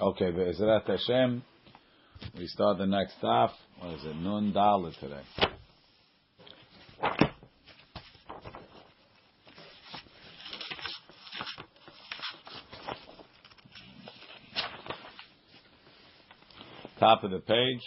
Okay, 0.00 0.30
Be'ezrat 0.30 0.86
Hashem, 0.86 1.42
we 2.38 2.46
start 2.46 2.78
the 2.78 2.86
next 2.86 3.16
half. 3.20 3.50
What 3.80 3.94
is 3.94 4.04
it? 4.04 4.14
Nun 4.14 4.52
Dalet 4.52 4.96
today. 5.00 5.22
Top 17.00 17.24
of 17.24 17.32
the 17.32 17.40
page. 17.40 17.80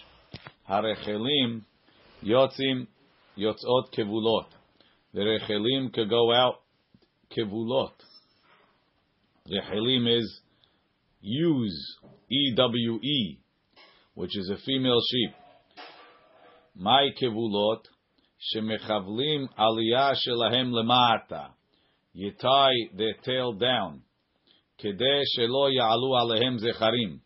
Harechelim 0.69 1.61
yotzim 2.25 2.87
yotzot 3.37 3.93
kevulot. 3.97 4.47
The 5.13 5.21
rechelim 5.21 5.93
could 5.93 6.09
go 6.09 6.33
out 6.33 6.55
kevulot. 7.33 7.93
Rechelim 9.49 10.19
is 10.19 10.41
ewes, 11.21 11.97
E 12.29 12.53
W 12.55 12.99
E, 13.01 13.39
which 14.15 14.37
is 14.37 14.49
a 14.49 14.57
female 14.65 14.99
sheep. 15.09 15.33
My 16.75 17.09
kevulot 17.21 17.81
shemechavlim 18.55 19.47
aliyah 19.57 20.15
shelahem 20.25 20.71
lemata. 20.71 21.49
You 22.13 22.31
tie 22.31 22.73
their 22.97 23.13
tail 23.23 23.53
down. 23.53 24.01
Kedeh 24.83 25.21
shelo 25.37 25.71
ya'alu 25.71 26.11
alehem 26.11 26.59
zecharim. 26.59 27.19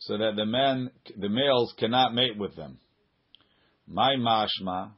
So 0.00 0.18
that 0.18 0.36
the 0.36 0.46
men, 0.46 0.90
the 1.16 1.28
males 1.28 1.74
cannot 1.78 2.14
mate 2.14 2.38
with 2.38 2.54
them. 2.54 2.78
My 3.86 4.14
mashma, 4.16 4.92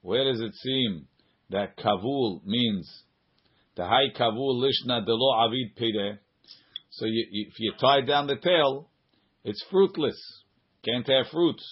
where 0.00 0.24
does 0.24 0.40
it 0.40 0.54
seem 0.54 1.06
that 1.50 1.76
kavul 1.76 2.44
means 2.46 2.88
the 3.76 3.84
high 3.84 4.08
kavul 4.16 4.62
lishna 4.62 5.04
delo 5.04 5.34
avid 5.44 5.76
pide? 5.76 6.18
So 6.98 7.06
you, 7.06 7.26
if 7.30 7.54
you 7.60 7.72
tie 7.80 8.00
down 8.00 8.26
the 8.26 8.36
tail, 8.36 8.88
it's 9.44 9.64
fruitless. 9.70 10.18
Can't 10.84 11.06
have 11.06 11.26
fruits. 11.30 11.64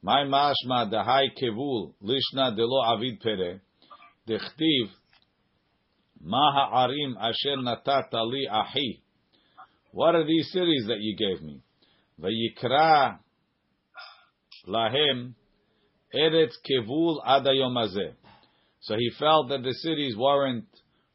My 0.00 0.22
mashma 0.22 0.88
high 1.04 1.30
kevul 1.42 1.94
lishna 2.00 2.54
delo 2.54 2.84
avid 2.84 3.20
pere 3.20 3.60
dechtiv 4.28 4.90
maha 6.20 6.86
arim 6.86 7.16
asher 7.20 7.56
natata 7.56 8.24
li 8.30 8.46
ahi. 8.48 9.02
What 9.90 10.14
are 10.14 10.24
these 10.24 10.48
cities 10.52 10.84
that 10.86 10.98
you 11.00 11.16
gave 11.16 11.42
me? 11.44 11.60
Vayikra 12.20 13.18
lahem 14.68 15.34
eretz 16.14 16.52
kevul 16.70 17.26
adayomazeh. 17.26 18.14
So 18.82 18.94
he 18.94 19.10
felt 19.18 19.48
that 19.48 19.64
the 19.64 19.74
cities 19.74 20.16
weren't 20.16 20.68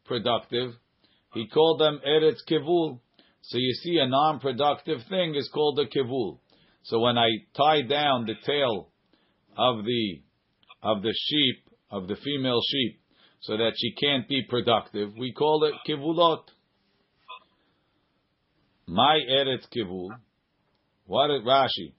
productive. 0.03 0.73
He 1.33 1.47
called 1.47 1.79
them 1.79 2.01
eretz 2.05 2.39
kevul. 2.49 2.99
So 3.45 3.57
you 3.57 3.73
see, 3.73 3.97
a 3.97 4.07
non-productive 4.07 4.99
thing 5.09 5.35
is 5.35 5.49
called 5.53 5.77
a 5.77 5.85
kivul. 5.85 6.39
So 6.83 6.99
when 6.99 7.17
I 7.17 7.27
tie 7.55 7.81
down 7.81 8.25
the 8.25 8.35
tail 8.45 8.89
of 9.57 9.83
the 9.83 10.21
of 10.81 11.01
the 11.01 11.13
sheep 11.13 11.69
of 11.91 12.07
the 12.07 12.15
female 12.15 12.61
sheep, 12.65 13.01
so 13.41 13.57
that 13.57 13.73
she 13.77 13.93
can't 13.93 14.27
be 14.27 14.43
productive, 14.47 15.11
we 15.17 15.33
call 15.33 15.65
it 15.65 15.73
kivulot. 15.87 16.43
My 18.87 19.19
eretz 19.29 19.65
kivul. 19.75 20.09
What 21.05 21.29
Rashi? 21.29 21.93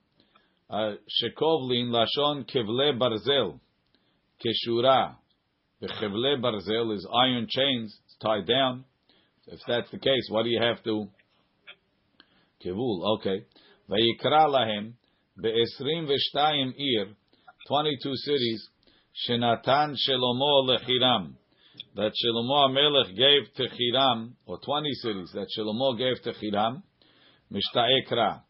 Shekovlin 0.71 1.91
lashon 1.91 2.49
kevle 2.49 2.99
barzel 2.99 3.61
keshura. 4.43 5.17
The 5.81 5.89
kevle 5.89 6.41
barzel 6.41 6.95
is 6.95 7.07
iron 7.15 7.47
chains. 7.51 7.99
It's 8.07 8.17
tied 8.23 8.47
down. 8.47 8.85
If 9.47 9.61
that's 9.69 9.91
the 9.91 9.99
case, 9.99 10.27
what 10.31 10.45
do 10.45 10.49
you 10.49 10.63
have 10.63 10.83
to 10.85 11.09
Kivul, 12.65 13.19
okay. 13.19 13.45
Vayikra 13.91 14.49
lahem 14.49 14.95
be'esrim 15.41 16.09
v'shtayim 16.09 16.73
ir, 16.77 17.09
22 17.69 18.17
cities, 18.17 18.69
shenatan 19.29 19.95
Shelomo 20.09 20.69
lechiram, 20.69 21.35
that 21.97 22.13
Shelomo 22.13 22.73
Melech 22.73 23.15
gave 23.17 23.55
to 23.57 23.75
Chiram, 23.75 24.33
or 24.47 24.59
20 24.59 24.93
cities 24.95 25.31
that 25.35 25.47
Shelomo 25.57 25.99
gave 25.99 26.23
to 26.23 26.33
Chiram, 26.33 26.83
mishta'ekra. 27.53 28.43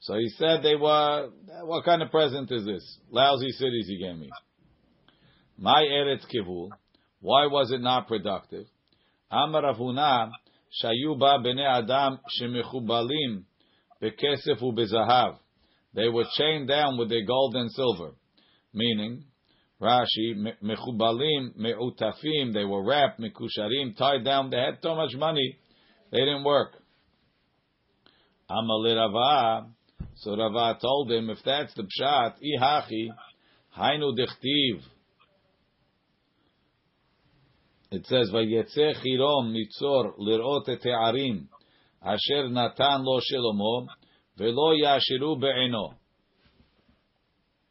So 0.00 0.14
he 0.18 0.28
said 0.36 0.62
they 0.62 0.76
were, 0.76 1.30
what 1.62 1.84
kind 1.84 2.02
of 2.02 2.10
present 2.10 2.52
is 2.52 2.64
this? 2.64 2.98
Lousy 3.10 3.50
cities 3.52 3.86
he 3.88 3.98
gave 3.98 4.16
me. 4.18 4.28
My 5.58 5.82
Eretz 5.82 6.26
Kivul, 6.26 6.68
why 7.20 7.46
was 7.46 7.70
it 7.70 7.80
not 7.80 8.06
productive? 8.06 8.66
Amar 9.30 9.62
Avuna, 9.62 10.30
שהיו 10.73 11.15
בה 11.17 11.37
בני 11.43 11.77
אדם 11.77 12.15
שמחובלים 12.29 13.41
בכסף 14.01 14.63
ובזהב. 14.63 15.33
They 15.95 16.09
were 16.09 16.25
chained 16.37 16.67
down 16.67 16.97
with 16.97 17.09
their 17.09 17.25
gold 17.25 17.55
and 17.55 17.71
silver. 17.71 18.11
Meaning, 18.73 19.23
Rashi, 19.81 20.35
mechubalim, 20.61 21.55
me'utafim, 21.55 22.53
they 22.53 22.65
were 22.65 22.83
wrapped, 22.83 23.19
mekusharim, 23.19 23.97
tied 23.97 24.23
down, 24.23 24.49
they 24.49 24.57
had 24.57 24.77
so 24.81 24.93
much 24.93 25.15
money, 25.15 25.57
they 26.11 26.19
didn't 26.19 26.43
work. 26.43 26.73
Amali 28.51 28.95
Rava, 28.95 29.67
so 30.17 30.35
Rava 30.35 30.77
told 30.79 31.11
him, 31.11 31.29
if 31.29 31.39
that's 31.45 31.73
the 31.75 31.83
pshat, 31.83 32.35
ihachi, 32.43 33.07
hainu 33.77 34.13
dichtiv, 34.17 34.81
it 37.93 38.05
says, 38.05 38.29
"Vayetze 38.31 38.93
chirom 39.01 39.51
mitzor 39.51 40.17
lirot 40.19 40.69
et 40.69 40.83
ha'arim 40.83 41.47
asher 42.03 42.49
natan 42.49 43.03
lo 43.03 43.19
Shlomo 43.19 43.87
velo 44.37 44.75
yashiru 44.75 45.39
be'eno 45.39 45.95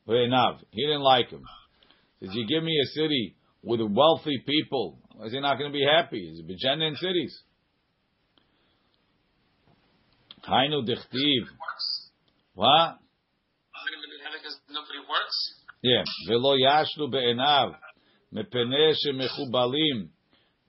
ve'enav." 0.09 0.61
He 0.73 0.83
didn't 0.83 1.03
like 1.03 1.31
him. 1.31 1.45
He 2.19 2.27
says, 2.27 2.35
"You 2.35 2.47
give 2.49 2.65
me 2.65 2.77
a 2.81 2.87
city 2.87 3.37
with 3.63 3.81
wealthy 3.81 4.43
people, 4.45 4.99
is 5.25 5.33
he 5.33 5.41
not 5.41 5.57
going 5.57 5.71
to 5.71 5.79
be 5.79 5.85
happy? 5.85 6.31
He's 6.31 6.43
bejenin 6.43 6.97
cities." 6.97 7.41
Hainu 10.49 10.85
dichtiv. 10.85 11.47
What? 12.55 12.99
Nobody 14.69 14.99
works. 15.09 15.55
Yeah. 15.83 16.03
Velo 16.27 16.57
yashru 16.57 17.09
be'enav. 17.11 17.77
מפני 18.33 18.95
שמחובלים 18.95 20.09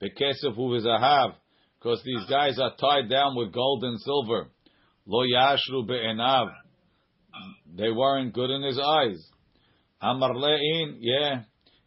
Bekesef 0.04 0.54
who 0.54 0.74
is 0.74 0.84
ahav, 0.84 1.34
because 1.78 2.02
these 2.04 2.24
guys 2.28 2.58
are 2.58 2.74
tied 2.76 3.08
down 3.08 3.36
with 3.36 3.52
gold 3.52 3.84
and 3.84 3.98
silver. 4.00 4.50
Lo 5.06 5.24
yashru 5.24 5.86
be'enav. 5.86 6.50
They 7.76 7.90
weren't 7.90 8.34
good 8.34 8.50
in 8.50 8.62
his 8.62 8.78
eyes. 8.78 9.26
Amar 10.00 10.34
le'in, 10.34 10.96
yeah. 11.00 11.42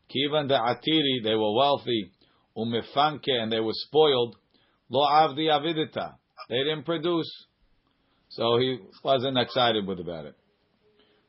Kivan 0.10 0.50
de'atiri, 0.50 1.24
they 1.24 1.36
were 1.36 1.56
wealthy. 1.56 2.12
Umifanke, 2.58 3.30
and 3.30 3.52
they 3.52 3.60
were 3.60 3.74
spoiled. 3.74 4.36
Lo 4.90 5.08
avdi 5.08 5.48
avidita. 5.48 6.16
They 6.50 6.58
didn't 6.58 6.84
produce. 6.84 7.30
So 8.30 8.58
he 8.58 8.80
wasn't 9.04 9.38
excited 9.38 9.86
with 9.86 10.00
about 10.00 10.26
it. 10.26 10.36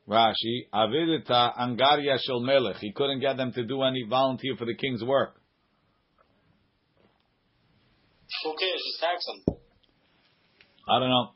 Rashi, 0.07 0.67
avidita 0.73 1.55
angaria 1.57 2.17
shel 2.19 2.39
melech. 2.39 2.77
He 2.77 2.91
couldn't 2.93 3.19
get 3.19 3.37
them 3.37 3.51
to 3.53 3.63
do 3.63 3.83
any 3.83 4.05
volunteer 4.09 4.55
for 4.57 4.65
the 4.65 4.75
king's 4.75 5.03
work. 5.03 5.38
Who 8.43 8.55
cares? 8.57 8.81
Just 8.85 8.99
tax 8.99 9.25
them. 9.25 9.55
I 10.87 10.99
don't 10.99 11.09
know. 11.09 11.31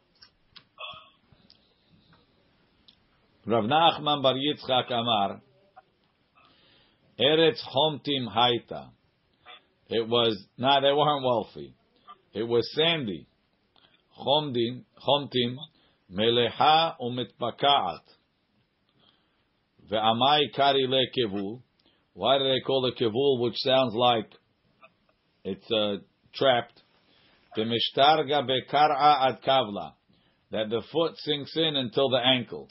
Rav 3.46 3.66
Nachman 3.66 4.24
Bar 4.24 4.36
Yitzchak 4.36 4.92
Amar, 4.92 5.42
Eretz 7.20 7.59
Homtim 7.76 8.28
Haita. 8.34 8.90
It 9.90 10.08
was, 10.08 10.42
nah, 10.58 10.80
they 10.80 10.94
weren't 10.94 11.26
wealthy. 11.26 11.76
It 12.34 12.44
was 12.44 12.68
sandy. 12.74 13.28
Homdim, 14.18 14.86
Homtim, 15.06 15.58
Meleha 16.12 16.96
Umitpakaat. 17.02 18.00
Ve'amai 19.91 20.53
kari 20.56 20.88
le 20.88 21.06
kivul. 21.16 21.62
Why 22.14 22.38
do 22.38 22.46
they 22.46 22.62
call 22.66 22.85
it 22.85 22.97
kivul, 22.97 23.41
which 23.41 23.56
sounds 23.58 23.94
like 23.94 24.32
it's 25.44 25.70
uh, 25.72 25.97
trapped? 26.34 26.83
Bekar'a 27.58 29.28
ad 29.29 29.41
kavla. 29.44 29.94
That 30.52 30.70
the 30.70 30.84
foot 30.91 31.17
sinks 31.17 31.55
in 31.55 31.76
until 31.76 32.09
the 32.09 32.20
ankle. 32.20 32.70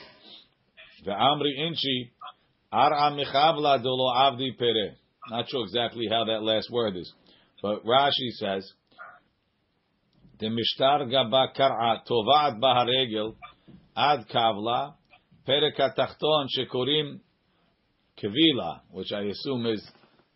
The 1.05 1.11
Amri 1.11 1.59
inchi 1.59 2.13
ar'a 2.73 3.11
Amichavla 3.11 3.83
dolo 3.83 4.13
avdi 4.15 4.57
pere. 4.57 4.97
Not 5.31 5.49
sure 5.49 5.65
exactly 5.65 6.07
how 6.11 6.25
that 6.25 6.43
last 6.43 6.71
word 6.71 6.97
is. 6.97 7.13
But 7.61 7.85
Rashi 7.85 8.31
says, 8.39 8.73
the 10.39 10.47
Mishtarga 10.47 11.11
gaba 11.11 11.53
kar'a 11.57 12.03
baharegel 12.61 13.37
ad 13.97 14.27
kavla 14.29 14.95
perekatachton 15.47 16.47
shekurim 16.59 17.21
kavila, 18.21 18.81
which 18.91 19.13
I 19.13 19.23
assume 19.23 19.67
is 19.67 19.89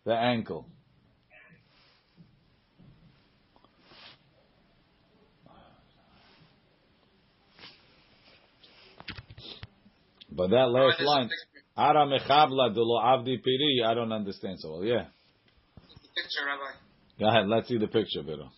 the 0.04 0.14
ankle. 0.14 0.69
But 10.36 10.50
that 10.50 10.68
last 10.68 11.00
line. 11.00 11.30
Ara 11.76 12.06
mechabla 12.06 12.74
de 12.74 12.82
lo 12.82 13.00
avdi 13.02 13.42
piri, 13.42 13.82
I 13.84 13.94
don't 13.94 14.12
understand 14.12 14.60
so 14.60 14.72
well. 14.72 14.84
Yeah. 14.84 15.04
Picture, 16.14 16.46
Rabbi. 16.46 16.72
Go 17.18 17.28
ahead, 17.28 17.48
let's 17.48 17.68
see 17.68 17.78
the 17.78 17.86
picture, 17.86 18.22
Bido. 18.22 18.48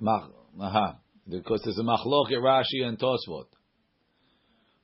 Mach, 0.00 0.30
aha. 0.60 0.98
Because 1.28 1.62
there's 1.64 1.78
a 1.78 1.82
machlok 1.82 2.30
at 2.30 2.38
Rashi 2.38 2.84
and 2.84 2.98
Tosfot. 2.98 3.46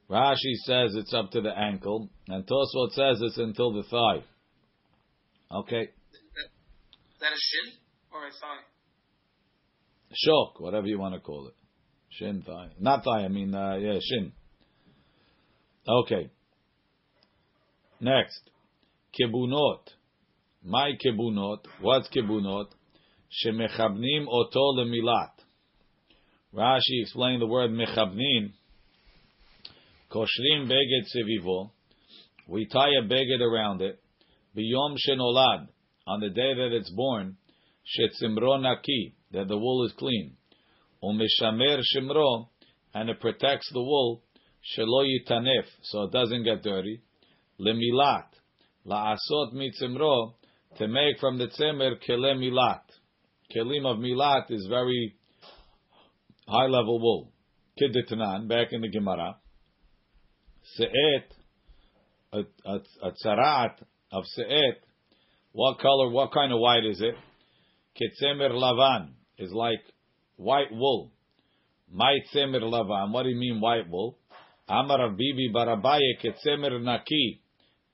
Rashi 0.09 0.55
says 0.65 0.95
it's 0.95 1.13
up 1.13 1.31
to 1.33 1.41
the 1.41 1.57
ankle, 1.57 2.09
and 2.29 2.45
Tosfot 2.47 2.93
says 2.93 3.21
it's 3.21 3.39
until 3.39 3.73
the 3.73 3.83
thigh. 3.85 4.25
Okay. 5.53 5.83
Is 5.83 7.21
that 7.21 7.33
a 7.33 7.37
shin 7.37 7.73
or 8.13 8.27
a 8.27 8.31
thigh? 8.31 8.65
Shok, 10.13 10.61
whatever 10.61 10.87
you 10.87 10.99
want 10.99 11.15
to 11.15 11.21
call 11.21 11.49
it. 11.49 11.55
Shin, 12.11 12.43
thigh. 12.43 12.69
Not 12.79 13.05
thigh, 13.05 13.25
I 13.25 13.29
mean, 13.29 13.55
uh, 13.55 13.77
yeah, 13.77 13.99
shin. 14.01 14.33
Okay. 15.89 16.31
Next. 18.01 18.41
Kibunot. 19.19 19.81
My 20.65 20.93
kibunot. 21.05 21.61
What's 21.81 22.09
kibunot? 22.09 22.67
Shemechabnim 23.45 24.27
oto 24.29 24.75
lemilat. 24.77 25.31
Rashi 26.55 27.03
explained 27.03 27.43
the 27.43 27.47
word 27.47 27.71
mechabnim. 27.71 28.53
Koshrim 30.11 30.69
beged 30.69 31.07
sevivo. 31.15 31.71
We 32.49 32.67
tie 32.67 32.91
a 33.01 33.07
beged 33.07 33.41
around 33.41 33.83
it. 33.83 34.00
Biyom 34.57 34.97
shenolad. 35.09 35.69
On 36.07 36.21
the 36.21 36.31
day 36.31 36.55
that 36.55 36.71
it's 36.73 36.91
born. 36.91 37.37
Shetzimro 37.85 38.61
naki. 38.61 39.15
That 39.33 39.49
the 39.49 39.57
wool 39.57 39.85
is 39.87 39.93
clean. 39.93 40.37
Umeshamer 41.03 41.81
shimro. 41.95 42.49
And 42.95 43.11
it 43.11 43.21
protects 43.21 43.71
the 43.73 43.81
wool. 43.81 44.23
Shelo 44.77 45.07
yitanef. 45.07 45.65
So 45.83 46.05
it 46.05 46.13
doesn't 46.13 46.45
get 46.45 46.63
dirty. 46.63 47.01
Lemilat. 47.61 48.27
La'asot 48.87 49.55
mitzimro. 49.55 50.35
To 50.79 50.89
make 50.89 51.19
from 51.19 51.39
the 51.39 51.49
tzemer 51.49 52.01
kele 52.01 52.35
milat. 52.35 52.83
Kelim 53.55 53.85
of 53.87 53.99
milat 53.99 54.51
is 54.51 54.67
very 54.69 55.17
high 56.47 56.67
level 56.67 57.01
wool. 57.01 57.33
Kidditanan, 57.81 58.49
back 58.49 58.69
in 58.73 58.81
the 58.81 58.89
Gemara. 58.89 59.37
Se'et, 60.79 61.25
a, 62.33 63.11
tzarat 63.25 63.77
of 64.13 64.25
se'et, 64.27 64.83
what 65.53 65.79
color, 65.79 66.11
what 66.11 66.33
kind 66.33 66.53
of 66.53 66.61
white 66.61 66.85
is 66.85 67.01
it? 67.01 67.15
Ketzemer 68.01 68.51
lavan 68.51 69.11
is 69.39 69.53
like 69.53 69.83
white 70.37 70.71
wool. 70.73 71.13
My 71.93 72.19
tzemer 72.33 72.63
lavan, 72.63 73.13
what 73.13 73.25
do 73.25 73.31
you 73.31 73.37
mean 73.37 73.61
white 73.61 73.89
wool? 73.91 74.17
Amar 74.69 75.11
Bibi 75.11 75.51
Barabaye 75.53 76.23
ketzemer 76.23 76.81
naki 76.83 77.41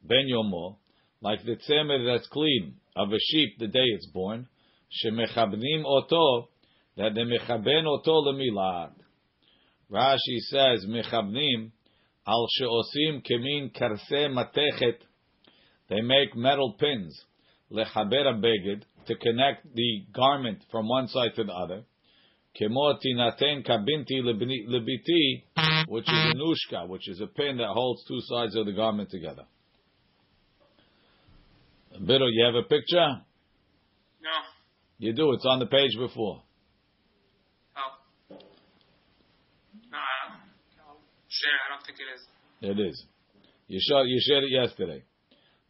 ben 0.03 0.27
yomo, 0.31 0.77
like 1.23 1.43
the 1.45 1.57
tzemer 1.57 2.05
that's 2.07 2.29
clean 2.29 2.75
of 2.95 3.11
a 3.11 3.19
sheep 3.19 3.59
the 3.59 3.67
day 3.67 3.85
it's 3.95 4.07
born. 4.07 4.47
Shemechabnim 5.03 5.85
oto, 5.85 6.49
that 6.97 7.15
they 7.15 7.23
mechaben 7.23 7.87
oto 7.87 8.23
lemilad. 8.23 8.93
Rashi 9.91 10.39
says 10.51 10.85
mechabnim 10.87 11.71
al 12.27 12.47
sheosim 12.61 13.23
kemin 13.25 13.75
karse 13.75 14.29
matechet. 14.29 14.99
They 15.89 16.01
make 16.01 16.35
metal 16.37 16.75
pins 16.79 17.25
lechaber 17.71 18.41
beged 18.41 18.83
to 19.07 19.15
connect 19.17 19.75
the 19.75 20.05
garment 20.13 20.65
from 20.71 20.89
one 20.89 21.09
side 21.09 21.35
to 21.37 21.45
the 21.45 21.53
other. 21.53 21.83
Kemo 22.61 22.95
tinaten 23.05 23.67
kabinti 23.67 24.23
lebiti, 24.23 25.45
which 25.89 26.05
is 26.05 26.09
a 26.09 26.35
nushka, 26.35 26.89
which 26.89 27.09
is 27.09 27.21
a 27.21 27.27
pin 27.27 27.59
that 27.59 27.69
holds 27.69 28.03
two 28.09 28.21
sides 28.23 28.57
of 28.57 28.67
the 28.67 28.73
garment 28.73 29.11
together. 29.11 29.45
Bido, 32.01 32.29
you 32.31 32.45
have 32.45 32.55
a 32.55 32.63
picture? 32.63 33.23
No. 34.21 34.31
You 34.99 35.13
do. 35.13 35.33
It's 35.33 35.47
on 35.47 35.61
the 35.61 35.67
page 35.67 35.93
before. 35.99 36.43
Oh. 37.77 38.37
No, 39.91 39.99
I 39.99 40.29
don't. 40.29 40.41
I'll 40.87 41.01
share. 41.29 41.59
I 41.67 41.75
don't 41.75 41.87
think 41.87 41.99
it 42.01 42.09
is. 42.15 42.79
It 42.79 42.89
is. 42.89 43.05
You 43.69 43.81
showed 43.83 44.05
you 44.05 44.19
shared 44.21 44.45
it 44.45 44.51
yesterday. 44.51 45.05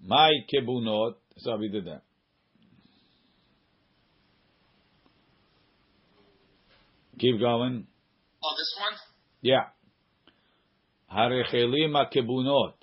My 0.07 0.33
kibunot. 0.53 1.15
So 1.39 1.57
we 1.57 1.69
did 1.69 1.87
that. 1.87 2.03
Keep 7.19 7.41
going. 7.41 7.87
Oh, 8.45 8.55
this 8.57 8.75
one? 8.79 8.99
Yeah. 9.43 9.65
Harechelim 11.13 11.95
kibunot. 12.15 12.75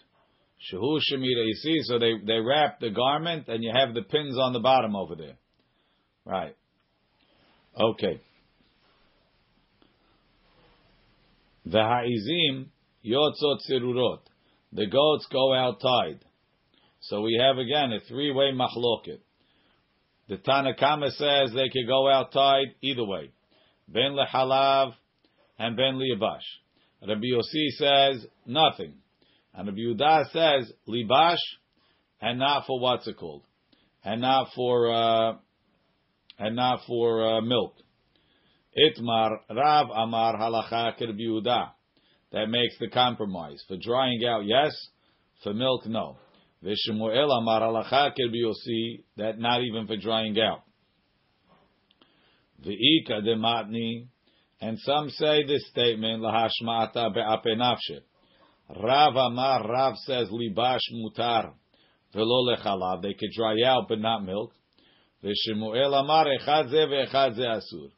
Shehu 0.71 0.99
shemira. 1.11 1.45
You 1.45 1.53
see, 1.55 1.79
so 1.83 1.99
they 1.99 2.13
they 2.25 2.39
wrap 2.39 2.79
the 2.79 2.89
garment 2.89 3.47
and 3.47 3.63
you 3.63 3.71
have 3.73 3.93
the 3.93 4.01
pins 4.01 4.37
on 4.37 4.53
the 4.53 4.59
bottom 4.59 4.95
over 4.95 5.15
there. 5.15 5.35
Right. 6.25 6.55
Okay. 7.79 8.21
The 11.65 11.81
ha'izim 11.81 12.67
yotzot 13.05 13.59
zirurot. 13.69 14.19
The 14.73 14.87
goats 14.87 15.27
go 15.31 15.53
out 15.53 15.79
tied. 15.81 16.19
So 17.03 17.21
we 17.21 17.37
have 17.41 17.57
again 17.57 17.91
a 17.91 17.99
three-way 18.07 18.51
machloket. 18.53 19.19
The 20.29 20.37
Tanakama 20.37 21.09
says 21.11 21.53
they 21.53 21.69
could 21.69 21.87
go 21.87 22.09
out 22.09 22.31
tied 22.31 22.67
either 22.81 23.03
way. 23.03 23.31
Ben 23.89 24.15
lehalav 24.15 24.93
and 25.59 25.75
ben 25.75 25.95
liyabash. 25.95 26.39
Rabbi 27.05 27.25
Yossi 27.25 27.67
says 27.71 28.25
nothing. 28.45 28.93
And 29.53 29.67
Rabbi 29.67 29.79
Yudah 29.79 30.31
says 30.31 30.71
libash 30.87 31.35
and 32.21 32.39
not 32.39 32.65
for 32.65 32.79
what's 32.79 33.05
it 33.05 33.17
called? 33.17 33.43
And 34.05 34.21
not 34.21 34.47
for, 34.55 34.91
uh, 34.91 35.33
and 36.39 36.55
not 36.55 36.79
for 36.87 37.37
uh, 37.37 37.41
milk. 37.41 37.75
Itmar 38.77 39.39
Rav 39.53 39.87
Amar 39.93 40.37
Halacha 40.37 40.99
Rabbi 40.99 41.19
Yehuda. 41.19 41.71
That 42.31 42.47
makes 42.47 42.77
the 42.79 42.89
compromise. 42.89 43.61
For 43.67 43.75
drying 43.77 44.21
out, 44.25 44.45
yes. 44.45 44.71
For 45.43 45.53
milk, 45.53 45.85
no. 45.85 46.17
Vishemuel 46.63 47.29
Amar 47.37 47.61
Halacha 47.61 48.11
Rabbi 48.17 48.37
Yossi. 48.37 49.03
That 49.17 49.37
not 49.37 49.61
even 49.63 49.85
for 49.85 49.97
drying 49.97 50.37
out. 50.39 50.63
V'ika 52.65 53.21
dematni. 53.21 54.07
And 54.61 54.79
some 54.79 55.09
say 55.09 55.43
this 55.45 55.67
statement, 55.69 56.23
lahashma'ata 56.23 57.13
be'ape 57.13 57.57
nafshe. 57.57 57.99
Rav 58.81 59.15
Amar, 59.15 59.67
Rav 59.67 59.97
says, 60.05 60.29
libash 60.29 60.79
mutar. 60.93 61.51
Velo 62.13 62.55
lechalav. 62.55 63.01
They 63.01 63.13
could 63.13 63.31
dry 63.35 63.55
out, 63.65 63.87
but 63.89 63.99
not 63.99 64.23
milk. 64.23 64.53
V'shemuel 65.21 65.99
Amar, 65.99 66.27
echad 66.27 66.69
ze 66.69 66.77
ve'echad 66.77 67.35
ze 67.35 67.41
asur. 67.41 67.91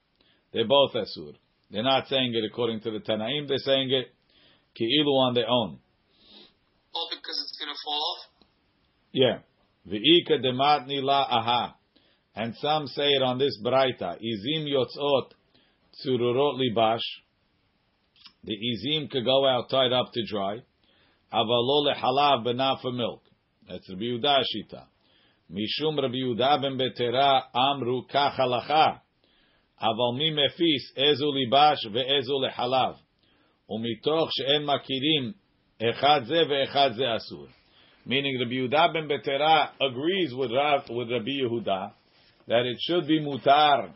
They're 0.54 0.68
both 0.68 0.94
asur. 0.94 1.36
They're 1.70 1.84
not 1.84 2.08
saying 2.08 2.34
it 2.34 2.44
according 2.50 2.82
to 2.82 2.92
the 2.92 3.00
Tanaim. 3.00 3.48
They're 3.48 3.58
saying 3.58 3.92
it 3.92 4.08
ki'ilu 4.76 5.14
on 5.20 5.34
their 5.36 5.50
own. 5.50 5.80
All 6.94 7.10
because 7.12 7.38
it's 7.44 7.58
going 7.60 7.74
to 7.74 7.80
fall 7.84 8.18
off? 8.18 8.35
Yeah. 9.15 9.39
V'ika 9.87 10.43
dematni 10.45 11.03
la 11.03 11.27
aha. 11.29 11.77
And 12.35 12.55
some 12.57 12.87
say 12.87 13.09
it 13.09 13.23
on 13.23 13.39
this 13.39 13.59
braita. 13.65 14.19
Izim 14.21 14.67
yotzot 14.67 15.31
tsururot 16.05 16.61
libash. 16.61 17.01
The 18.45 18.55
izim 18.55 19.11
could 19.11 19.25
go 19.25 19.47
out 19.47 19.69
tied 19.71 19.93
up 19.93 20.13
to 20.13 20.25
dry. 20.27 20.59
Avalo 21.33 21.87
lehalav 21.87 22.45
but 22.45 22.57
not 22.57 22.81
for 22.83 22.93
milk. 22.93 23.23
That's 23.69 23.89
Rabbi 23.89 24.03
Yehuda 24.03 24.43
Shita. 24.43 24.85
Mishum 25.51 26.01
Rabbi 26.01 26.17
Yehuda 26.17 26.63
ben 26.63 26.79
Betera 26.79 27.43
amru 27.55 28.07
kach 28.07 28.37
halacha. 28.37 29.01
אבל 29.81 30.19
מי 30.19 30.31
מפיס 30.31 30.97
איזו 30.97 31.33
ליבש 31.33 31.87
ואיזו 31.93 32.41
לחלב. 32.47 32.95
ומתוך 33.71 34.29
שאין 34.33 34.65
מכירים 34.65 35.33
אחד 35.91 36.21
זה 36.25 36.43
ואחד 36.49 36.91
זה 36.93 37.17
אסור. 37.17 37.47
Meaning 38.06 38.40
Rabbi 38.40 38.54
Yehuda 38.54 38.94
ben 38.94 39.10
Betera 39.10 39.70
agrees 39.82 40.34
with, 40.34 40.52
Rav, 40.52 40.84
with 40.90 41.12
Rabbi 41.12 41.42
Yehuda 41.44 41.92
that 42.48 42.66
it 42.66 42.78
should 42.82 43.08
be 43.08 43.20
mutar 43.20 43.90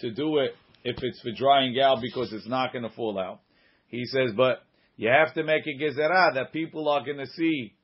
to 0.00 0.10
do 0.10 0.38
it 0.38 0.54
if 0.84 0.96
it's 1.02 1.20
for 1.22 1.32
drying 1.32 1.78
out 1.80 1.98
because 2.02 2.32
it's 2.32 2.46
not 2.46 2.72
going 2.72 2.82
to 2.82 2.90
fall 2.90 3.18
out. 3.18 3.40
He 3.88 4.04
says, 4.04 4.32
but 4.36 4.62
you 4.96 5.08
have 5.08 5.34
to 5.34 5.42
make 5.42 5.62
a 5.66 5.82
gezerah 5.82 6.34
that 6.34 6.52
people 6.52 6.88
are 6.88 7.04
going 7.04 7.18
to 7.18 7.26
see 7.26 7.74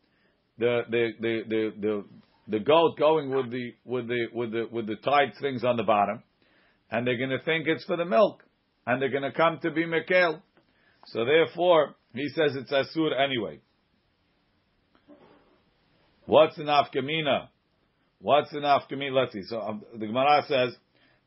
the 0.59 0.83
the 0.91 1.09
the 1.21 1.41
the 1.49 1.71
the, 1.81 2.05
the 2.49 2.59
goat 2.59 2.99
going 2.99 3.31
with 3.31 3.50
the 3.50 3.73
with 3.85 4.09
the 4.09 4.26
with 4.33 4.52
the 4.52 4.67
with 4.71 4.87
the 4.87 4.97
tied 4.97 5.33
things 5.41 5.64
on 5.64 5.76
the 5.76 5.83
bottom 5.83 6.23
and 6.93 7.07
they're 7.07 7.17
going 7.17 7.31
to 7.31 7.43
think 7.45 7.67
it's 7.67 7.85
for 7.85 7.97
the 7.97 8.05
milk, 8.05 8.45
and 8.87 9.00
they're 9.00 9.11
going 9.11 9.23
to 9.23 9.33
come 9.33 9.59
to 9.62 9.71
be 9.71 9.85
Mekel. 9.85 10.41
So 11.07 11.25
therefore, 11.25 11.97
he 12.14 12.29
says 12.29 12.55
it's 12.55 12.71
Asur 12.71 13.19
anyway. 13.19 13.61
What's 16.26 16.57
an 16.59 16.67
afkamina? 16.67 17.49
What's 18.21 18.50
to 18.50 18.97
me? 18.97 19.11
Let's 19.11 19.33
see. 19.33 19.43
So 19.43 19.61
um, 19.61 19.83
the 19.99 20.07
Gemara 20.07 20.45
says, 20.47 20.76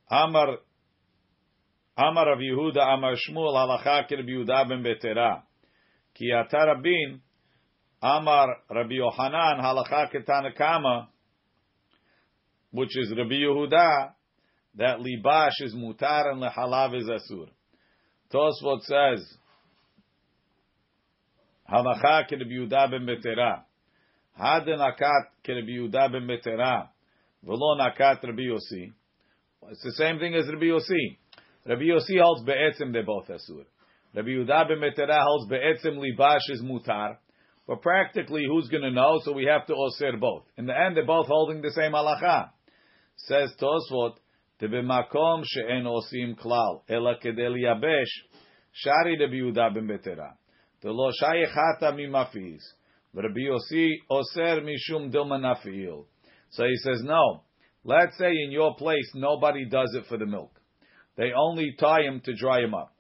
Amar 0.10 0.60
Amar 1.98 2.34
of 2.34 2.40
Yehuda 2.40 2.78
Amar 2.78 3.16
Shmuel 3.16 3.54
halacha 3.54 4.10
Rabbi 4.10 4.30
Yehuda 4.30 4.70
ben 4.70 4.84
Betera. 4.84 5.42
Ki 6.14 6.32
atarabin 6.32 7.20
Amar 8.02 8.48
Rabbi 8.70 8.94
Yohanan 8.94 9.60
halacha 9.62 10.10
ketanakama, 10.14 11.08
which 12.72 12.98
is 12.98 13.14
Rabbi 13.18 13.36
Yehuda, 13.36 14.12
that 14.76 15.00
libash 15.00 15.62
is 15.62 15.76
mutar 15.76 16.32
and 16.32 16.42
lehalav 16.42 16.98
is 16.98 17.10
asur. 17.10 17.50
Tosfot 18.34 18.82
says 18.84 19.38
halacha 21.70 22.32
Rabbi 22.32 22.54
Yehuda 22.54 22.92
ben 22.92 23.06
Betera. 23.06 23.64
It's 24.38 24.66
the 29.84 29.94
same 29.94 30.20
thing 30.20 30.36
as 30.36 30.48
Rabbi 30.48 30.66
Yossi. 30.66 31.18
Rabbi 31.66 31.84
Yossi 31.84 32.22
holds 32.22 32.44
be'etzim 32.44 32.92
they 32.92 33.02
both 33.02 33.28
asur. 33.28 33.66
Rabbi 34.14 34.30
Yehuda 34.30 34.68
ben 34.68 34.80
Betera 34.82 35.22
holds 35.22 35.48
be'etzim 35.50 35.98
libash 35.98 36.50
is 36.50 36.62
mutar. 36.62 37.18
But 37.66 37.82
practically, 37.82 38.44
who's 38.48 38.68
going 38.68 38.84
to 38.84 38.92
know? 38.92 39.20
So 39.24 39.32
we 39.32 39.46
have 39.46 39.66
to 39.68 39.74
osir 39.74 40.20
both. 40.20 40.44
In 40.58 40.66
the 40.66 40.78
end, 40.78 40.96
they're 40.98 41.06
both 41.06 41.28
holding 41.28 41.62
the 41.62 41.72
same 41.72 41.94
halacha. 41.94 42.50
Says 43.16 43.56
Tosfot, 43.60 44.18
"Tebemakom 44.62 45.44
she'en 45.46 45.86
osim 45.86 46.36
klal 46.38 46.82
ela 46.90 47.16
kedel 47.24 47.56
yabesh 47.56 48.12
shari 48.74 49.18
Rabbi 49.18 49.36
Yehuda 49.36 49.74
ben 49.74 49.88
Betera. 49.88 50.36
Telo 50.84 51.12
shayechata 51.22 51.94
mimafiz. 51.94 52.62
Rabbi 53.24 53.48
Yossi 53.50 53.94
oser 54.10 54.62
mishum 54.62 55.12
dilma 55.12 55.56
So 56.50 56.64
he 56.66 56.76
says, 56.78 57.02
no. 57.04 57.44
Let's 57.84 58.18
say 58.18 58.32
in 58.32 58.52
your 58.52 58.76
place 58.76 59.10
nobody 59.14 59.66
does 59.70 59.94
it 59.96 60.06
for 60.10 60.18
the 60.18 60.26
milk. 60.26 60.52
They 61.18 61.32
only 61.38 61.76
tie 61.80 62.02
him 62.02 62.22
to 62.26 62.36
dry 62.36 62.62
him 62.62 62.74
up. 62.74 62.94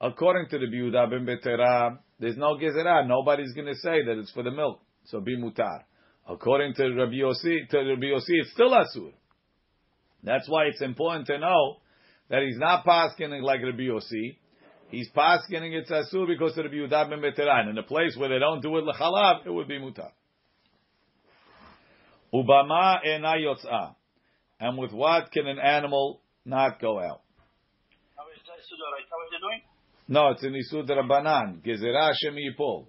According 0.00 0.48
to 0.50 0.58
the 0.58 0.66
Yehuda 0.66 1.10
ben 1.10 1.26
Betera, 1.26 1.98
there's 2.18 2.36
no 2.36 2.56
gezerah. 2.56 3.06
Nobody's 3.06 3.52
going 3.52 3.66
to 3.66 3.74
say 3.74 4.02
that 4.04 4.18
it's 4.18 4.32
for 4.32 4.42
the 4.42 4.50
milk. 4.50 4.80
So 5.04 5.20
be 5.20 5.36
mutar. 5.36 5.84
According 6.28 6.74
to 6.74 6.94
Rabbi 6.94 7.12
Yossi, 7.12 7.68
to 7.70 7.78
Rabbi 7.78 8.06
Yossi, 8.06 8.40
it's 8.40 8.52
still 8.52 8.70
asur. 8.70 9.12
That's 10.22 10.48
why 10.48 10.64
it's 10.64 10.82
important 10.82 11.26
to 11.26 11.38
know 11.38 11.76
that 12.28 12.42
he's 12.42 12.58
not 12.58 12.84
paskening 12.84 13.42
like 13.42 13.60
Rabbi 13.62 13.82
Yossi. 13.82 14.36
He's 14.90 15.08
paskening 15.10 15.72
it's 15.72 15.90
asur 15.90 16.26
because 16.26 16.58
of 16.58 16.64
Rabbi 16.64 16.74
Yehuda 16.74 17.10
ben 17.10 17.20
Betera. 17.20 17.68
In 17.70 17.78
a 17.78 17.82
place 17.82 18.16
where 18.16 18.28
they 18.28 18.38
don't 18.38 18.60
do 18.60 18.76
it 18.76 18.84
lechalav, 18.84 19.46
it 19.46 19.50
would 19.50 19.68
be 19.68 19.78
mutar. 19.78 20.10
Ubama 22.34 22.98
ena 23.06 23.34
yotzah. 23.36 23.94
And 24.58 24.76
with 24.78 24.92
what 24.92 25.30
can 25.32 25.46
an 25.46 25.58
animal 25.58 26.20
not 26.44 26.80
go 26.80 26.98
out? 26.98 27.22
How 28.16 28.24
is 28.34 28.40
that 28.46 28.58
How 28.58 28.58
is 28.58 29.40
doing? 29.40 29.62
No, 30.08 30.30
it's 30.32 30.42
in 30.42 30.52
Isud 30.52 30.88
Rabbanan. 30.90 31.64
Gezerah 31.64 32.08
Hashem 32.08 32.34
Yipol. 32.34 32.82
Uh, 32.82 32.86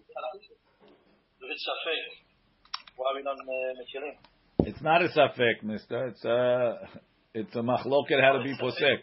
it's 4.59 4.81
not 4.81 5.01
a 5.01 5.07
safek, 5.07 5.63
mister. 5.63 6.07
It's 6.07 6.25
a, 6.25 6.79
it's 7.33 7.55
a 7.55 7.59
machloket 7.59 8.21
how 8.21 8.33
to 8.33 8.43
be 8.43 8.53
posek. 8.61 9.01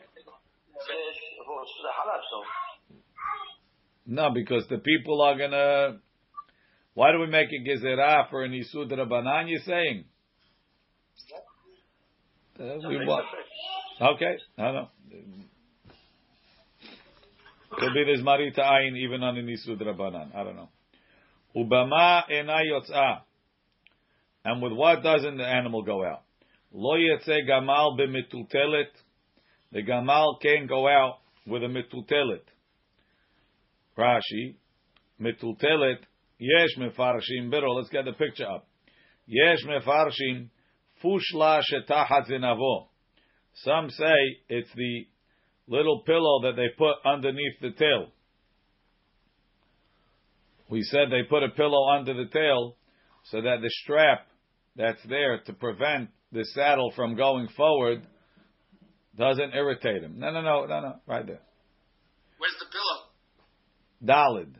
No, 4.10 4.30
because 4.32 4.66
the 4.68 4.78
people 4.78 5.20
are 5.20 5.36
gonna. 5.36 5.98
Why 6.94 7.12
do 7.12 7.20
we 7.20 7.26
make 7.26 7.48
a 7.52 7.68
gezerah 7.68 8.30
for 8.30 8.42
an 8.42 8.52
isud 8.52 8.90
rabbanan? 8.90 9.50
You're 9.50 9.60
saying? 9.66 10.04
Uh, 12.58 12.88
we 12.88 12.96
want. 13.04 13.26
Okay, 14.00 14.36
I 14.56 14.72
know. 14.72 14.88
Could 17.70 17.92
be 17.92 18.04
there's 18.04 18.22
marita 18.22 18.60
ayin 18.60 18.96
even 18.96 19.22
on 19.22 19.36
an 19.36 19.46
isud 19.46 19.78
rabbanan. 19.78 20.34
I 20.34 20.42
don't 20.42 20.56
know. 20.56 20.70
Ubama 21.54 22.22
ena 22.30 22.60
yotzah. 22.72 23.20
And 24.46 24.62
with 24.62 24.72
what 24.72 25.02
doesn't 25.02 25.36
the 25.36 25.46
animal 25.46 25.82
go 25.82 26.02
out? 26.02 26.22
Lo 26.72 26.96
yetze 26.96 27.46
gamal 27.46 27.98
b'metutelet. 27.98 28.88
The 29.72 29.82
gamal 29.82 30.40
can't 30.40 30.66
go 30.66 30.88
out 30.88 31.18
with 31.46 31.62
a 31.62 31.66
metutelet. 31.66 32.40
Rashi, 33.98 34.54
metutelet, 35.20 35.98
yesh 36.38 36.76
mefarshim 36.78 37.50
biro. 37.50 37.74
Let's 37.76 37.90
get 37.90 38.04
the 38.04 38.12
picture 38.12 38.46
up. 38.46 38.68
Yesh 39.26 39.64
mefarshim 39.66 40.48
fushla 41.04 41.60
shetachat 41.70 42.30
zinavo. 42.30 42.86
Some 43.64 43.90
say 43.90 44.14
it's 44.48 44.70
the 44.74 45.06
little 45.66 46.02
pillow 46.06 46.42
that 46.42 46.56
they 46.56 46.68
put 46.76 46.94
underneath 47.04 47.60
the 47.60 47.72
tail. 47.72 48.08
We 50.70 50.82
said 50.82 51.10
they 51.10 51.22
put 51.28 51.42
a 51.42 51.48
pillow 51.48 51.90
under 51.96 52.14
the 52.14 52.30
tail 52.30 52.76
so 53.24 53.40
that 53.40 53.60
the 53.62 53.70
strap 53.82 54.26
that's 54.76 55.02
there 55.08 55.40
to 55.46 55.52
prevent 55.54 56.10
the 56.30 56.44
saddle 56.54 56.92
from 56.94 57.16
going 57.16 57.48
forward 57.56 58.06
doesn't 59.16 59.54
irritate 59.54 60.02
him. 60.02 60.18
No, 60.18 60.30
no, 60.30 60.40
no, 60.42 60.66
no, 60.66 60.80
no, 60.80 60.94
right 61.06 61.26
there. 61.26 61.40
Where's 62.38 62.54
the 62.60 62.66
pillow? 62.70 63.07
Dalid. 64.04 64.54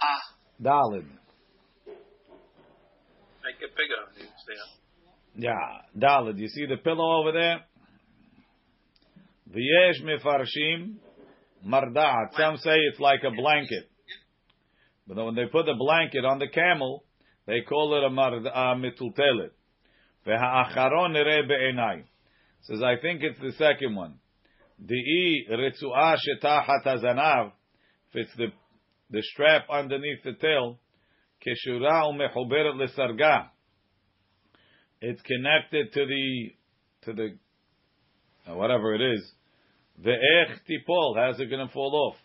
Ah. 0.00 0.22
Dalid. 0.62 1.06
Make 3.44 3.60
it 3.60 3.74
bigger. 3.76 4.04
Yeah, 5.34 5.82
Dalid. 5.98 6.38
You 6.38 6.48
see 6.48 6.66
the 6.66 6.76
pillow 6.76 7.20
over 7.20 7.32
there? 7.32 7.64
V'yesh 9.50 10.02
mefarshim 10.04 10.98
mardat. 11.66 12.34
Some 12.36 12.56
say 12.58 12.76
it's 12.90 13.00
like 13.00 13.24
a 13.26 13.30
blanket. 13.30 13.90
But 15.08 15.16
when 15.24 15.34
they 15.34 15.46
put 15.46 15.66
the 15.66 15.74
blanket 15.76 16.24
on 16.24 16.38
the 16.38 16.48
camel, 16.48 17.04
they 17.46 17.62
call 17.62 17.96
it 17.96 18.04
a 18.04 18.10
mitultelet. 18.10 19.50
Ve'ha'acharon 20.26 21.12
nere 21.12 21.42
be'enai. 21.46 22.04
Says, 22.62 22.80
I 22.82 23.00
think 23.00 23.22
it's 23.22 23.40
the 23.40 23.52
second 23.52 23.96
one. 23.96 24.14
Di'i 24.80 25.48
ritzu'ah 25.50 26.16
shetachat 26.16 26.86
hazanav. 26.86 27.52
If 28.12 28.26
it's 28.26 28.36
the, 28.36 28.46
the 29.10 29.22
strap 29.32 29.66
underneath 29.70 30.22
the 30.24 30.34
tail, 30.34 30.78
keshura 31.44 32.04
u'mechuberet 32.04 32.74
lesarga. 32.76 33.48
It's 35.00 35.20
connected 35.22 35.92
to 35.92 36.06
the, 36.06 36.50
to 37.04 37.12
the, 37.12 38.50
uh, 38.50 38.54
whatever 38.54 38.94
it 38.94 39.00
is. 39.00 39.32
Ve'ech 40.00 40.58
tipol. 40.68 41.16
How's 41.16 41.40
it 41.40 41.50
going 41.50 41.66
to 41.66 41.72
fall 41.72 42.12
off? 42.12 42.16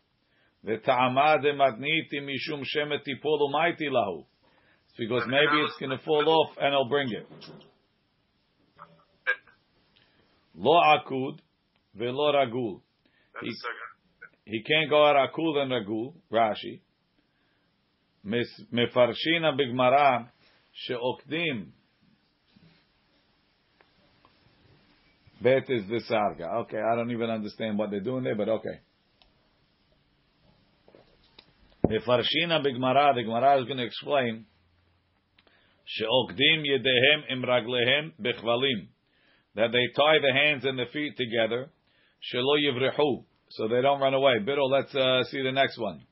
Ve'ta'amad 0.65 1.43
matniti 1.45 2.21
mishum 2.21 2.63
shemet 2.63 2.99
tipol 3.07 3.51
lahu. 3.51 4.25
It's 4.89 4.97
because 4.99 5.23
maybe 5.27 5.63
it's 5.63 5.77
going 5.79 5.97
to 5.97 6.03
fall 6.03 6.27
off 6.27 6.57
and 6.59 6.73
I'll 6.73 6.89
bring 6.89 7.09
it. 7.09 7.27
Lo 10.56 10.80
akud 10.80 11.38
ve'lo 11.96 12.32
ragul. 12.34 12.80
He, 13.40 13.50
he 14.44 14.62
can't 14.62 14.90
go 14.90 15.06
out 15.06 15.16
akul 15.16 15.58
and 15.58 15.72
ragul. 15.72 16.14
Rashi. 16.30 16.80
מפרשין 18.72 19.42
בגמרא 19.56 20.18
שעוקדים 20.72 21.72
Bet 25.42 25.68
is 25.70 25.82
the 25.88 26.00
sarga. 26.08 26.60
Okay, 26.62 26.78
I 26.78 26.94
don't 26.94 27.10
even 27.10 27.28
understand 27.28 27.76
what 27.76 27.90
they're 27.90 27.98
doing 27.98 28.22
there, 28.22 28.36
but 28.36 28.48
okay. 28.48 28.78
Mefarshina 31.84 32.64
b'gmara, 32.64 33.16
the 33.16 33.24
Gemara 33.24 33.58
is 33.60 33.66
going 33.66 33.78
to 33.78 33.84
explain, 33.84 34.46
she'okdim 35.84 36.62
yedehem 36.62 37.32
im 37.32 37.42
raglehem 37.42 38.12
bechvalim, 38.22 38.86
that 39.57 39.71
they 39.71 39.87
tie 39.95 40.19
the 40.21 40.31
hands 40.31 40.65
and 40.65 40.77
the 40.77 40.85
feet 40.93 41.17
together, 41.17 41.69
shelo 42.31 42.57
yivrehu, 42.61 43.23
so 43.49 43.67
they 43.67 43.81
don't 43.81 43.99
run 43.99 44.13
away. 44.13 44.37
Biddle, 44.45 44.69
let's 44.69 44.93
uh, 44.93 45.23
see 45.31 45.41
the 45.41 45.51
next 45.51 45.79
one. 45.79 46.03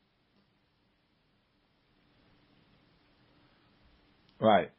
Right. 4.41 4.71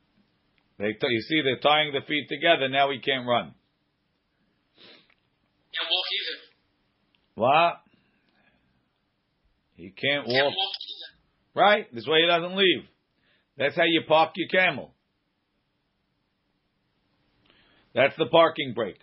They 0.79 0.93
t- 0.93 1.07
you 1.09 1.21
see, 1.23 1.43
they're 1.43 1.61
tying 1.61 1.93
the 1.93 2.05
feet 2.07 2.29
together, 2.29 2.69
now 2.69 2.91
he 2.91 2.99
can't 2.99 3.27
run. 3.27 3.55
Can't 5.73 5.89
walk 5.91 6.07
either. 6.19 6.39
What? 7.37 7.81
He 9.77 9.91
can't 9.91 10.27
walk. 10.27 10.37
Can't 10.37 10.47
walk 10.47 10.75
either. 10.83 11.61
Right? 11.61 11.95
This 11.95 12.07
way 12.07 12.23
he 12.23 12.27
doesn't 12.27 12.57
leave. 12.57 12.83
That's 13.57 13.77
how 13.77 13.85
you 13.85 14.03
park 14.09 14.33
your 14.35 14.49
camel. 14.49 14.93
That's 17.97 18.15
the 18.19 18.27
parking 18.27 18.75
brake. 18.75 19.01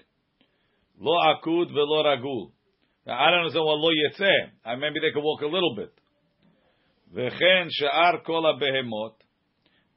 Lo 0.99 1.13
akud 1.13 1.73
velo 1.73 2.03
ragul. 2.03 2.51
Now, 3.07 3.19
I 3.19 3.31
don't 3.31 3.39
understand 3.39 3.65
what 3.65 3.79
lo 3.79 3.89
yetzeh. 3.89 4.79
Maybe 4.79 4.99
they 4.99 5.11
could 5.11 5.23
walk 5.23 5.41
a 5.41 5.47
little 5.47 5.75
bit. 5.75 5.91
V'chen 7.11 7.69
she'ar 7.71 8.21
kol 8.23 8.43
behemot, 8.61 9.13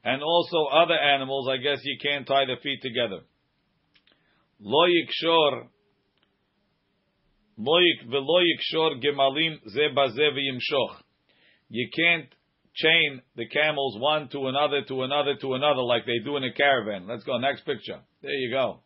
and 0.03 0.23
also 0.23 0.65
other 0.73 0.95
animals. 0.95 1.47
I 1.47 1.57
guess 1.57 1.79
you 1.83 1.97
can't 2.01 2.25
tie 2.25 2.45
the 2.45 2.55
feet 2.63 2.81
together. 2.81 3.21
Lo 4.59 4.87
yikshor, 4.87 5.67
lo 7.59 7.79
yik 7.79 8.09
v'lo 8.09 8.41
yikshor 8.41 8.99
gemalim 8.99 9.59
ze 9.69 9.89
baze 9.95 10.17
v'yimshoch. 10.17 11.03
You 11.69 11.87
can't 11.95 12.33
chain 12.73 13.21
the 13.35 13.47
camels 13.47 13.99
one 13.99 14.27
to 14.29 14.47
another 14.47 14.81
to 14.87 15.03
another 15.03 15.35
to 15.35 15.53
another 15.53 15.83
like 15.83 16.07
they 16.07 16.17
do 16.25 16.35
in 16.37 16.43
a 16.43 16.51
caravan. 16.51 17.07
Let's 17.07 17.23
go 17.23 17.37
next 17.37 17.61
picture. 17.61 17.99
There 18.23 18.31
you 18.31 18.51
go. 18.51 18.79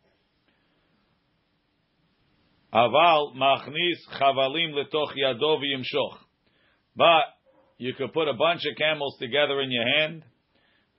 Aval 2.72 3.34
machnis 3.36 3.98
chavalim 4.18 4.72
letoch 4.72 5.14
yado 5.16 5.58
v'yimshoch. 5.58 6.16
But 6.96 7.24
you 7.78 7.92
could 7.94 8.12
put 8.12 8.28
a 8.28 8.34
bunch 8.34 8.62
of 8.64 8.76
camels 8.76 9.16
together 9.18 9.60
in 9.60 9.70
your 9.70 9.86
hand 9.86 10.24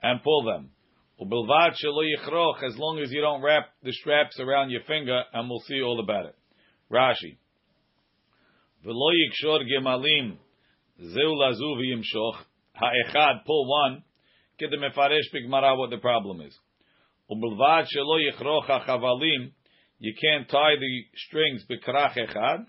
and 0.02 0.22
pull 0.22 0.44
them. 0.44 0.70
Ubilvad 1.20 1.74
shelo 1.84 2.04
yichroch, 2.04 2.64
as 2.64 2.78
long 2.78 3.00
as 3.00 3.12
you 3.12 3.22
don't 3.22 3.42
wrap 3.42 3.70
the 3.84 3.94
straps 3.94 4.40
around 4.40 4.70
your 4.70 4.82
finger, 4.82 5.24
and 5.34 5.50
we'll 5.50 5.62
see 5.62 5.82
all 5.82 6.00
about 6.00 6.26
it. 6.26 6.36
Rashi. 6.92 7.38
V'lo 8.86 9.12
yikshor 9.14 9.62
gemalim 9.64 10.38
zeu 11.00 11.34
lazu 11.34 11.76
v'yimshoch. 11.76 12.38
Ha'echad, 12.76 13.46
pull 13.46 13.70
one. 13.70 14.04
Get 14.60 14.70
the 14.72 14.78
bigmara 14.78 15.78
what 15.78 15.90
the 15.90 15.98
problem 15.98 16.42
is. 16.42 16.58
Ubilvad 17.32 17.86
shelo 17.96 18.20
yichroch 18.20 18.66
ha'chavalim, 18.66 19.52
you 20.04 20.14
can't 20.22 20.50
tie 20.50 20.76
the 20.78 21.06
strings 21.16 21.64
bekrach 21.64 22.18
echad. 22.18 22.66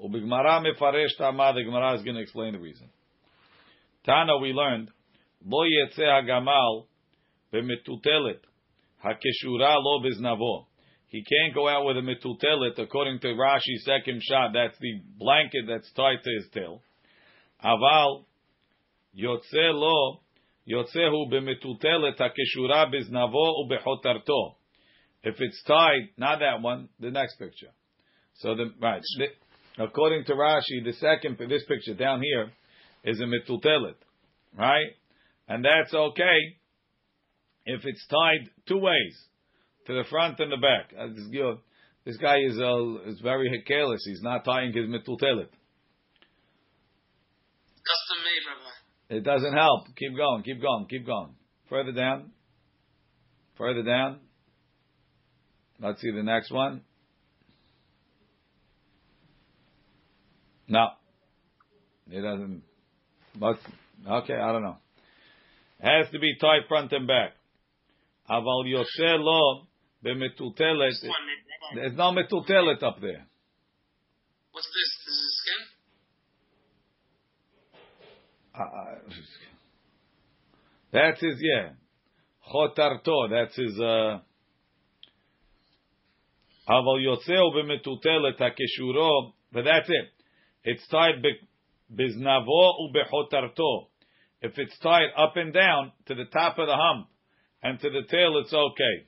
Ubigmara 0.00 0.64
mefaresh 0.64 1.18
tama, 1.18 1.52
the 1.54 1.64
Gemara 1.64 1.96
is 1.96 2.02
going 2.02 2.16
to 2.16 2.22
explain 2.22 2.54
the 2.54 2.58
reason. 2.58 2.88
Tana, 4.06 4.38
we 4.38 4.54
learned, 4.54 4.90
lo 5.44 5.66
yetze 5.66 6.00
hagamal 6.00 6.86
b'metutelet, 7.52 8.40
hakeshura 9.04 9.76
lo 9.82 10.00
biznavo. 10.00 10.64
He 11.08 11.22
can't 11.22 11.54
go 11.54 11.68
out 11.68 11.84
with 11.84 11.98
a 11.98 12.00
metutelet, 12.00 12.78
according 12.78 13.20
to 13.20 13.26
Rashi's 13.34 13.84
second 13.84 14.22
shot. 14.22 14.52
That's 14.54 14.78
the 14.80 14.94
blanket 15.18 15.66
that's 15.68 15.92
tied 15.92 16.24
to 16.24 16.30
his 16.38 16.48
tail. 16.54 16.80
Aval 17.62 18.24
yotze 19.14 19.74
lo 19.74 20.22
yotzehu 20.66 21.30
b'metutelet 21.30 22.16
hakeshura 22.16 22.90
biznavo 22.90 23.66
ubechotarto. 23.66 24.54
If 25.24 25.36
it's 25.38 25.62
tied, 25.64 26.08
not 26.16 26.40
that 26.40 26.62
one, 26.62 26.88
the 26.98 27.10
next 27.10 27.38
picture. 27.38 27.70
So 28.36 28.54
the 28.54 28.72
right, 28.80 29.02
the, 29.18 29.84
according 29.84 30.24
to 30.26 30.32
Rashi, 30.32 30.84
the 30.84 30.94
second 30.94 31.38
this 31.48 31.64
picture 31.66 31.94
down 31.94 32.22
here 32.22 32.50
is 33.04 33.20
a 33.20 33.24
metutelet, 33.24 33.94
right? 34.58 34.90
And 35.48 35.64
that's 35.64 35.94
okay 35.94 36.56
if 37.66 37.82
it's 37.84 38.06
tied 38.08 38.50
two 38.66 38.78
ways, 38.78 39.28
to 39.86 39.94
the 39.94 40.04
front 40.08 40.40
and 40.40 40.50
the 40.52 40.56
back. 40.56 40.92
Uh, 40.98 41.08
This, 41.08 41.26
this 42.04 42.16
guy 42.16 42.38
is 42.40 42.58
uh, 42.58 43.10
is 43.10 43.20
very 43.20 43.62
careless. 43.66 44.02
He's 44.04 44.22
not 44.22 44.44
tying 44.44 44.72
his 44.72 44.86
metutelet. 44.86 45.50
Custom 47.90 48.18
made, 48.24 48.44
Rabbi. 48.48 49.16
It 49.18 49.24
doesn't 49.24 49.52
help. 49.52 49.86
Keep 49.96 50.16
going, 50.16 50.42
keep 50.42 50.60
going, 50.60 50.86
keep 50.88 51.06
going. 51.06 51.34
Further 51.68 51.92
down. 51.92 52.32
Further 53.56 53.82
down. 53.82 54.20
Let's 55.82 56.00
see 56.00 56.12
the 56.12 56.22
next 56.22 56.52
one. 56.52 56.82
No. 60.68 60.90
It 62.08 62.20
doesn't. 62.20 62.62
But, 63.34 63.58
okay, 64.08 64.34
I 64.34 64.52
don't 64.52 64.62
know. 64.62 64.76
It 65.80 66.04
Has 66.04 66.12
to 66.12 66.20
be 66.20 66.36
tied 66.40 66.68
front 66.68 66.92
and 66.92 67.08
back. 67.08 67.32
Aval 68.30 68.64
yoshe 68.64 69.18
lo 69.18 69.66
b'metutelet. 70.04 70.92
There's 71.74 71.96
no 71.96 72.12
metutelet 72.12 72.82
up 72.84 73.00
there. 73.00 73.26
What's 74.52 74.68
this? 74.68 74.98
This 75.04 75.14
is 75.14 75.42
skin? 75.42 75.62
Uh, 78.54 78.94
that's 80.92 81.20
his, 81.20 81.40
yeah. 81.40 81.70
Chotarto, 82.52 83.30
that's 83.30 83.56
his, 83.56 83.80
uh, 83.80 84.20
Yotzeo 86.68 87.52
b'metutelet 87.54 88.38
hakeshuro, 88.38 89.32
but 89.52 89.64
that's 89.64 89.88
it. 89.88 90.08
It's 90.64 90.86
tied 90.88 91.22
biznavo 91.92 92.72
ubechotarto. 92.80 93.88
If 94.40 94.58
it's 94.58 94.78
tied 94.78 95.10
up 95.16 95.36
and 95.36 95.52
down 95.52 95.92
to 96.06 96.14
the 96.14 96.24
top 96.32 96.58
of 96.58 96.66
the 96.66 96.76
hump 96.76 97.08
and 97.62 97.80
to 97.80 97.90
the 97.90 98.02
tail, 98.08 98.38
it's 98.38 98.52
okay. 98.52 99.06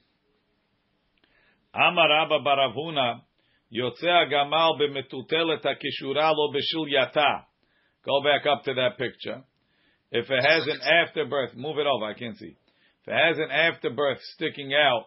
Amar 1.75 2.25
Abba 2.25 2.39
Baravuna, 2.41 3.21
yotzea 3.73 4.31
gamal 4.33 4.79
b'metutelet 4.81 5.63
hakeshura 5.65 6.33
lo 6.35 6.53
b'shil 6.53 6.87
yata. 6.93 7.45
Go 8.05 8.23
back 8.23 8.47
up 8.47 8.65
to 8.65 8.75
that 8.75 8.99
picture. 8.99 9.43
If 10.11 10.31
it 10.31 10.45
has 10.45 10.67
an 10.67 10.81
afterbirth, 10.81 11.57
move 11.57 11.79
it 11.79 11.87
over. 11.87 12.05
I 12.05 12.15
can't 12.15 12.37
see. 12.37 12.57
If 13.07 13.09
it 13.09 13.13
has 13.13 13.39
an 13.39 13.51
afterbirth 13.51 14.21
sticking 14.35 14.73
out, 14.75 15.07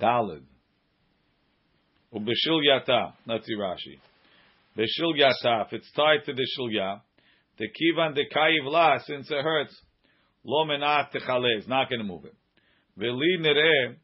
Dalid. 0.00 0.42
Ubeshil 2.14 2.60
yata. 2.66 3.12
Let's 3.26 3.46
see 3.46 3.54
Rashi. 3.54 3.98
Beshil 4.76 5.14
yata. 5.18 5.66
If 5.66 5.72
it's 5.72 5.90
tied 5.92 6.24
to 6.26 6.32
the 6.32 6.46
shilya, 6.58 7.00
the 7.58 7.66
kivan 7.66 8.14
de 8.14 8.22
kayiv 8.34 8.64
la, 8.64 8.98
since 9.06 9.30
it 9.30 9.42
hurts, 9.42 9.78
lo 10.44 10.64
menat 10.64 11.12
techale. 11.12 11.56
It's 11.58 11.68
not 11.68 11.88
going 11.88 12.00
to 12.00 12.06
move 12.06 12.24
it. 12.24 12.34
Veli 12.96 13.38
nere 13.38 13.96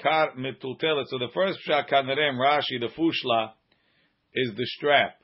kar 0.00 0.32
metutelet. 0.36 1.04
So 1.08 1.18
the 1.18 1.28
first 1.34 1.58
pshat 1.68 1.90
kanerem 1.90 2.36
Rashi, 2.36 2.80
the 2.80 2.88
fushla, 2.98 3.50
is 4.34 4.52
the 4.56 4.64
strap. 4.64 5.16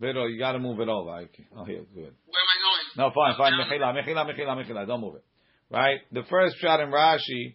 Vero, 0.00 0.26
you 0.26 0.38
got 0.38 0.52
to 0.52 0.58
move 0.58 0.80
it 0.80 0.88
over. 0.88 1.10
Okay. 1.10 1.46
Oh, 1.56 1.64
here, 1.64 1.84
good. 1.94 1.94
Where 1.94 2.08
am 2.08 2.50
I 2.50 2.58
going? 2.64 2.86
No, 2.96 3.10
fine, 3.14 3.34
fine. 3.38 3.52
Down. 3.52 3.94
Mechila, 3.94 3.94
mechila, 3.94 4.26
mechila, 4.26 4.64
mechila. 4.64 4.86
Don't 4.86 5.00
move 5.00 5.14
it. 5.16 5.24
Right? 5.70 6.00
The 6.10 6.22
first 6.28 6.56
shot 6.58 6.80
in 6.80 6.90
Rashi 6.90 7.54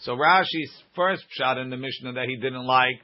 So 0.00 0.16
Rashi's 0.16 0.72
first 0.96 1.24
shot 1.30 1.58
in 1.58 1.70
the 1.70 1.76
Mishnah 1.76 2.14
that 2.14 2.26
he 2.26 2.36
didn't 2.36 2.66
like 2.66 3.00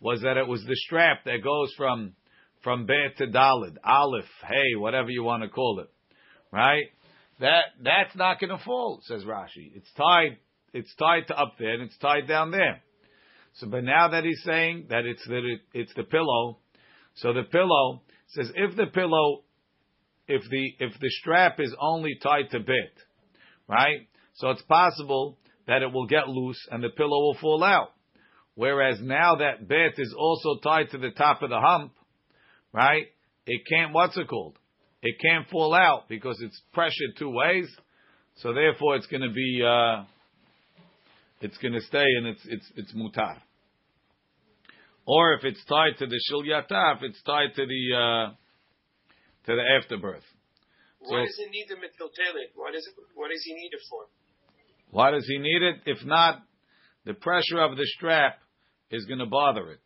was 0.00 0.20
that 0.22 0.36
it 0.36 0.46
was 0.46 0.62
the 0.62 0.76
strap 0.86 1.24
that 1.24 1.42
goes 1.42 1.72
from 1.76 2.14
from 2.62 2.86
Bet 2.86 3.18
to 3.18 3.26
Dalid, 3.26 3.76
Aleph, 3.84 4.24
Hey, 4.42 4.76
whatever 4.76 5.10
you 5.10 5.22
want 5.22 5.42
to 5.42 5.48
call 5.48 5.80
it, 5.80 5.90
right? 6.50 6.84
That 7.40 7.64
that's 7.82 8.16
not 8.16 8.40
going 8.40 8.56
to 8.56 8.64
fall, 8.64 9.00
says 9.04 9.22
Rashi. 9.24 9.72
It's 9.74 9.92
tied. 9.96 10.38
It's 10.72 10.94
tied 10.96 11.28
to 11.28 11.38
up 11.38 11.54
there 11.58 11.74
and 11.74 11.82
it's 11.82 11.98
tied 11.98 12.26
down 12.26 12.50
there. 12.50 12.82
So, 13.54 13.68
but 13.68 13.84
now 13.84 14.08
that 14.08 14.24
he's 14.24 14.42
saying 14.44 14.86
that 14.90 15.04
it's 15.04 15.24
the 15.26 15.56
it's 15.72 15.94
the 15.94 16.04
pillow, 16.04 16.58
so 17.16 17.32
the 17.32 17.44
pillow 17.44 18.02
says 18.28 18.50
if 18.54 18.74
the 18.76 18.86
pillow, 18.86 19.42
if 20.26 20.42
the 20.50 20.72
if 20.80 20.98
the 21.00 21.10
strap 21.10 21.60
is 21.60 21.74
only 21.80 22.18
tied 22.20 22.50
to 22.50 22.58
bit 22.58 22.98
right? 23.68 24.08
So 24.34 24.50
it's 24.50 24.62
possible 24.62 25.38
that 25.66 25.82
it 25.82 25.92
will 25.92 26.06
get 26.06 26.28
loose 26.28 26.58
and 26.70 26.82
the 26.82 26.90
pillow 26.90 27.08
will 27.10 27.36
fall 27.40 27.62
out. 27.62 27.90
Whereas 28.54 28.98
now 29.00 29.36
that 29.36 29.66
bit 29.68 29.94
is 29.98 30.14
also 30.16 30.60
tied 30.60 30.90
to 30.90 30.98
the 30.98 31.10
top 31.10 31.42
of 31.42 31.50
the 31.50 31.60
hump, 31.60 31.92
right? 32.72 33.06
It 33.46 33.62
can't. 33.68 33.92
What's 33.92 34.16
it 34.16 34.28
called? 34.28 34.56
It 35.02 35.16
can't 35.20 35.48
fall 35.50 35.74
out 35.74 36.08
because 36.08 36.40
it's 36.40 36.60
pressured 36.72 37.16
two 37.18 37.30
ways. 37.30 37.68
So 38.36 38.52
therefore, 38.52 38.96
it's 38.96 39.06
going 39.06 39.22
to 39.22 39.32
be. 39.32 39.60
Uh, 39.62 40.04
it's 41.40 41.58
going 41.58 41.74
to 41.74 41.80
stay 41.82 42.06
and 42.18 42.26
it's 42.26 42.40
it's 42.46 42.66
it's 42.76 42.92
mutar. 42.94 43.36
Or 45.06 45.34
if 45.34 45.44
it's 45.44 45.62
tied 45.66 45.98
to 45.98 46.06
the 46.06 46.18
shilyata, 46.30 46.96
if 46.96 47.02
it's 47.02 47.22
tied 47.22 47.54
to 47.56 47.66
the 47.66 47.82
uh, 47.92 48.32
to 49.46 49.56
the 49.56 49.64
afterbirth. 49.78 50.24
Why 51.00 51.20
So- 51.20 51.26
does 51.26 51.38
it 51.38 51.50
need 51.50 51.66
the 51.68 51.76
metutelet? 51.76 52.54
What 52.54 52.74
is 52.74 52.86
it? 52.86 52.94
What 53.14 53.28
does 53.28 53.42
he 53.44 53.52
need 53.52 53.70
it 53.72 53.82
for? 53.90 54.06
Why 54.94 55.10
does 55.10 55.26
he 55.26 55.38
need 55.38 55.60
it? 55.60 55.82
If 55.86 56.06
not, 56.06 56.38
the 57.04 57.14
pressure 57.14 57.58
of 57.58 57.76
the 57.76 57.82
strap 57.98 58.38
is 58.92 59.04
going 59.06 59.18
to 59.18 59.26
bother 59.26 59.72
it. 59.72 59.82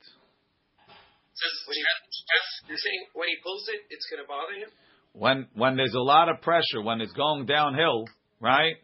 When 1.66 1.77
he-. 1.77 2.68
You're 2.68 2.77
saying 2.77 3.03
when 3.14 3.29
he 3.29 3.37
pulls 3.42 3.64
it, 3.73 3.88
it's 3.88 4.05
going 4.12 4.21
to 4.21 4.29
bother 4.29 4.53
him? 4.53 4.68
When 5.14 5.49
when 5.57 5.77
there's 5.81 5.94
a 5.94 6.05
lot 6.05 6.29
of 6.29 6.42
pressure, 6.42 6.85
when 6.85 7.01
it's 7.01 7.14
going 7.14 7.47
downhill, 7.47 8.05
right? 8.38 8.77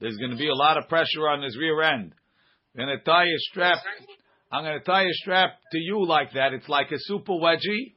There's 0.00 0.18
going 0.18 0.32
to 0.32 0.36
be 0.36 0.48
a 0.48 0.54
lot 0.54 0.76
of 0.76 0.86
pressure 0.90 1.24
on 1.32 1.40
his 1.40 1.56
rear 1.56 1.80
end. 1.80 2.12
I'm 2.76 2.84
going 2.84 2.98
to 2.98 3.02
tie 3.02 3.24
a 3.24 3.40
strap. 3.48 3.78
I'm 4.52 4.64
going 4.64 4.78
to 4.78 4.84
tie 4.84 5.08
a 5.08 5.16
strap 5.24 5.56
to 5.72 5.78
you 5.78 6.04
like 6.04 6.34
that. 6.34 6.52
It's 6.52 6.68
like 6.68 6.92
a 6.92 7.00
super 7.08 7.32
wedgie 7.32 7.96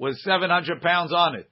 with 0.00 0.18
700 0.26 0.82
pounds 0.82 1.14
on 1.14 1.36
it. 1.36 1.48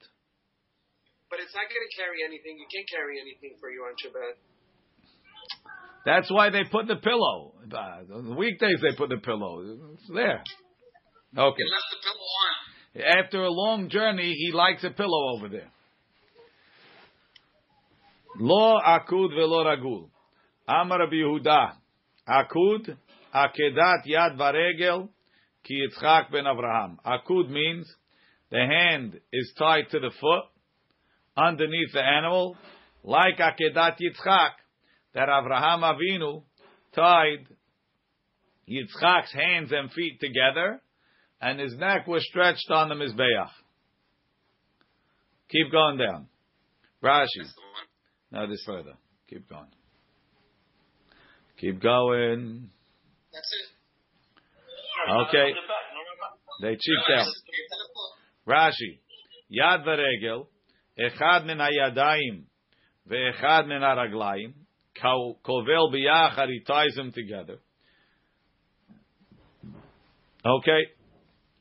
But 1.31 1.38
it's 1.38 1.55
not 1.55 1.70
going 1.70 1.87
to 1.87 1.94
carry 1.94 2.27
anything. 2.27 2.59
You 2.59 2.66
can't 2.66 2.88
carry 2.90 3.22
anything 3.22 3.55
for 3.62 3.70
you 3.70 3.87
on 3.87 3.94
Shabbat. 4.03 4.42
That's 6.04 6.30
why 6.30 6.50
they 6.50 6.64
put 6.70 6.86
the 6.88 6.96
pillow. 6.96 7.54
Uh, 7.72 8.14
on 8.16 8.28
the 8.30 8.34
weekdays 8.34 8.78
they 8.82 8.96
put 8.96 9.08
the 9.08 9.18
pillow. 9.18 9.62
It's 9.94 10.10
there. 10.12 10.42
Okay. 11.38 11.56
He 11.56 11.70
left 11.70 11.90
the 11.90 11.98
pillow 12.02 13.06
on. 13.06 13.24
After 13.24 13.42
a 13.42 13.50
long 13.50 13.88
journey, 13.88 14.34
he 14.34 14.52
likes 14.52 14.84
a 14.84 14.90
pillow 14.90 15.36
over 15.36 15.48
there. 15.48 15.70
Lo 18.38 18.78
akud 18.80 19.34
velo 19.34 19.64
ragul. 19.64 20.08
Amar 20.68 21.06
Yehuda. 21.10 21.72
Akud, 22.28 22.96
akedat 23.34 24.06
yad 24.06 24.36
varegel, 24.38 25.08
ki 25.64 25.86
Yitzchak 25.86 26.30
ben 26.30 26.44
Avraham. 26.44 26.96
Akud 27.04 27.50
means 27.50 27.92
the 28.50 28.58
hand 28.58 29.18
is 29.32 29.52
tied 29.58 29.90
to 29.90 29.98
the 29.98 30.10
foot 30.20 30.44
underneath 31.36 31.92
the 31.92 32.02
animal, 32.02 32.56
like 33.02 33.38
akedat 33.38 33.96
Yitzchak, 34.00 34.50
that 35.14 35.29
Avraham 35.29 35.83
Avinu 35.83 36.42
tied 36.94 37.46
Yitzchak's 38.68 39.33
hands 39.33 39.72
and 39.72 39.90
feet 39.92 40.18
together, 40.20 40.81
and 41.40 41.59
his 41.59 41.75
neck 41.77 42.07
was 42.07 42.25
stretched 42.27 42.70
on 42.70 42.88
the 42.88 42.94
Mizbeach. 42.94 43.48
Keep 45.51 45.70
going 45.70 45.98
down. 45.98 46.29
Rashi. 47.03 47.27
Now 48.31 48.46
this 48.46 48.62
further. 48.64 48.94
Keep 49.29 49.48
going. 49.48 49.66
Keep 51.61 51.83
going. 51.83 52.70
That's 53.33 53.53
it. 53.53 53.72
Okay. 55.11 55.53
They 56.62 56.70
cheaped 56.70 57.11
out. 57.14 57.25
Just 57.25 57.42
get 57.46 57.66
to 57.70 57.77
the 57.79 57.88
foot. 57.94 58.12
Rashi. 58.46 58.98
Yad 59.53 59.85
v'regel, 59.85 60.46
echad 60.98 61.44
min 61.44 61.59
hayadayim, 61.59 62.44
ve'echad 63.11 63.66
min 63.68 63.81
haraglayim, 63.83 64.55
ko- 65.02 65.38
kovel 65.44 65.92
biyachad, 65.92 66.48
he 66.48 66.60
ties 66.66 66.94
them 66.94 67.12
together. 67.12 67.58
Okay. 70.44 70.80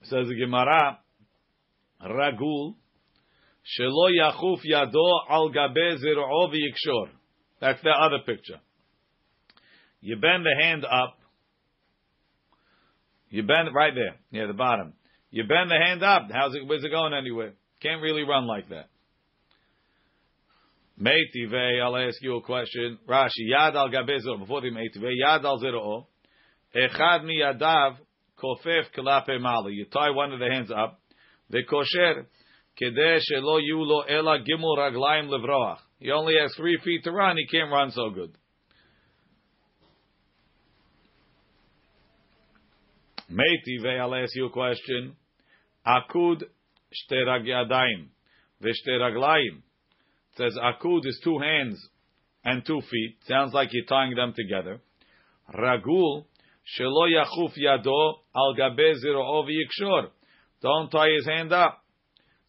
Says 0.03 0.27
the 0.27 0.35
Gemara, 0.35 0.99
ragul, 2.03 2.75
shelo 3.79 4.09
yachuf 4.09 4.59
yado 4.65 5.19
al 5.29 5.49
gabe 5.49 5.97
zir'o 5.97 6.51
v'yikshor. 6.51 7.09
That's 7.59 7.81
the 7.83 7.91
other 7.91 8.19
picture. 8.25 8.59
You 10.01 10.15
bend 10.15 10.45
the 10.45 10.55
hand 10.59 10.83
up. 10.83 11.17
You 13.29 13.43
bend 13.43 13.69
right 13.73 13.93
there, 13.93 14.15
near 14.31 14.47
the 14.47 14.53
bottom. 14.53 14.93
You 15.29 15.43
bend 15.43 15.69
the 15.69 15.77
hand 15.77 16.03
up. 16.03 16.23
How's 16.33 16.55
it? 16.55 16.67
Where's 16.67 16.83
it 16.83 16.89
going 16.89 17.13
anywhere? 17.13 17.53
Can't 17.81 18.01
really 18.01 18.23
run 18.23 18.47
like 18.47 18.69
that. 18.69 18.89
Meitive, 20.99 21.81
I'll 21.81 21.97
ask 21.97 22.21
you 22.21 22.37
a 22.37 22.41
question. 22.41 22.99
Rashi, 23.07 23.49
yad 23.51 23.75
al 23.75 23.89
gabezo, 23.89 24.39
before 24.39 24.61
the 24.61 24.69
meitive, 24.69 25.03
yad 25.03 25.43
al 25.43 25.59
zero, 25.59 26.07
echad 26.75 27.23
mi 27.23 27.41
yadav, 27.41 27.97
kofef 28.37 28.85
kelape 28.95 29.39
mali. 29.39 29.73
You 29.73 29.85
tie 29.85 30.11
one 30.11 30.31
of 30.31 30.39
the 30.39 30.47
hands 30.47 30.71
up, 30.71 30.99
the 31.49 31.63
kosher, 31.63 32.27
kedeh 32.81 33.19
shelo 33.19 33.59
yu 33.61 33.81
lo 33.81 34.01
ela 34.01 34.39
gimel 34.39 34.77
raglaim 34.77 35.29
levroach. 35.29 35.77
He 35.99 36.11
only 36.11 36.35
has 36.39 36.53
three 36.55 36.79
feet 36.83 37.03
to 37.03 37.11
run, 37.11 37.37
he 37.37 37.47
can't 37.47 37.71
run 37.71 37.91
so 37.91 38.09
good. 38.09 38.35
Meitive, 43.31 43.99
I'll 43.99 44.13
ask 44.13 44.35
you 44.35 44.47
a 44.47 44.49
question. 44.49 45.15
Akud 45.87 46.43
shte 46.93 47.13
ragyadayim, 47.13 48.07
v'shte 48.61 48.89
raglayim. 48.89 49.57
It 49.57 49.70
says 50.37 50.57
akud 50.61 51.05
is 51.05 51.19
two 51.23 51.39
hands 51.39 51.87
and 52.43 52.65
two 52.65 52.81
feet. 52.89 53.17
Sounds 53.27 53.53
like 53.53 53.69
you're 53.71 53.85
tying 53.85 54.15
them 54.15 54.33
together. 54.35 54.79
Ragul 55.53 56.25
shelo 56.79 57.07
yachuf 57.09 57.53
yado 57.57 58.13
al 58.35 58.55
gabe 58.55 58.95
ziro 59.03 59.45
yikshor. 59.47 60.07
Don't 60.61 60.89
tie 60.89 61.09
his 61.09 61.25
hand 61.25 61.51
up. 61.51 61.83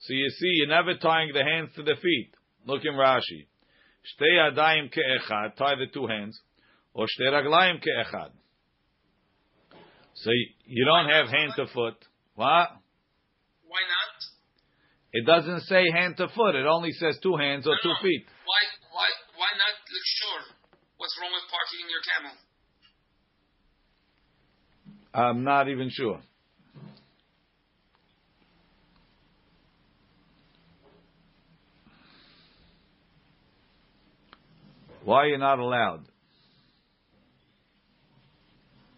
So 0.01 0.13
you 0.15 0.29
see, 0.31 0.49
you're 0.49 0.69
never 0.69 0.95
tying 0.99 1.31
the 1.33 1.45
hands 1.45 1.71
to 1.77 1.83
the 1.83 1.95
feet. 2.03 2.33
Look 2.67 2.83
in 2.85 2.95
Rashi. 2.95 3.47
Shte 4.05 4.57
yadayim 4.57 4.93
ke'echad, 4.93 5.57
tie 5.57 5.75
the 5.77 5.87
two 5.93 6.07
hands. 6.07 6.39
Or 6.93 7.07
shte 7.07 7.33
raglayim 7.33 7.83
ke'echad. 7.83 8.31
So 10.15 10.31
you 10.67 10.85
don't 10.85 11.09
have 11.09 11.29
hand 11.29 11.53
to 11.57 11.67
foot. 11.73 11.95
What? 12.35 12.69
Why 15.13 15.21
not? 15.21 15.23
It 15.23 15.27
doesn't 15.27 15.61
say 15.69 15.85
hand 15.93 16.17
to 16.19 16.29
foot. 16.29 16.55
It 16.55 16.67
only 16.67 16.93
says 16.93 17.19
two 17.23 17.37
hands 17.37 17.67
or 17.67 17.73
No, 17.73 17.83
two 17.83 17.89
no. 17.89 17.95
feet. 18.03 18.25
Why? 18.45 18.63
Why? 18.93 19.09
Why 19.37 19.49
not? 19.59 19.75
Look 19.93 20.07
sure. 20.19 20.55
What's 20.97 21.17
wrong 21.21 21.33
with 21.33 21.51
parking 21.51 21.91
your 21.91 22.03
camel? 22.03 22.37
I'm 25.15 25.45
not 25.45 25.69
even 25.69 25.91
sure. 25.91 26.21
Why 35.05 35.25
are 35.25 35.29
you 35.29 35.39
not 35.39 35.59
allowed? 35.59 36.03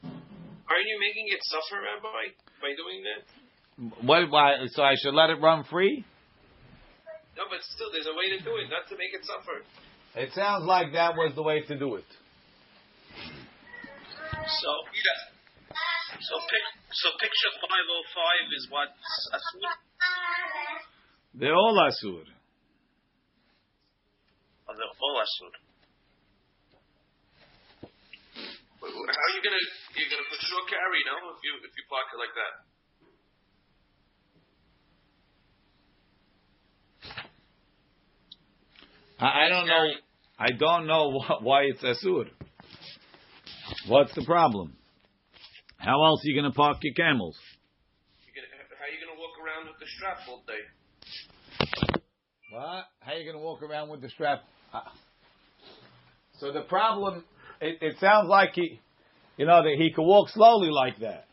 Aren't 0.04 0.88
you 0.88 0.98
making 1.00 1.26
it 1.32 1.40
suffer, 1.44 1.80
Rabbi, 1.80 2.24
by 2.60 2.70
doing 2.76 3.02
that? 3.04 3.43
What? 3.76 4.30
Why? 4.30 4.66
So 4.70 4.82
I 4.82 4.94
should 4.96 5.14
let 5.14 5.30
it 5.30 5.40
run 5.40 5.64
free? 5.64 6.04
No, 7.36 7.42
but 7.50 7.58
still, 7.74 7.90
there's 7.90 8.06
a 8.06 8.14
way 8.14 8.30
to 8.30 8.38
do 8.44 8.54
it, 8.62 8.70
not 8.70 8.86
to 8.88 8.94
make 8.94 9.10
it 9.10 9.26
suffer. 9.26 9.66
It 10.14 10.30
sounds 10.34 10.62
like 10.64 10.94
that 10.94 11.18
was 11.18 11.34
the 11.34 11.42
way 11.42 11.62
to 11.66 11.74
do 11.74 11.96
it. 11.98 12.06
So, 14.30 14.70
so, 16.22 16.34
pic, 16.46 16.64
so 16.94 17.08
picture 17.18 17.50
505 17.58 18.54
is 18.54 18.64
what? 18.70 18.88
Asur? 19.34 19.74
They're 21.34 21.58
all 21.58 21.74
asur. 21.74 22.22
Or 24.70 24.74
the 24.78 24.86
all 24.86 25.16
Asur? 25.18 25.52
Oh, 28.84 28.86
how 28.86 29.24
are 29.26 29.34
you 29.34 29.42
gonna 29.42 29.64
you're 29.96 30.12
gonna 30.12 30.28
for 30.28 30.38
sure 30.44 30.64
carry, 30.70 31.00
no? 31.08 31.16
If 31.34 31.40
you 31.42 31.52
if 31.66 31.72
you 31.74 31.84
park 31.90 32.06
it 32.14 32.18
like 32.20 32.34
that. 32.36 32.73
I, 39.24 39.46
I 39.46 39.48
don't 39.48 39.66
know. 39.66 39.84
I 40.38 40.50
don't 40.50 40.86
know 40.86 41.18
wh- 41.26 41.42
why 41.42 41.62
it's 41.62 41.82
asur. 41.82 42.26
What's 43.88 44.14
the 44.14 44.24
problem? 44.24 44.76
How 45.78 46.04
else 46.04 46.20
are 46.24 46.28
you 46.28 46.40
going 46.40 46.50
to 46.50 46.56
park 46.56 46.78
your 46.82 46.94
camels? 46.94 47.36
You're 48.26 48.42
gonna, 48.44 48.52
how 48.78 48.84
are 48.84 48.92
you 48.92 49.00
gonna 49.04 49.18
walk 49.18 49.36
around 49.40 49.66
with 49.70 49.80
the 49.80 49.86
strap 49.96 50.18
all 50.28 50.42
day? 50.46 50.62
What? 52.50 52.84
How 53.00 53.12
are 53.12 53.16
you 53.16 53.24
going 53.24 53.36
to 53.36 53.42
walk 53.42 53.62
around 53.62 53.88
with 53.90 54.00
the 54.02 54.08
strap? 54.10 54.42
Uh, 54.72 54.80
So 56.40 56.52
the 56.52 56.62
problem, 56.62 57.24
it, 57.60 57.78
it 57.80 57.96
sounds 58.00 58.28
like 58.28 58.50
he, 58.54 58.80
you 59.36 59.46
know, 59.46 59.62
that 59.62 59.74
he 59.78 59.90
could 59.92 60.04
walk 60.04 60.28
slowly 60.30 60.70
like 60.70 60.98
that. 61.00 61.26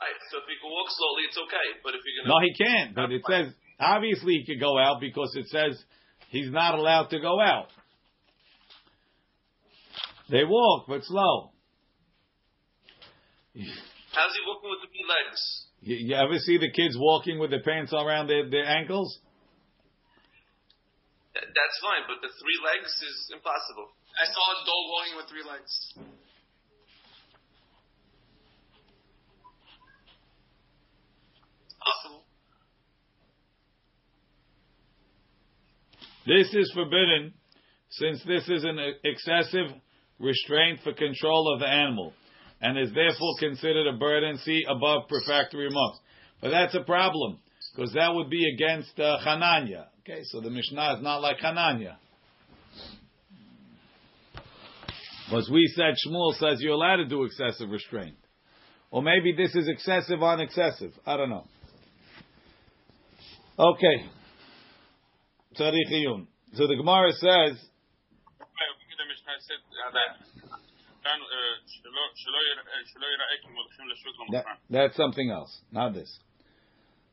Right, 0.00 0.18
so 0.30 0.38
if 0.38 0.44
he 0.46 0.54
can 0.62 0.70
walk 0.70 0.88
slowly, 0.90 1.22
it's 1.28 1.38
okay. 1.38 1.66
But 1.82 1.94
if 1.94 2.00
you're 2.06 2.26
No, 2.26 2.34
gonna 2.34 2.46
he 2.46 2.54
can't. 2.54 2.94
But 2.94 3.12
it 3.12 3.22
says 3.28 3.54
obviously 3.80 4.34
he 4.34 4.46
could 4.46 4.60
go 4.60 4.78
out 4.78 5.00
because 5.00 5.34
it 5.36 5.46
says 5.48 5.82
he's 6.28 6.50
not 6.50 6.74
allowed 6.74 7.10
to 7.10 7.20
go 7.20 7.40
out. 7.40 7.68
They 10.30 10.44
walk, 10.44 10.86
but 10.88 11.04
slow. 11.04 11.52
how's 13.54 14.32
he 14.34 14.40
walking 14.46 14.70
with 14.70 14.82
the 14.84 14.92
two 14.92 15.06
legs? 15.08 15.66
You, 15.80 15.96
you 15.96 16.14
ever 16.14 16.38
see 16.38 16.58
the 16.58 16.70
kids 16.70 16.96
walking 16.98 17.38
with 17.38 17.50
their 17.50 17.62
pants 17.62 17.92
around 17.92 18.28
their, 18.28 18.48
their 18.48 18.66
ankles? 18.66 19.20
That, 21.34 21.44
that's 21.48 21.78
fine, 21.80 22.04
but 22.06 22.20
the 22.20 22.28
three 22.28 22.58
legs 22.60 22.92
is 22.92 23.30
impossible. 23.32 23.88
I 24.20 24.26
saw 24.28 24.44
a 24.52 24.58
dog 24.66 24.84
walking 24.90 25.16
with 25.16 25.28
three 25.30 25.46
legs. 25.48 25.72
Possible. 31.78 32.27
This 36.28 36.52
is 36.52 36.70
forbidden 36.74 37.32
since 37.90 38.22
this 38.24 38.46
is 38.50 38.62
an 38.62 38.78
excessive 39.02 39.68
restraint 40.18 40.80
for 40.84 40.92
control 40.92 41.54
of 41.54 41.60
the 41.60 41.66
animal, 41.66 42.12
and 42.60 42.78
is 42.78 42.92
therefore 42.92 43.34
considered 43.38 43.86
a 43.86 43.96
burden, 43.96 44.36
see 44.36 44.62
above 44.68 45.08
prefactory 45.08 45.64
remarks. 45.64 45.98
But 46.42 46.50
that's 46.50 46.74
a 46.74 46.82
problem, 46.82 47.38
because 47.74 47.94
that 47.94 48.14
would 48.14 48.28
be 48.28 48.44
against 48.54 49.00
uh, 49.00 49.16
Hananya. 49.26 49.86
Okay, 50.00 50.20
so 50.24 50.42
the 50.42 50.50
Mishnah 50.50 50.96
is 50.96 51.02
not 51.02 51.22
like 51.22 51.38
Hananya. 51.38 51.96
Because 55.24 55.48
we 55.50 55.66
said 55.74 55.94
Shmuel 56.06 56.34
says 56.34 56.58
you're 56.60 56.72
allowed 56.72 56.96
to 56.96 57.06
do 57.06 57.24
excessive 57.24 57.70
restraint. 57.70 58.16
Or 58.90 59.02
maybe 59.02 59.32
this 59.32 59.54
is 59.54 59.66
excessive 59.66 60.22
on 60.22 60.40
excessive. 60.40 60.92
I 61.06 61.16
don't 61.16 61.30
know. 61.30 61.44
Okay 63.58 64.10
tzarich 65.58 65.90
iyun. 65.90 66.26
So 66.54 66.66
the 66.66 66.76
Gemara 66.76 67.12
says. 67.12 67.58
That, 74.32 74.44
that's 74.70 74.96
something 74.96 75.30
else, 75.30 75.52
not 75.72 75.94
this. 75.94 76.08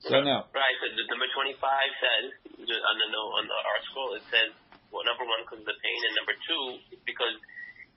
So 0.03 0.19
now, 0.21 0.45
right? 0.51 0.75
So 0.83 0.85
the 0.91 1.05
number 1.09 1.25
twenty-five 1.33 1.89
says 1.97 2.25
on 2.59 2.95
the 2.99 3.09
note 3.09 3.31
on 3.39 3.45
the 3.47 3.57
article 3.57 4.13
it 4.19 4.25
says 4.27 4.51
well, 4.91 5.01
number 5.07 5.25
one 5.25 5.41
because 5.47 5.63
of 5.63 5.67
the 5.67 5.79
pain, 5.81 5.99
and 6.05 6.13
number 6.15 6.35
two 6.45 6.63
because 7.07 7.35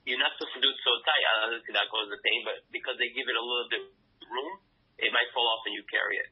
you're 0.07 0.19
not 0.19 0.33
supposed 0.39 0.57
to 0.57 0.63
do 0.63 0.71
it 0.71 0.79
so 0.81 0.93
tight. 1.05 1.25
Obviously, 1.47 1.75
that 1.77 1.87
causes 1.93 2.11
the 2.15 2.23
pain, 2.25 2.41
but 2.47 2.65
because 2.73 2.97
they 2.97 3.13
give 3.13 3.29
it 3.29 3.37
a 3.37 3.45
little 3.45 3.69
bit 3.69 3.83
room, 4.25 4.53
it 4.97 5.11
might 5.13 5.29
fall 5.37 5.47
off 5.53 5.63
and 5.69 5.75
you 5.77 5.85
carry 5.87 6.17
it. 6.17 6.31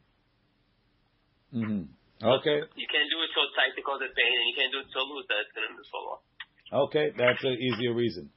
Mm-hmm 1.52 1.84
okay, 2.22 2.58
You 2.76 2.88
can't 2.88 3.08
do 3.12 3.18
it 3.20 3.30
so 3.34 3.42
tight 3.52 3.74
to 3.76 3.82
cause 3.82 4.00
the 4.00 4.08
pain, 4.14 4.34
and 4.40 4.46
you 4.48 4.54
can't 4.56 4.72
do 4.72 4.80
it 4.80 4.88
so 4.92 5.04
loose 5.04 5.26
that 5.28 5.44
it's 5.44 5.52
going 5.52 5.68
to 5.68 5.86
fall 5.92 6.06
off. 6.16 6.22
okay, 6.88 7.12
that's 7.16 7.42
an 7.44 7.56
easier 7.60 7.94
reason. 7.94 8.30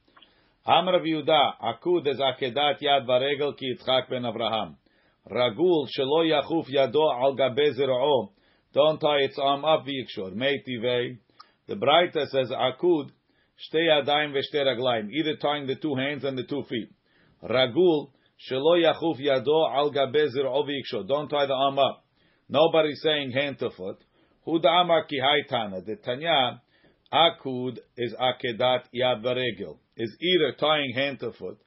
Amar 0.66 0.94
Rav 0.94 1.02
Yehuda, 1.02 1.52
akud 1.62 2.06
is 2.06 2.20
akedat 2.20 2.80
yad 2.82 3.06
varegel 3.06 3.56
ki 3.56 3.74
Yitzchak 3.74 4.10
ben 4.10 4.22
Avraham. 4.22 4.76
Ragul 5.30 5.88
shelo 5.96 6.24
yachuf 6.28 6.68
yado 6.68 7.10
al 7.12 7.34
gabe 7.34 7.72
zir'o. 7.78 8.30
Don't 8.74 8.98
tie 9.00 9.24
its 9.24 9.38
arm 9.38 9.64
up 9.64 9.84
v'yikshor. 9.86 10.34
Meitivei. 10.34 11.18
The 11.66 11.74
Braita 11.74 12.26
says 12.28 12.50
akud 12.50 13.10
shtei 13.56 13.88
yadayim 13.88 14.34
v'shtei 14.34 14.64
raglayim. 14.64 15.10
Either 15.10 15.36
tying 15.36 15.66
the 15.66 15.76
two 15.76 15.94
hands 15.94 16.24
and 16.24 16.36
the 16.36 16.44
two 16.44 16.62
feet. 16.68 16.90
Ragul 17.42 18.10
shelo 18.50 18.76
yachuf 18.78 19.18
yado 19.18 19.74
al 19.74 19.90
gabe 19.90 20.28
zir'o 20.28 20.64
v'yikshor. 20.64 21.08
Don't 21.08 21.28
tie 21.28 21.46
the 21.46 21.54
arm 21.54 21.78
up. 21.78 22.04
Nobody's 22.50 23.00
saying 23.00 23.30
hand 23.30 23.60
to 23.60 23.70
foot. 23.70 24.02
Huda 24.44 24.82
amar 24.82 25.04
ki 25.04 25.20
haitana. 25.20 25.86
The 25.86 25.94
Tanya 25.96 26.60
akud 27.12 27.78
is 27.96 28.12
akedat 28.14 28.82
yad. 28.92 29.76
Is 29.96 30.16
either 30.20 30.56
tying 30.58 30.92
hand 30.94 31.20
to 31.20 31.32
foot, 31.32 31.58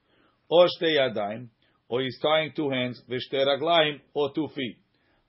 or 0.50 0.66
shtei 0.66 0.98
yadayim, 0.98 1.48
or 1.88 2.02
he's 2.02 2.20
tying 2.22 2.52
two 2.54 2.70
hands, 2.70 3.02
v'shtei 3.10 3.46
raglayim, 3.46 4.02
or 4.14 4.34
two 4.34 4.48
feet. 4.56 4.78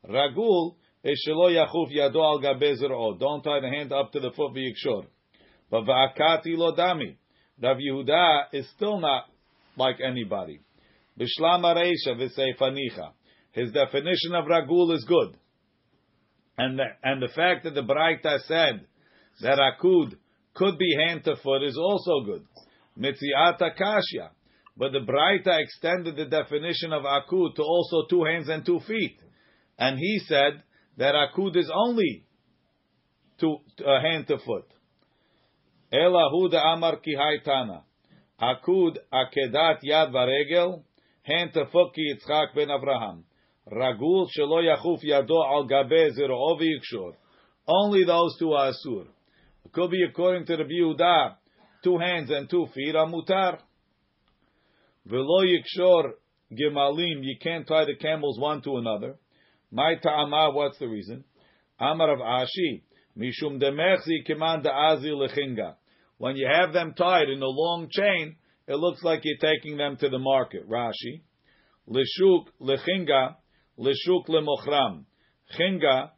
Ragul 0.08 0.74
is 1.04 1.24
shelo 1.28 1.50
yachuf 1.50 1.92
yado 1.92 2.16
al 2.16 2.40
gabe. 2.40 3.18
Don't 3.20 3.42
tie 3.42 3.60
the 3.60 3.68
hand 3.68 3.92
up 3.92 4.10
to 4.12 4.20
the 4.20 4.32
foot 4.32 4.54
v'yikshor. 4.54 5.06
But 5.70 5.84
va'akati 5.84 6.56
lo 6.56 6.74
dami. 6.74 7.16
Rav 7.62 7.76
Yehuda 7.76 8.46
is 8.52 8.68
still 8.70 8.98
not 8.98 9.26
like 9.76 10.00
anybody. 10.04 10.60
Bishlam 11.16 11.62
areisha 11.62 12.16
v'seifanicha. 12.16 13.12
His 13.52 13.70
definition 13.70 14.34
of 14.34 14.46
ragul 14.46 14.92
is 14.94 15.04
good. 15.04 15.36
And 16.56 16.78
the, 16.78 16.84
and 17.02 17.20
the 17.20 17.28
fact 17.28 17.64
that 17.64 17.74
the 17.74 17.82
Braita 17.82 18.40
said 18.46 18.86
that 19.42 19.58
akud 19.58 20.16
could 20.54 20.78
be 20.78 20.94
hand 21.06 21.24
to 21.24 21.36
foot 21.36 21.62
is 21.62 21.76
also 21.76 22.24
good. 22.24 22.44
Mitziata 22.98 23.76
kashya. 23.76 24.30
But 24.76 24.92
the 24.92 25.00
Braita 25.00 25.60
extended 25.60 26.16
the 26.16 26.26
definition 26.26 26.92
of 26.92 27.02
akud 27.02 27.56
to 27.56 27.62
also 27.62 28.06
two 28.08 28.24
hands 28.24 28.48
and 28.48 28.64
two 28.64 28.80
feet. 28.86 29.18
And 29.78 29.98
he 29.98 30.20
said 30.26 30.62
that 30.96 31.14
akud 31.14 31.56
is 31.56 31.70
only 31.74 32.24
two, 33.40 33.56
uh, 33.84 34.00
hand 34.00 34.28
to 34.28 34.38
foot. 34.38 34.66
Ela 35.92 36.30
huda 36.32 36.60
amar 36.72 36.96
ki 36.96 37.16
haitana. 37.16 37.82
Akud 38.40 38.98
akedat 39.12 39.78
yad 39.84 40.12
varegel, 40.12 40.82
hand 41.22 41.52
to 41.54 41.66
foot 41.66 41.94
ki 41.94 42.14
Yitzchak 42.14 42.54
ben 42.54 42.68
Avraham. 42.68 43.22
Ragul 43.70 44.28
shelo 44.36 44.62
yachuf 44.62 45.02
yado 45.02 45.44
al 45.44 45.66
gabe. 45.66 46.10
Only 47.66 48.04
those 48.04 48.36
two 48.38 48.52
are 48.52 48.72
asur. 48.72 49.06
It 49.64 49.72
could 49.72 49.90
be 49.90 50.04
according 50.08 50.46
to 50.46 50.56
the 50.58 50.64
Yehuda, 50.64 51.36
two 51.82 51.98
hands 51.98 52.30
and 52.30 52.48
two 52.48 52.66
feet 52.74 52.94
are 52.94 53.06
mutar. 53.06 53.58
V'lo 55.08 55.44
yikshor 55.44 56.12
gemalim, 56.52 57.22
you 57.22 57.36
can't 57.42 57.66
tie 57.66 57.86
the 57.86 57.96
camels 57.96 58.38
one 58.38 58.60
to 58.62 58.76
another. 58.76 59.16
My 59.72 59.94
ta'amah, 59.94 60.50
what's 60.52 60.78
the 60.78 60.86
reason? 60.86 61.24
Amar 61.80 62.12
of 62.12 62.20
Ashi, 62.20 62.82
mishum 63.18 63.60
demechzi 63.60 64.26
kiman 64.28 64.62
da'azi 64.62 65.10
lechinga. 65.10 65.74
When 66.18 66.36
you 66.36 66.48
have 66.50 66.72
them 66.72 66.94
tied 66.96 67.28
in 67.28 67.42
a 67.42 67.46
long 67.46 67.88
chain, 67.90 68.36
it 68.68 68.76
looks 68.76 69.02
like 69.02 69.22
you're 69.24 69.38
taking 69.38 69.76
them 69.76 69.96
to 69.96 70.08
the 70.08 70.18
market. 70.18 70.68
Rashi, 70.68 71.22
lishuk 71.88 72.44
lechinga, 72.60 73.36
lishuk 73.78 74.28
lemochram. 74.28 75.04
Chinga, 75.58 76.10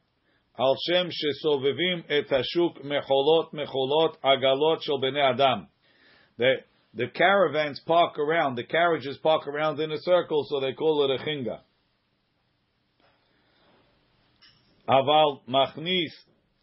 al 0.59 0.77
shem 0.89 1.09
shesovevim 1.09 2.05
et 2.09 2.29
hashuk 2.29 2.85
mecholot 2.85 3.53
mecholot 3.53 4.15
agalot 4.25 4.83
shel 4.83 5.01
bnei 5.01 5.35
adam. 5.35 5.69
The 6.39 6.57
the 6.95 7.09
caravans 7.09 7.81
park 7.87 8.19
around, 8.19 8.55
the 8.55 8.65
carriages 8.65 9.19
park 9.23 9.47
around 9.47 9.79
in 9.81 9.93
a 9.93 9.99
circle, 9.99 10.47
so 10.49 10.61
they 10.61 10.73
call 10.73 11.05
it 11.05 11.21
a 11.21 11.25
chinga. 11.25 11.61
Aval 14.89 15.41
machnis, 15.49 16.13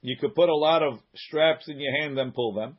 you 0.01 0.17
could 0.19 0.33
put 0.33 0.49
a 0.49 0.55
lot 0.55 0.81
of 0.81 0.99
straps 1.15 1.67
in 1.67 1.79
your 1.79 2.01
hand 2.01 2.17
and 2.17 2.33
pull 2.33 2.53
them. 2.53 2.77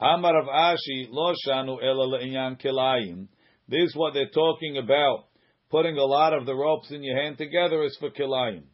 Amar 0.00 0.38
of 0.40 0.46
Ashi, 0.46 1.08
lo 1.10 1.34
shanu 1.46 1.82
ela 1.82 2.06
le'inyan 2.06 2.60
kilayim. 2.62 3.26
This 3.68 3.90
is 3.90 3.96
what 3.96 4.14
they're 4.14 4.30
talking 4.30 4.78
about. 4.78 5.24
Putting 5.70 5.98
a 5.98 6.04
lot 6.04 6.32
of 6.32 6.46
the 6.46 6.54
ropes 6.54 6.90
in 6.90 7.02
your 7.04 7.16
hand 7.16 7.38
together 7.38 7.84
is 7.84 7.96
for 8.00 8.10
kilayim. 8.10 8.64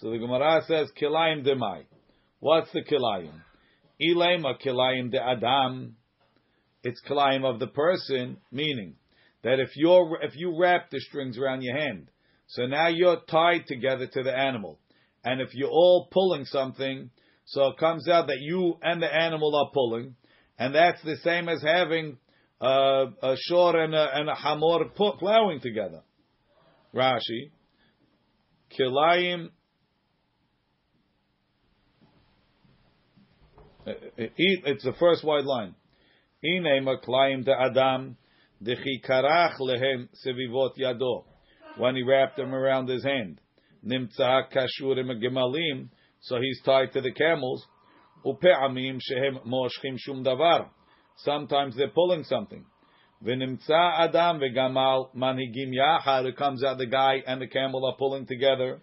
So 0.00 0.10
the 0.10 0.18
Gemara 0.18 0.62
says 0.66 0.90
kilayim 1.00 1.46
demai. 1.46 1.84
What's 2.40 2.72
the 2.72 2.82
kilayim? 2.82 3.32
Ilema 4.00 4.54
kilayim 4.60 5.12
de 5.12 5.22
adam. 5.22 5.96
It's 6.82 7.00
kilayim 7.08 7.44
of 7.44 7.60
the 7.60 7.68
person, 7.68 8.38
meaning 8.50 8.96
that 9.44 9.60
if 9.60 9.70
you're 9.76 10.18
if 10.22 10.34
you 10.34 10.58
wrap 10.58 10.90
the 10.90 10.98
strings 10.98 11.38
around 11.38 11.62
your 11.62 11.76
hand, 11.76 12.08
so 12.48 12.66
now 12.66 12.88
you're 12.88 13.20
tied 13.30 13.66
together 13.68 14.08
to 14.08 14.22
the 14.24 14.36
animal, 14.36 14.80
and 15.24 15.40
if 15.40 15.54
you're 15.54 15.70
all 15.70 16.08
pulling 16.10 16.44
something, 16.44 17.10
so 17.44 17.68
it 17.68 17.78
comes 17.78 18.08
out 18.08 18.26
that 18.26 18.40
you 18.40 18.78
and 18.82 19.00
the 19.00 19.14
animal 19.14 19.54
are 19.54 19.70
pulling, 19.72 20.16
and 20.58 20.74
that's 20.74 21.02
the 21.02 21.16
same 21.18 21.48
as 21.48 21.62
having 21.62 22.18
uh, 22.60 23.06
a 23.22 23.36
shor 23.48 23.76
and 23.80 23.94
a, 23.94 24.08
and 24.12 24.28
a 24.28 24.34
hamor 24.34 24.86
plowing 25.18 25.60
together. 25.60 26.02
Rashi, 26.94 27.50
kilayim. 28.78 29.50
uh, 33.86 33.90
uh, 33.90 33.94
It's 34.16 34.84
the 34.84 34.92
first 34.98 35.24
wide 35.24 35.44
line. 35.44 35.74
Ine 36.44 36.84
maklayim 36.84 37.44
de 37.44 37.52
adam 37.52 38.16
dechikarach 38.62 39.58
lehem 39.60 40.08
sevivot 40.26 40.76
yado. 40.78 41.24
When 41.78 41.96
he 41.96 42.02
wrapped 42.02 42.36
them 42.36 42.54
around 42.54 42.88
his 42.88 43.02
hand. 43.02 43.40
Nimtza 43.84 44.44
kashurim 44.52 45.10
gemalim. 45.22 45.88
So 46.20 46.38
he's 46.40 46.60
tied 46.62 46.92
to 46.92 47.00
the 47.00 47.12
camels. 47.12 47.66
Upe'amim 48.24 48.98
shehem 49.00 49.38
moshchim 49.46 49.96
shum 49.98 50.22
davar. 50.22 50.68
Sometimes 51.16 51.76
they're 51.76 51.88
pulling 51.88 52.24
something. 52.24 52.64
V'nimtza 53.24 54.00
adam 54.00 54.40
vegamal 54.40 55.14
manhigim 55.14 55.72
yachad. 55.72 56.24
It 56.26 56.36
comes 56.36 56.64
out 56.64 56.78
the 56.78 56.86
guy 56.86 57.22
and 57.26 57.40
the 57.40 57.46
camel 57.46 57.86
are 57.86 57.96
pulling 57.96 58.26
together. 58.26 58.80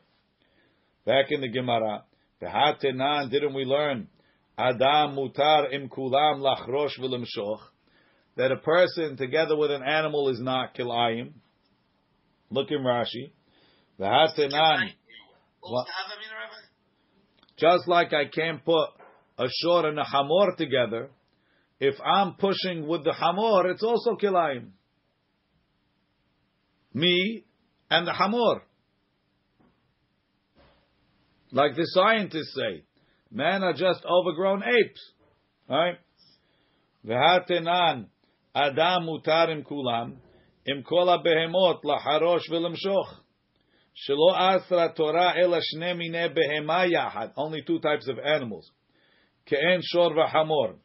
Back 1.05 1.25
in 1.31 1.41
the 1.41 1.49
Gemara. 1.49 2.03
V'hatenan, 2.41 3.29
didn't 3.29 3.53
we 3.53 3.65
learn? 3.65 4.07
Adam 4.57 5.15
mutar 5.15 5.73
im 5.73 5.89
kulam 5.89 6.39
lachrosh 6.39 6.97
v'lemshoch. 6.99 7.59
That 8.37 8.51
a 8.53 8.57
person 8.57 9.17
together 9.17 9.57
with 9.57 9.71
an 9.71 9.83
animal 9.83 10.29
is 10.29 10.39
not 10.39 10.73
kilayim. 10.73 11.33
Look 12.49 12.71
in 12.71 12.79
Rashi. 12.79 13.31
V'hatenan. 13.99 14.91
Just 17.57 17.87
like 17.87 18.13
I 18.13 18.25
can't 18.25 18.63
put 18.63 18.87
a 19.37 19.47
shor 19.61 19.85
and 19.85 19.99
a 19.99 20.05
hamor 20.05 20.55
together, 20.57 21.09
if 21.79 21.95
I'm 22.03 22.33
pushing 22.35 22.87
with 22.87 23.03
the 23.03 23.13
hamor, 23.13 23.69
it's 23.69 23.83
also 23.83 24.15
kilayim. 24.15 24.71
Me 26.93 27.45
and 27.89 28.07
the 28.07 28.13
hamor. 28.13 28.63
Like 31.51 31.75
the 31.75 31.85
scientists 31.85 32.53
say, 32.55 32.83
men 33.31 33.63
are 33.63 33.73
just 33.73 34.03
overgrown 34.05 34.63
apes. 34.63 35.13
Right? 35.69 35.97
V'hatenan 37.05 38.07
Adam 38.53 39.05
mutar 39.05 39.49
im 39.49 39.63
kulam, 39.63 40.17
im 40.65 40.83
kol 40.83 41.07
behemot 41.23 41.81
laharosh 41.83 42.49
v'lemshoch. 42.51 43.19
Shelo 44.07 44.33
asra 44.35 44.93
Torah 44.95 45.33
ela 45.37 45.59
shne 45.59 45.97
mine 45.97 46.35
behema. 46.35 47.31
Only 47.37 47.63
two 47.65 47.79
types 47.79 48.07
of 48.07 48.19
animals. 48.19 48.69
Ke'en 49.49 49.79
shor 49.81 50.11
v'hamor. 50.11 50.75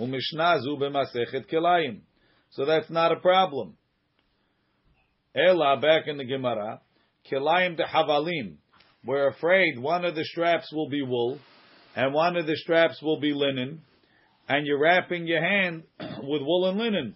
U'mishnah 0.00 0.62
zu 0.62 0.76
b'masechet. 0.76 2.00
So 2.50 2.64
that's 2.64 2.90
not 2.90 3.12
a 3.12 3.16
problem. 3.16 3.76
Ela, 5.36 5.78
back 5.80 6.08
in 6.08 6.16
the 6.16 6.24
Gemara, 6.24 6.80
kelayim 7.30 7.76
de 7.76 7.84
havalim. 7.84 8.56
We're 9.04 9.28
afraid 9.28 9.78
one 9.78 10.04
of 10.04 10.14
the 10.14 10.24
straps 10.24 10.72
will 10.72 10.88
be 10.88 11.02
wool, 11.02 11.38
and 11.94 12.12
one 12.12 12.36
of 12.36 12.46
the 12.46 12.56
straps 12.56 13.00
will 13.02 13.20
be 13.20 13.32
linen, 13.32 13.82
and 14.48 14.66
you're 14.66 14.80
wrapping 14.80 15.26
your 15.26 15.42
hand 15.42 15.84
with 16.00 16.42
wool 16.42 16.68
and 16.68 16.78
linen. 16.78 17.14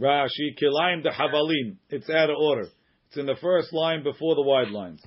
Rashi, 0.00 0.58
kilayim 0.60 1.02
de 1.02 1.10
havalim. 1.10 1.76
It's 1.90 2.10
out 2.10 2.30
of 2.30 2.36
order. 2.36 2.68
It's 3.08 3.16
in 3.16 3.26
the 3.26 3.36
first 3.40 3.72
line 3.72 4.02
before 4.02 4.34
the 4.34 4.42
wide 4.42 4.70
lines. 4.70 5.00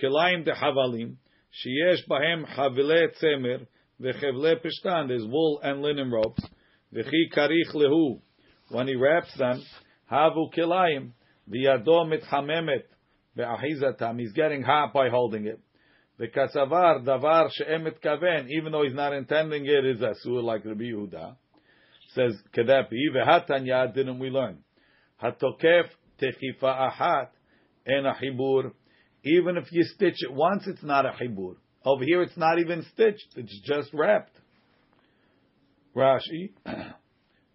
Kilayim 0.00 0.44
de 0.44 0.52
havalim. 0.52 1.16
Sheyesh 1.64 2.06
bahem 2.08 2.46
havile 2.46 3.08
tzemer 3.20 3.66
vechevle 4.00 4.56
pishtan. 4.56 5.08
There's 5.08 5.24
wool 5.26 5.60
and 5.62 5.82
linen 5.82 6.10
ropes. 6.10 6.42
V'chi 6.94 7.32
karich 7.36 7.74
lehu. 7.74 8.20
When 8.70 8.86
he 8.86 8.94
wraps 8.94 9.36
them, 9.38 9.62
havu 10.10 10.52
kilayim. 10.56 11.10
V'yado 11.50 12.06
mitchamemet. 12.06 12.84
Ve'ahizatam. 13.36 14.20
He's 14.20 14.32
getting 14.32 14.62
hot 14.62 14.92
by 14.92 15.08
holding 15.08 15.46
it. 15.46 15.60
V'kasavar 16.20 17.04
davar 17.04 17.50
she'emet 17.52 18.00
kaven. 18.02 18.48
Even 18.48 18.72
though 18.72 18.84
he's 18.84 18.94
not 18.94 19.12
intending 19.12 19.66
it, 19.66 19.84
is 19.84 20.00
asur 20.00 20.42
like 20.42 20.64
Rabbi 20.64 20.84
Yehuda. 20.84 21.36
Says 22.14 22.34
kedapi. 22.56 23.10
Ve'hatanya 23.14 23.92
didn't 23.94 24.18
we 24.18 24.30
learn? 24.30 24.58
Hatokef 25.22 25.88
techifa 26.20 26.90
ahat 26.90 27.28
en 27.86 28.06
a 28.06 28.14
hibur. 28.14 28.72
Even 29.24 29.56
if 29.56 29.64
you 29.72 29.82
stitch 29.84 30.22
it 30.22 30.32
once, 30.32 30.64
it's 30.66 30.82
not 30.82 31.06
a 31.06 31.10
hibur. 31.10 31.56
Over 31.84 32.04
here, 32.04 32.22
it's 32.22 32.36
not 32.36 32.58
even 32.58 32.84
stitched; 32.92 33.34
it's 33.36 33.60
just 33.64 33.90
wrapped. 33.92 34.36
Rashi, 35.94 36.52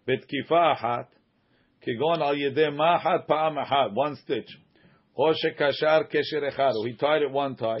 betkifa 0.08 0.76
ahat, 0.76 1.06
kigon 1.86 2.20
al 2.20 2.34
yedeh 2.34 2.70
mahat 2.72 3.26
pa'am 3.26 3.56
ahat, 3.56 3.92
one 3.92 4.16
stitch. 4.16 4.48
O 5.16 5.32
shekashar 5.32 6.10
kesher 6.10 6.48
echad, 6.48 6.72
he 6.86 6.94
tied 6.94 7.22
it 7.22 7.30
one 7.30 7.56
tie. 7.56 7.76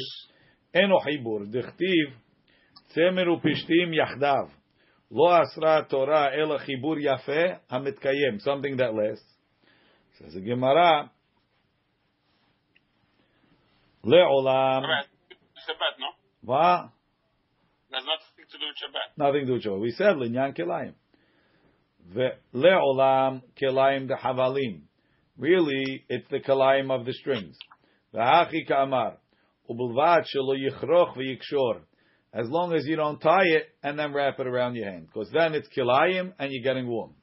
Eno 0.74 0.98
hibur, 0.98 1.46
dichtiv, 1.52 2.12
tzemer 2.96 3.26
upishtim 3.26 3.94
yachdav. 3.94 4.50
Lo 5.10 5.28
asra 5.28 5.86
Torah 5.88 6.30
ela 6.36 6.58
chibur 6.58 6.96
yafeh 6.96 7.58
hamitkayem, 7.70 8.40
something 8.40 8.76
that 8.76 8.92
lasts. 8.94 9.24
The 10.20 10.40
Gemara, 10.40 11.10
le'olam. 14.04 14.82
Shabbat, 14.82 15.96
no? 15.98 16.19
Va? 16.42 16.92
There's 17.90 18.04
nothing 18.04 18.46
to 18.50 18.58
do 18.58 18.66
with 18.66 18.76
Shabbat. 18.76 19.18
Nothing 19.18 19.40
to 19.40 19.46
do 19.46 19.52
with 19.52 19.64
Shabbat. 19.64 19.80
We 19.80 19.90
said 19.92 20.16
linyan 20.16 20.56
kelayim. 20.56 20.94
Le'olam 22.54 23.42
kelayim 23.60 24.08
de 24.08 24.14
havalim. 24.14 24.82
Really, 25.36 26.04
it's 26.08 26.28
the 26.30 26.40
kelayim 26.40 26.90
of 26.90 27.06
the 27.06 27.12
strings. 27.12 27.56
V'hachi 28.14 28.66
ka'amar. 28.66 29.16
Ubulvat 29.70 30.24
shelo 30.34 30.56
yichroch 30.56 31.16
v'yikshor. 31.16 31.80
As 32.32 32.48
long 32.48 32.72
as 32.74 32.86
you 32.86 32.96
don't 32.96 33.20
tie 33.20 33.46
it 33.46 33.68
and 33.82 33.98
then 33.98 34.12
wrap 34.12 34.38
it 34.38 34.46
around 34.46 34.76
your 34.76 34.88
hand. 34.88 35.06
Because 35.06 35.30
then 35.32 35.54
it's 35.54 35.68
kelayim 35.76 36.32
and 36.38 36.52
you're 36.52 36.62
getting 36.62 36.86
warm. 36.88 37.14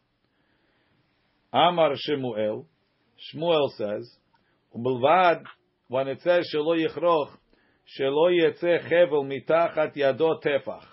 Amar 1.54 1.94
Shemuel. 1.96 2.68
Shmuel 3.34 3.70
says, 3.78 4.10
Ubulvad, 4.76 5.44
when 5.88 6.08
it 6.08 6.22
says 6.24 6.48
shelo 6.54 6.78
yichroch, 6.78 7.30
yetze 8.00 8.90
chevel 8.90 9.26
mitachat 9.26 9.96
yado 9.96 10.42
tefach. 10.44 10.86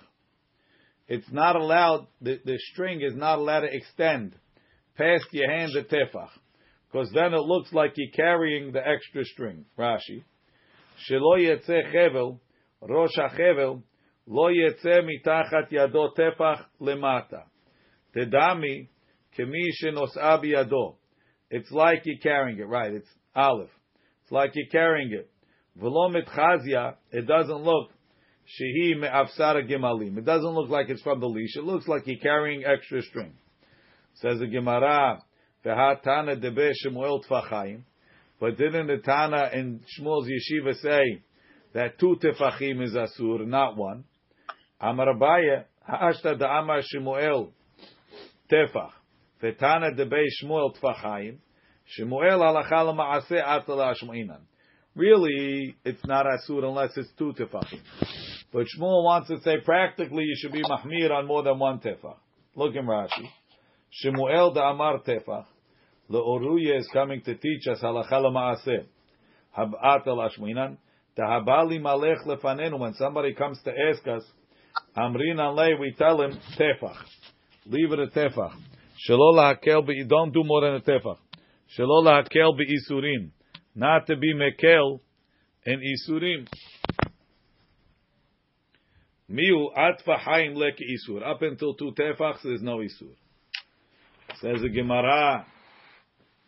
It's 1.06 1.30
not 1.30 1.56
allowed, 1.56 2.06
the, 2.20 2.40
the 2.44 2.58
string 2.72 3.02
is 3.02 3.14
not 3.14 3.38
allowed 3.38 3.60
to 3.60 3.74
extend 3.74 4.34
past 4.96 5.26
your 5.32 5.50
hand 5.50 5.72
the 5.74 5.82
tefach. 5.82 6.30
Because 6.90 7.10
then 7.12 7.34
it 7.34 7.40
looks 7.40 7.72
like 7.72 7.92
you're 7.96 8.12
carrying 8.12 8.72
the 8.72 8.86
extra 8.86 9.24
string. 9.24 9.64
Rashi. 9.78 10.22
Yetze 11.10 11.92
chevel, 11.92 12.38
rosh 12.80 13.16
hachevel, 13.18 13.82
lo 14.26 14.50
yetze 14.50 15.02
mitachat 15.02 15.70
yado 15.72 16.10
tefach 16.16 16.64
lemata. 16.80 17.42
Tedami, 18.16 18.88
kemi 19.36 19.70
shenos'a 19.82 20.42
biyado. 20.42 20.94
It's 21.50 21.70
like 21.70 22.02
you're 22.04 22.18
carrying 22.18 22.58
it, 22.58 22.68
right? 22.68 22.92
It's 22.92 23.08
olive. 23.34 23.70
It's 24.22 24.32
like 24.32 24.52
you're 24.54 24.70
carrying 24.70 25.12
it. 25.12 25.30
V'lo 25.80 26.14
mitchazia, 26.14 26.94
it 27.10 27.26
doesn't 27.26 27.62
look 27.62 27.90
shehi 28.46 28.96
me'afsara 28.98 29.68
gemalim. 29.68 30.18
It 30.18 30.24
doesn't 30.24 30.50
look 30.50 30.70
like 30.70 30.88
it's 30.88 31.02
from 31.02 31.20
the 31.20 31.26
leash. 31.26 31.56
It 31.56 31.64
looks 31.64 31.88
like 31.88 32.06
you're 32.06 32.18
carrying 32.18 32.64
extra 32.64 33.02
string. 33.02 33.32
Says 34.14 34.38
the 34.38 34.46
Gemara, 34.46 35.20
v'hatana 35.64 36.40
debe 36.40 36.70
Shemuel 36.82 37.24
tfachayim. 37.28 37.82
But 38.38 38.56
didn't 38.56 38.86
the 38.86 38.98
Tana 38.98 39.50
in 39.52 39.80
Shmuel's 39.98 40.28
yeshiva 40.28 40.74
say 40.76 41.22
that 41.72 41.98
two 41.98 42.16
tefachim 42.22 42.82
is 42.82 42.94
asur, 42.94 43.46
not 43.46 43.76
one? 43.76 44.04
Amar 44.80 45.14
Abaye, 45.14 45.64
ha'ashta 45.88 46.38
da 46.38 46.60
Amar 46.60 46.82
Shemuel 46.82 47.52
tefach. 48.52 48.90
V'tana 49.42 49.98
debe 49.98 50.22
Shmuel 50.42 50.76
tfachayim. 50.78 51.38
Shemuel 51.86 52.38
halacha 52.38 52.84
l'ma'aseh 52.92 53.42
atala 53.42 53.94
ashmu'inan. 53.94 54.40
Really, 54.96 55.74
it's 55.84 56.04
not 56.06 56.26
asur 56.26 56.64
unless 56.64 56.96
it's 56.96 57.10
two 57.18 57.32
tefachim. 57.32 57.80
But 58.52 58.66
Shmuel 58.66 59.02
wants 59.02 59.28
to 59.28 59.40
say 59.40 59.56
practically 59.64 60.22
you 60.22 60.36
should 60.38 60.52
be 60.52 60.62
mahmir 60.62 61.10
on 61.10 61.26
more 61.26 61.42
than 61.42 61.58
one 61.58 61.80
tefach. 61.80 62.16
Look 62.54 62.76
in 62.76 62.86
Rashi. 62.86 63.28
Shemuel 63.90 64.54
da 64.54 64.70
Amar 64.70 65.00
tefach. 65.00 65.46
Le'oruye 66.08 66.78
is 66.78 66.88
coming 66.92 67.22
to 67.22 67.34
teach 67.34 67.66
us 67.66 67.80
halacha 67.82 68.12
l'ma'aseh. 68.12 68.84
Hab'at 69.58 70.06
al 70.06 70.28
ashmu'inan. 70.28 70.76
Tahabali 71.18 71.80
malech 71.80 72.24
lefanenu. 72.24 72.78
When 72.78 72.94
somebody 72.94 73.34
comes 73.34 73.58
to 73.64 73.72
ask 73.90 74.06
us, 74.06 74.22
Amrin 74.96 75.36
alei, 75.36 75.78
we 75.78 75.92
tell 75.98 76.22
him 76.22 76.38
tefach. 76.56 76.96
Leave 77.66 77.92
it 77.92 77.98
at 77.98 78.12
tefach. 78.12 78.52
Shelo 79.08 79.34
lahakel 79.34 79.84
be. 79.86 80.04
Don't 80.04 80.32
do 80.32 80.44
more 80.44 80.60
than 80.60 80.74
a 80.74 80.80
tefach. 80.80 81.18
Shelo 81.76 82.04
lahakel 82.04 82.56
be 82.56 82.66
isurim. 82.76 83.30
Not 83.74 84.06
to 84.06 84.16
be 84.16 84.34
mekel 84.34 85.00
in 85.66 85.80
isurim. 85.80 86.46
Miu 89.30 89.74
atfa 89.76 90.18
haim 90.18 90.54
lek 90.54 90.78
isur. 90.78 91.26
Up 91.26 91.42
until 91.42 91.74
two 91.74 91.92
tefachs, 91.98 92.42
there's 92.44 92.62
no 92.62 92.78
isur. 92.78 93.14
Says 94.40 94.60
the 94.62 94.68
Gemara, 94.68 95.46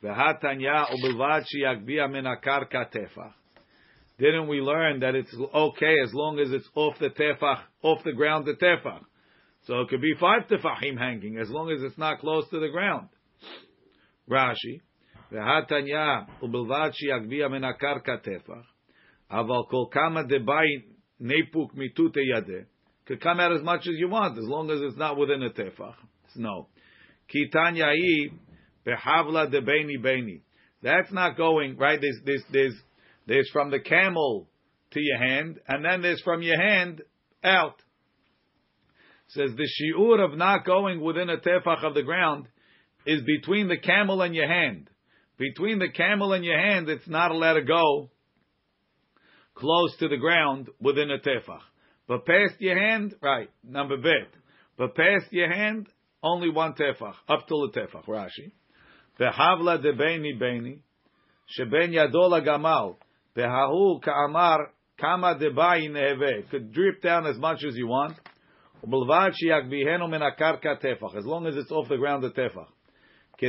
v'hatanya 0.03 0.87
ubelvad 0.91 1.45
shiyagbia 1.53 2.11
min 2.11 2.25
tefach. 2.25 3.33
Didn't 4.19 4.49
we 4.49 4.61
learn 4.61 5.01
that 5.01 5.15
it's 5.15 5.35
okay 5.55 5.95
as 6.03 6.13
long 6.15 6.39
as 6.39 6.51
it's 6.51 6.69
off 6.75 6.95
the 6.99 7.11
tefach, 7.11 7.61
off 7.83 8.03
the 8.05 8.13
ground, 8.13 8.47
the 8.47 8.55
tefach? 8.55 9.01
So 9.67 9.81
it 9.81 9.89
could 9.89 10.01
be 10.01 10.15
five 10.19 10.43
tefachim 10.49 10.97
hanging 10.97 11.39
as 11.39 11.51
long 11.51 11.71
as 11.71 11.83
it's 11.83 11.99
not 11.99 12.21
close 12.21 12.49
to 12.51 12.61
the 12.61 12.69
ground. 12.69 13.09
Rashi, 14.31 14.81
v'hatanya 15.33 16.27
ubelvad 16.43 16.93
shiyagbia 16.93 17.51
min 17.51 17.63
akarka 17.63 18.23
tefach. 18.25 18.65
Aval 19.31 19.69
kol 19.69 19.89
kama 19.89 20.25
debai 20.25 20.85
nepuk 21.21 21.75
mitute 21.75 22.23
yadeh. 22.35 22.67
Could 23.07 23.21
come 23.21 23.41
out 23.41 23.53
as 23.53 23.63
much 23.63 23.81
as 23.81 23.95
you 23.97 24.09
want, 24.09 24.37
as 24.37 24.45
long 24.45 24.71
as 24.71 24.81
it's 24.81 24.97
not 24.97 25.17
within 25.17 25.43
a 25.43 25.51
tefach. 25.51 25.95
No. 26.35 26.69
Kitanya 27.33 27.93
behavla 28.87 29.51
de 29.51 29.61
beni. 29.61 30.43
That's 30.83 31.13
not 31.13 31.37
going 31.37 31.77
right. 31.77 32.01
There's 32.01 32.21
there's 32.25 32.43
there's 32.53 32.75
there's 33.27 33.51
from 33.53 33.71
the 33.71 33.81
camel 33.81 34.49
to 34.93 35.01
your 35.01 35.19
hand, 35.19 35.59
and 35.67 35.85
then 35.85 36.03
there's 36.03 36.21
from 36.23 36.43
your 36.43 36.61
hand 36.61 37.03
out. 37.43 37.83
Says 39.29 39.51
the 39.57 39.69
shiur 39.69 40.25
of 40.25 40.39
not 40.39 40.65
going 40.65 41.01
within 41.01 41.29
a 41.29 41.39
tefach 41.39 41.85
of 41.85 41.95
the 41.95 42.03
ground 42.03 42.47
is 43.07 43.23
between 43.23 43.69
the 43.69 43.79
camel 43.79 44.23
and 44.23 44.35
your 44.35 44.49
hand 44.49 44.89
between 45.39 45.79
the 45.79 45.91
camel 45.91 46.33
and 46.33 46.45
your 46.45 46.59
hand, 46.59 46.89
it's 46.89 47.09
not 47.09 47.31
allowed 47.31 47.55
to 47.55 47.63
go 47.63 48.11
close 49.55 49.97
to 49.99 50.09
the 50.09 50.17
ground 50.17 50.69
within 50.81 51.11
a 51.11 51.19
tefach. 51.19 51.61
But 52.09 52.25
past 52.25 52.55
your 52.61 52.79
hand, 52.79 53.15
right, 53.23 53.51
number 53.65 53.97
bet. 53.97 54.33
But 54.79 54.95
past 54.95 55.27
your 55.31 55.53
hand, 55.53 55.89
only 56.23 56.51
one 56.51 56.75
tefach, 56.75 57.15
up 57.29 57.47
to 57.49 57.71
the 57.73 57.81
tefach, 57.81 58.07
Rashi. 58.07 58.53
Behavla 59.19 59.83
de 59.83 59.93
beni 59.95 60.35
beini 60.41 60.83
sheben 61.49 61.93
yadola 61.93 62.45
gamal, 62.47 62.97
behahu 63.37 64.03
ka'amar 64.03 64.73
kama 65.01 65.35
debayi 65.37 65.91
neheve. 65.91 66.51
Could 66.51 66.73
drip 66.73 67.03
down 67.03 67.27
as 67.27 67.37
much 67.39 67.65
as 67.67 67.77
you 67.77 67.87
want. 67.87 68.19
As 68.83 68.91
long 71.25 71.47
as 71.47 71.57
it's 71.57 71.73
off 71.73 71.89
the 71.89 71.97
ground, 71.97 72.23
the 72.23 72.31
tefach. 72.31 72.69
So 73.39 73.47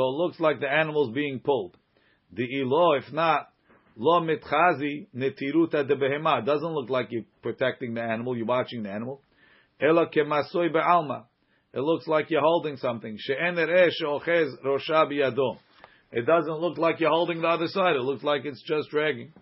it 0.00 0.04
looks 0.16 0.40
like 0.40 0.60
the 0.60 0.68
animal's 0.68 1.14
being 1.14 1.40
pulled. 1.40 1.76
The 2.32 2.60
ilo, 2.60 2.94
if 2.94 3.12
not, 3.12 3.48
lo 3.96 4.20
mitchazi 4.20 5.06
netiruta 5.14 5.86
de 5.86 5.94
It 5.94 6.44
Doesn't 6.44 6.72
look 6.72 6.90
like 6.90 7.08
you're 7.10 7.24
protecting 7.42 7.94
the 7.94 8.02
animal, 8.02 8.36
you're 8.36 8.46
watching 8.46 8.82
the 8.82 8.90
animal. 8.90 9.22
Ela 9.80 10.06
kemasoi 10.06 10.72
be'alma. 10.72 11.24
It 11.74 11.80
looks 11.80 12.06
like 12.06 12.30
you're 12.30 12.42
holding 12.42 12.76
something. 12.76 13.16
She'en 13.18 13.56
ereh 13.56 13.90
she'ochez 13.90 14.62
rosha 14.64 15.06
biyadom. 15.08 15.58
It 16.12 16.26
doesn't 16.26 16.60
look 16.60 16.76
like 16.76 17.00
you're 17.00 17.10
holding 17.10 17.40
the 17.40 17.48
other 17.48 17.68
side. 17.68 17.96
It 17.96 18.02
looks 18.02 18.22
like 18.22 18.44
it's 18.44 18.62
just 18.62 18.90
dragging. 18.90 19.32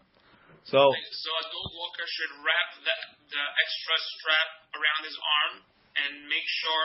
So, 0.64 0.78
so 0.78 0.78
a 0.78 1.44
dog 1.50 1.70
walker 1.74 2.06
should 2.06 2.30
wrap 2.46 2.70
that, 2.86 3.02
the 3.26 3.42
extra 3.42 3.96
strap 4.14 4.48
around 4.78 5.02
his 5.02 5.18
arm 5.18 5.66
and 5.96 6.10
make 6.28 6.46
sure 6.62 6.84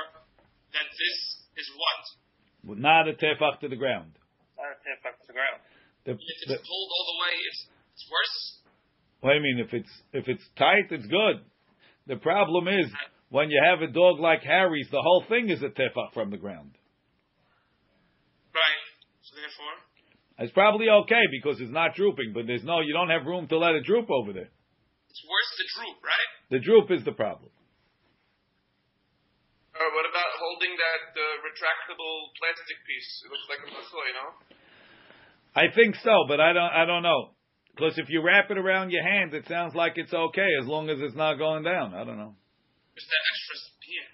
that 0.74 0.88
this 0.90 1.18
is 1.62 1.68
what? 1.76 2.02
not 2.82 3.08
a 3.08 3.14
tefach 3.14 3.60
to 3.62 3.70
the 3.70 3.76
ground. 3.78 4.12
Not 4.58 4.72
a 4.74 4.78
tip 4.82 4.98
back 5.04 5.20
to 5.22 5.28
the 5.28 5.34
ground. 5.38 5.60
The, 6.06 6.12
If 6.14 6.20
it's 6.22 6.46
the, 6.48 6.58
pulled 6.58 6.90
all 6.96 7.06
the 7.14 7.18
way, 7.22 7.34
it's, 7.50 7.62
it's 7.94 8.06
worse. 8.10 8.38
what 9.22 9.30
do 9.32 9.36
you 9.38 9.44
mean? 9.44 9.60
If 9.66 9.72
it's 9.74 9.94
if 10.14 10.26
it's 10.28 10.44
tight, 10.58 10.90
it's 10.90 11.06
good. 11.06 11.46
The 12.08 12.18
problem 12.18 12.68
is 12.68 12.88
uh, 12.90 12.98
when 13.30 13.50
you 13.50 13.62
have 13.64 13.82
a 13.82 13.92
dog 13.92 14.20
like 14.20 14.42
Harry's, 14.44 14.88
the 14.92 15.02
whole 15.02 15.24
thing 15.30 15.50
is 15.50 15.62
a 15.62 15.70
tefach 15.70 16.14
from 16.14 16.30
the 16.32 16.38
ground. 16.38 16.72
Right. 18.54 18.84
So 19.22 19.36
therefore, 19.36 19.76
It's 20.40 20.54
probably 20.54 20.88
okay 20.90 21.24
because 21.32 21.60
it's 21.60 21.72
not 21.72 21.96
drooping, 21.96 22.32
but 22.34 22.48
there's 22.48 22.64
no, 22.64 22.80
you 22.82 22.94
don't 22.94 23.10
have 23.10 23.26
room 23.26 23.48
to 23.50 23.58
let 23.58 23.76
it 23.76 23.84
droop 23.86 24.10
over 24.10 24.32
there. 24.34 24.50
it's 25.10 25.24
worse 25.26 25.52
to 25.58 25.64
droop, 25.76 25.98
right? 26.04 26.30
The 26.52 26.60
droop 26.60 26.92
is 26.92 27.04
the 27.06 27.12
problem. 27.12 27.50
Or 29.76 29.86
Uh, 29.86 29.92
what 29.92 30.08
about 30.08 30.32
holding 30.40 30.72
that 30.72 31.04
uh, 31.12 31.24
retractable 31.44 32.32
plastic 32.40 32.80
piece? 32.88 33.24
It 33.26 33.32
looks 33.32 33.48
like 33.52 33.60
a 33.68 33.72
muscle, 33.76 34.00
you 34.08 34.16
know? 34.16 34.32
I 35.56 35.68
think 35.74 35.96
so, 36.00 36.26
but 36.28 36.40
I 36.40 36.54
don't, 36.54 36.72
I 36.72 36.86
don't 36.86 37.04
know. 37.04 37.36
Because 37.76 37.98
if 37.98 38.08
you 38.10 38.22
wrap 38.24 38.50
it 38.52 38.58
around 38.58 38.92
your 38.92 39.04
hands, 39.04 39.34
it 39.34 39.46
sounds 39.48 39.76
like 39.76 39.98
it's 39.98 40.14
okay 40.14 40.48
as 40.62 40.68
long 40.68 40.90
as 40.90 41.00
it's 41.02 41.16
not 41.16 41.36
going 41.36 41.64
down. 41.64 41.94
I 41.94 42.06
don't 42.06 42.18
know. 42.18 42.36
Just 42.96 43.08
that 43.08 43.24
extra 43.36 43.56
here. 43.84 44.08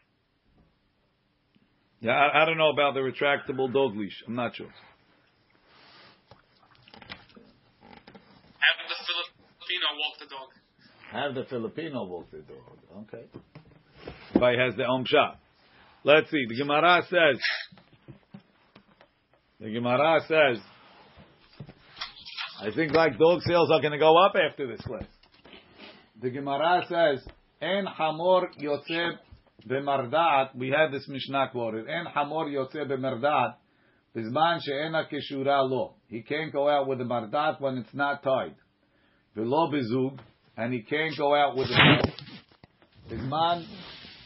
Yeah, 2.09 2.17
I, 2.17 2.41
I 2.41 2.45
don't 2.45 2.57
know 2.57 2.71
about 2.71 2.95
the 2.95 3.01
retractable 3.01 3.71
dog 3.71 3.95
leash. 3.95 4.17
I'm 4.27 4.33
not 4.33 4.55
sure. 4.55 4.65
Have 8.65 8.77
the 8.89 8.97
Filipino 9.05 9.87
walk 10.01 10.17
the 10.17 10.25
dog. 10.25 10.49
Have 11.11 11.35
the 11.35 11.45
Filipino 11.45 12.05
walk 12.05 12.31
the 12.31 12.41
dog. 12.49 12.79
Okay. 13.05 13.29
Everybody 14.29 14.57
has 14.57 14.75
their 14.75 14.87
own 14.87 15.05
shot. 15.05 15.40
Let's 16.03 16.31
see. 16.31 16.45
The 16.49 16.55
Gemara 16.55 17.03
says. 17.09 17.39
The 19.59 19.69
Gemara 19.71 20.19
says. 20.27 20.57
I 22.59 22.71
think 22.75 22.93
like 22.93 23.19
dog 23.19 23.41
sales 23.43 23.69
are 23.71 23.81
going 23.81 23.91
to 23.91 23.99
go 23.99 24.17
up 24.17 24.33
after 24.35 24.67
this 24.67 24.81
class. 24.81 25.05
The 26.19 26.31
Gemara 26.31 26.85
says, 26.89 27.23
"En 27.61 27.85
hamor 27.85 28.49
yotze 28.59 29.17
b'mardat." 29.67 30.55
We 30.55 30.69
had 30.69 30.91
this 30.91 31.07
Mishnah 31.07 31.49
quoted. 31.51 31.87
"En 31.87 32.05
hamor 32.05 32.45
yotze 32.45 32.83
b'mardat." 32.87 33.55
Bizman 34.15 34.59
she'ena 34.61 35.05
keshura 35.05 35.69
lo. 35.69 35.93
He 36.07 36.21
can't 36.23 36.51
go 36.51 36.67
out 36.67 36.87
with 36.87 36.97
the 36.97 37.05
mardat 37.05 37.61
when 37.61 37.77
it's 37.77 37.93
not 37.93 38.23
tied. 38.23 38.55
V'lo 39.37 39.71
bezug, 39.71 40.19
and 40.57 40.73
he 40.73 40.81
can't 40.81 41.15
go 41.17 41.35
out 41.35 41.55
with 41.55 41.67
a 41.67 42.01
belt. 42.01 42.21
Bizman 43.09 43.65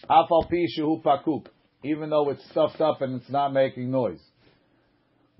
afal 0.10 0.50
pi 0.50 0.66
shehu 0.78 1.04
pakuk, 1.04 1.48
even 1.86 2.10
though 2.10 2.30
it's 2.30 2.44
stuffed 2.50 2.82
up 2.82 3.02
and 3.02 3.22
it's 3.22 3.30
not 3.30 3.54
making 3.54 3.92
noise. 3.92 4.22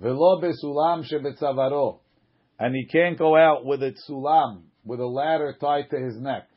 V'lo 0.02 0.44
besulam 0.44 1.04
shebetzavaro, 1.10 2.00
and 2.60 2.76
he 2.76 2.86
can't 2.86 3.18
go 3.18 3.36
out 3.36 3.66
with 3.66 3.82
a 3.82 3.94
tsulam, 3.94 4.64
with 4.84 5.00
a 5.00 5.06
ladder 5.06 5.56
tied 5.60 5.90
to 5.90 5.98
his 5.98 6.18
neck. 6.18 6.48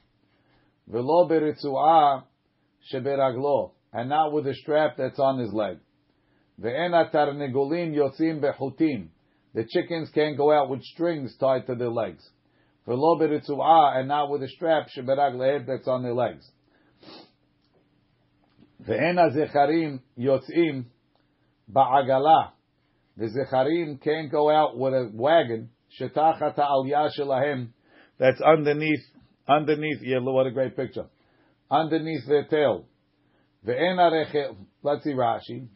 V'lo 0.91 1.31
beritzuah 1.31 2.25
sheberaglo, 2.93 3.73
and 3.93 4.09
not 4.09 4.33
with 4.33 4.47
a 4.47 4.55
strap 4.55 4.97
that's 4.99 5.19
on 5.19 5.39
his 5.39 5.53
leg. 5.53 5.79
Ve'ena 6.61 7.11
tarnegolim 7.13 7.95
yotzim 7.95 8.41
bechutim. 8.41 9.09
The 9.55 9.65
chickens 9.65 10.11
can't 10.11 10.37
go 10.37 10.53
out 10.53 10.69
with 10.69 10.83
strings 10.83 11.35
tied 11.39 11.67
to 11.67 11.75
their 11.75 11.91
legs. 11.91 12.29
V'lo 12.87 13.21
beritzuah, 13.21 13.99
and 13.99 14.09
not 14.09 14.31
with 14.31 14.43
a 14.43 14.49
strap 14.49 14.89
sheberaglehem 14.97 15.67
that's 15.67 15.89
on 15.89 16.03
their 16.03 16.15
legs. 16.15 16.51
Ve'ena 18.87 19.31
zecharim 19.35 20.01
yotzim 20.19 20.85
ba'agala. 21.73 22.53
The 23.17 23.27
zecharim 23.27 24.01
can't 24.03 24.31
go 24.31 24.51
out 24.51 24.79
with 24.79 24.95
a 24.95 25.11
wagon 25.13 25.71
shetachat 26.01 26.57
aliyah 26.57 27.11
shelahem 27.19 27.73
that's 28.19 28.41
underneath 28.41 29.03
underneath. 29.49 29.99
Yeah, 30.03 30.19
what 30.21 30.47
a 30.47 30.51
great 30.51 30.77
picture. 30.77 31.07
Underneath 31.71 32.27
their 32.27 32.45
tail. 32.45 32.87
Ve'ena 33.67 34.13
rechel. 34.13 34.57
Let's 34.83 35.05
see 35.05 35.13
Rashi. 35.13 35.69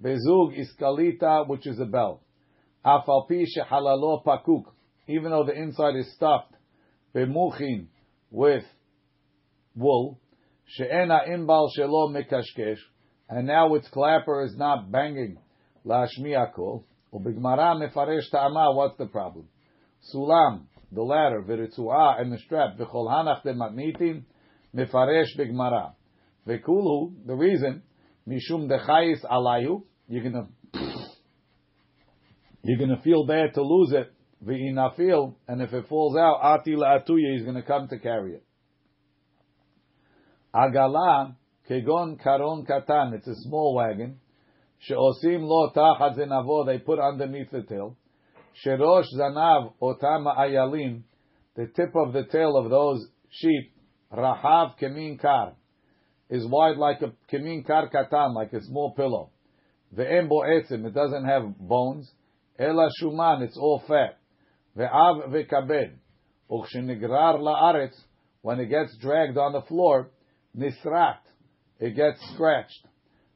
Bezug 0.00 0.56
iskalita, 0.58 1.48
which 1.48 1.66
is 1.66 1.78
a 1.80 1.84
bell. 1.84 2.22
Afalpi 2.84 3.44
shehalalo 3.56 4.24
pakuk. 4.24 4.64
Even 5.08 5.30
though 5.30 5.44
the 5.44 5.54
inside 5.54 5.96
is 5.96 6.12
stuffed. 6.14 6.54
Bemuchin 7.14 7.86
with 8.30 8.64
wool. 9.74 10.20
She'ena 10.66 11.20
imbal 11.28 11.68
shelo 11.76 12.10
mikashkesh. 12.10 12.78
And 13.28 13.46
now 13.46 13.74
its 13.74 13.88
clapper 13.88 14.44
is 14.44 14.56
not 14.56 14.90
banging. 14.90 15.38
Lashmiakol. 15.84 16.84
Ubigmara 17.12 17.76
mefaresh 17.80 18.30
ta'ama. 18.30 18.72
What's 18.74 18.96
the 18.98 19.06
problem? 19.06 19.48
Sulam, 20.14 20.66
the 20.92 21.02
ladder, 21.02 21.42
v'ritzuah, 21.42 22.20
and 22.20 22.32
the 22.32 22.38
strap, 22.38 22.76
v'chol 22.78 23.08
hanach 23.08 23.42
de 23.42 23.54
matnitim, 23.54 24.22
mefaresh 24.74 25.36
bigmara. 25.38 25.92
V'kulhu, 26.46 27.26
the 27.26 27.34
reason, 27.34 27.82
mishum 28.28 28.68
dechayis 28.68 29.24
alayu, 29.24 29.82
you're 30.08 30.22
gonna, 30.22 30.46
you're 32.62 32.78
gonna 32.78 33.00
feel 33.02 33.26
bad 33.26 33.54
to 33.54 33.62
lose 33.62 33.92
it, 33.92 34.12
v'inafil, 34.44 35.34
and 35.48 35.60
if 35.60 35.72
it 35.72 35.88
falls 35.88 36.16
out, 36.16 36.38
ati 36.42 36.76
la'atuya, 36.76 37.36
he's 37.36 37.44
gonna 37.44 37.62
come 37.62 37.88
to 37.88 37.98
carry 37.98 38.34
it. 38.34 38.45
Agala, 40.56 41.36
kegon 41.68 42.18
karon 42.18 42.66
katan, 42.66 43.12
it's 43.12 43.28
a 43.28 43.34
small 43.42 43.74
wagon, 43.74 44.18
she'osim 44.78 45.42
lo 45.42 45.70
tachat 45.76 46.16
zenavo, 46.16 46.64
they 46.64 46.78
put 46.78 46.98
underneath 46.98 47.50
the 47.50 47.62
tail, 47.62 47.94
Sherosh 48.64 49.04
zanav 49.14 49.74
otama 49.82 50.34
ayalim, 50.38 51.02
the 51.56 51.66
tip 51.76 51.94
of 51.94 52.14
the 52.14 52.24
tail 52.24 52.56
of 52.56 52.70
those 52.70 53.06
sheep, 53.28 53.70
rahav 54.10 54.78
kemin 54.80 55.20
kar, 55.20 55.52
is 56.30 56.46
wide 56.46 56.78
like 56.78 57.02
a 57.02 57.12
kemin 57.30 57.66
kar 57.66 57.90
katan, 57.90 58.34
like 58.34 58.54
a 58.54 58.62
small 58.62 58.94
pillow. 58.94 59.30
Ve'em 59.94 60.30
etzim, 60.30 60.86
it 60.86 60.94
doesn't 60.94 61.24
have 61.26 61.56
bones. 61.58 62.10
Ela 62.58 62.88
shuman, 63.00 63.42
it's 63.42 63.58
all 63.58 63.82
fat. 63.86 64.18
Ve'av 64.76 65.28
ve'kabed, 65.28 65.92
uchshenigrar 66.50 67.38
la'aretz, 67.40 67.94
when 68.40 68.58
it 68.58 68.66
gets 68.66 68.96
dragged 68.98 69.36
on 69.36 69.52
the 69.52 69.62
floor, 69.62 70.10
nisrat, 70.56 71.18
it 71.78 71.94
gets 71.94 72.18
scratched. 72.34 72.86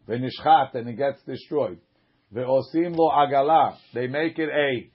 Ve'nishchat, 0.09 0.75
and 0.75 0.89
it 0.89 0.97
gets 0.97 1.23
destroyed. 1.27 1.79
Ve'osim 2.35 2.97
lo 2.97 3.11
agala, 3.11 3.77
they 3.95 4.07
make 4.07 4.39
it 4.39 4.49
a 4.49 4.91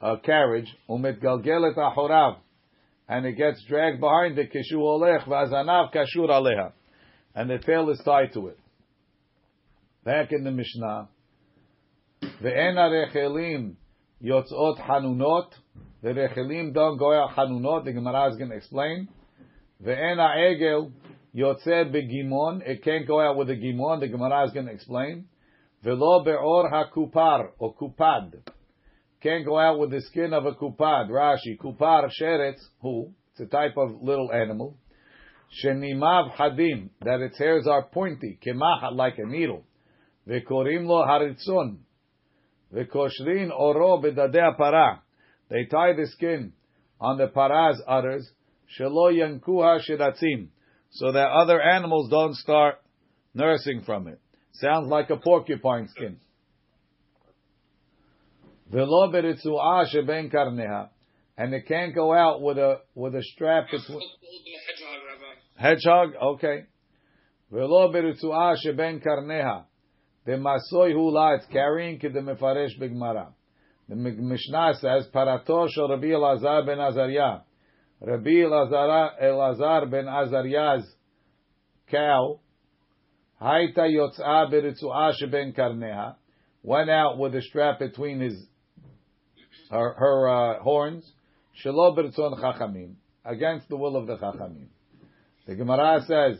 a 0.00 0.16
carriage, 0.18 0.72
umitgalgelet 0.88 1.76
ahorav, 1.76 2.36
and 3.08 3.26
it 3.26 3.32
gets 3.32 3.64
dragged 3.68 4.00
behind 4.00 4.36
the 4.36 4.44
kishu 4.44 4.76
olech 4.76 5.24
v'azanav 5.24 5.92
kashur 5.92 6.28
aleha, 6.28 6.72
and 7.34 7.50
the 7.50 7.58
tail 7.58 7.90
is 7.90 8.00
tied 8.04 8.32
to 8.32 8.48
it. 8.48 8.58
Back 10.04 10.30
in 10.30 10.44
the 10.44 10.52
Mishnah, 10.52 11.08
ve'ena 12.22 13.10
rechelim 13.12 13.74
yotzot 14.22 14.80
hanunot, 14.80 15.50
the 16.02 16.10
rechelim 16.10 16.72
don't 16.72 16.96
go 16.96 17.12
out 17.12 17.30
hanunot, 17.36 17.84
the 17.84 17.92
Gemara 17.92 18.30
is 18.30 18.36
going 18.36 18.50
to 18.50 18.56
explain. 18.56 19.08
Ve'ena 19.84 20.36
egel 20.36 20.92
yotze 21.34 21.92
begimon, 21.92 22.62
it 22.66 22.82
can't 22.82 23.06
go 23.06 23.20
out 23.20 23.36
with 23.36 23.50
a 23.50 23.54
gimon, 23.54 24.00
the 24.00 24.08
Gemara 24.08 24.46
is 24.46 24.52
going 24.52 24.66
to 24.66 24.72
explain. 24.72 25.26
Ve'lo 25.84 26.24
be'or 26.24 26.70
hakupar, 26.70 27.50
or 27.58 27.74
kupad, 27.74 28.32
can't 29.20 29.44
go 29.44 29.58
out 29.58 29.78
with 29.78 29.90
the 29.90 30.00
skin 30.00 30.32
of 30.32 30.46
a 30.46 30.52
kupad. 30.52 31.08
Rashi, 31.08 31.58
kupar 31.58 32.08
sheretz, 32.20 32.60
who? 32.80 33.12
It's 33.32 33.40
a 33.40 33.46
type 33.46 33.76
of 33.76 34.02
little 34.02 34.32
animal. 34.32 34.76
Shenimav 35.64 36.34
hadim, 36.36 36.90
that 37.02 37.20
its 37.20 37.38
hairs 37.38 37.66
are 37.66 37.84
pointy, 37.84 38.38
kemah, 38.44 38.94
like 38.94 39.18
a 39.18 39.26
needle. 39.26 39.64
Vekorim 40.28 40.86
lo 40.86 41.04
haritzon. 41.04 41.78
Vekoshrin 42.72 43.50
oro 43.50 44.00
bedadei 44.00 44.56
para. 44.56 45.02
They 45.48 45.64
tie 45.64 45.94
the 45.94 46.06
skin 46.06 46.52
on 47.00 47.18
the 47.18 47.28
para's 47.28 47.80
udders. 47.88 48.28
shelo 48.78 49.10
yankuha 49.12 49.80
shiratzim, 49.88 50.48
so 50.90 51.12
that 51.12 51.28
other 51.28 51.60
animals 51.60 52.10
don't 52.10 52.34
start 52.34 52.80
nursing 53.34 53.82
from 53.84 54.08
it. 54.08 54.20
Sounds 54.52 54.88
like 54.88 55.10
a 55.10 55.16
porcupine 55.16 55.88
skin. 55.88 56.18
And 61.40 61.54
it 61.54 61.66
can't 61.68 61.94
go 61.94 62.12
out 62.12 62.42
with 62.42 62.58
a 62.58 62.80
with 62.94 63.14
a 63.14 63.22
strap 63.22 63.70
between 63.70 64.00
Hedgehog. 65.56 66.10
Okay. 66.20 66.66
Beritzuah 67.50 68.56
sheben 68.62 69.00
karneha, 69.00 69.64
the 70.26 70.32
masoy 70.32 70.92
hula 70.92 71.36
it's 71.36 71.46
carrying 71.46 71.98
the 71.98 72.08
mefaresh 72.08 72.78
bigmara. 72.78 73.32
The 73.88 73.96
Mishnah 73.96 74.74
says 74.80 75.08
parato 75.14 75.68
shel 75.70 75.88
Rabbi 75.88 76.08
Elazar 76.08 76.66
ben 76.66 76.78
Azariah. 76.78 77.40
Rabbi 78.00 78.30
Elazar 78.30 79.90
ben 79.90 80.06
Azariah's 80.06 80.86
cow. 81.90 82.40
Haita 83.40 83.88
karneha. 85.56 86.16
Went 86.62 86.90
out 86.90 87.18
with 87.18 87.34
a 87.34 87.42
strap 87.42 87.78
between 87.78 88.20
his 88.20 88.34
her, 89.70 89.94
her 89.94 90.28
uh, 90.28 90.62
horns. 90.62 91.10
Shelo 91.64 91.96
beritzon 91.96 92.40
chachamim 92.40 92.94
against 93.24 93.68
the 93.68 93.76
will 93.76 93.96
of 93.96 94.06
the 94.06 94.16
chachamim. 94.16 94.68
The 95.46 95.54
Gemara 95.54 96.04
says, 96.06 96.38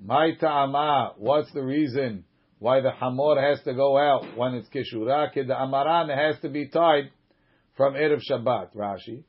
"My 0.00 0.32
ta'ama." 0.38 1.14
What's 1.16 1.52
the 1.52 1.62
reason 1.62 2.24
why 2.58 2.80
the 2.80 2.90
hamor 2.90 3.40
has 3.40 3.62
to 3.64 3.74
go 3.74 3.96
out 3.96 4.36
when 4.36 4.54
it's 4.54 4.68
kishura? 4.68 5.32
The 5.34 5.54
amaran 5.54 6.14
has 6.14 6.40
to 6.42 6.48
be 6.48 6.68
tied 6.68 7.10
from 7.76 7.94
erev 7.94 8.20
Shabbat. 8.30 8.74
Rashi, 8.74 9.24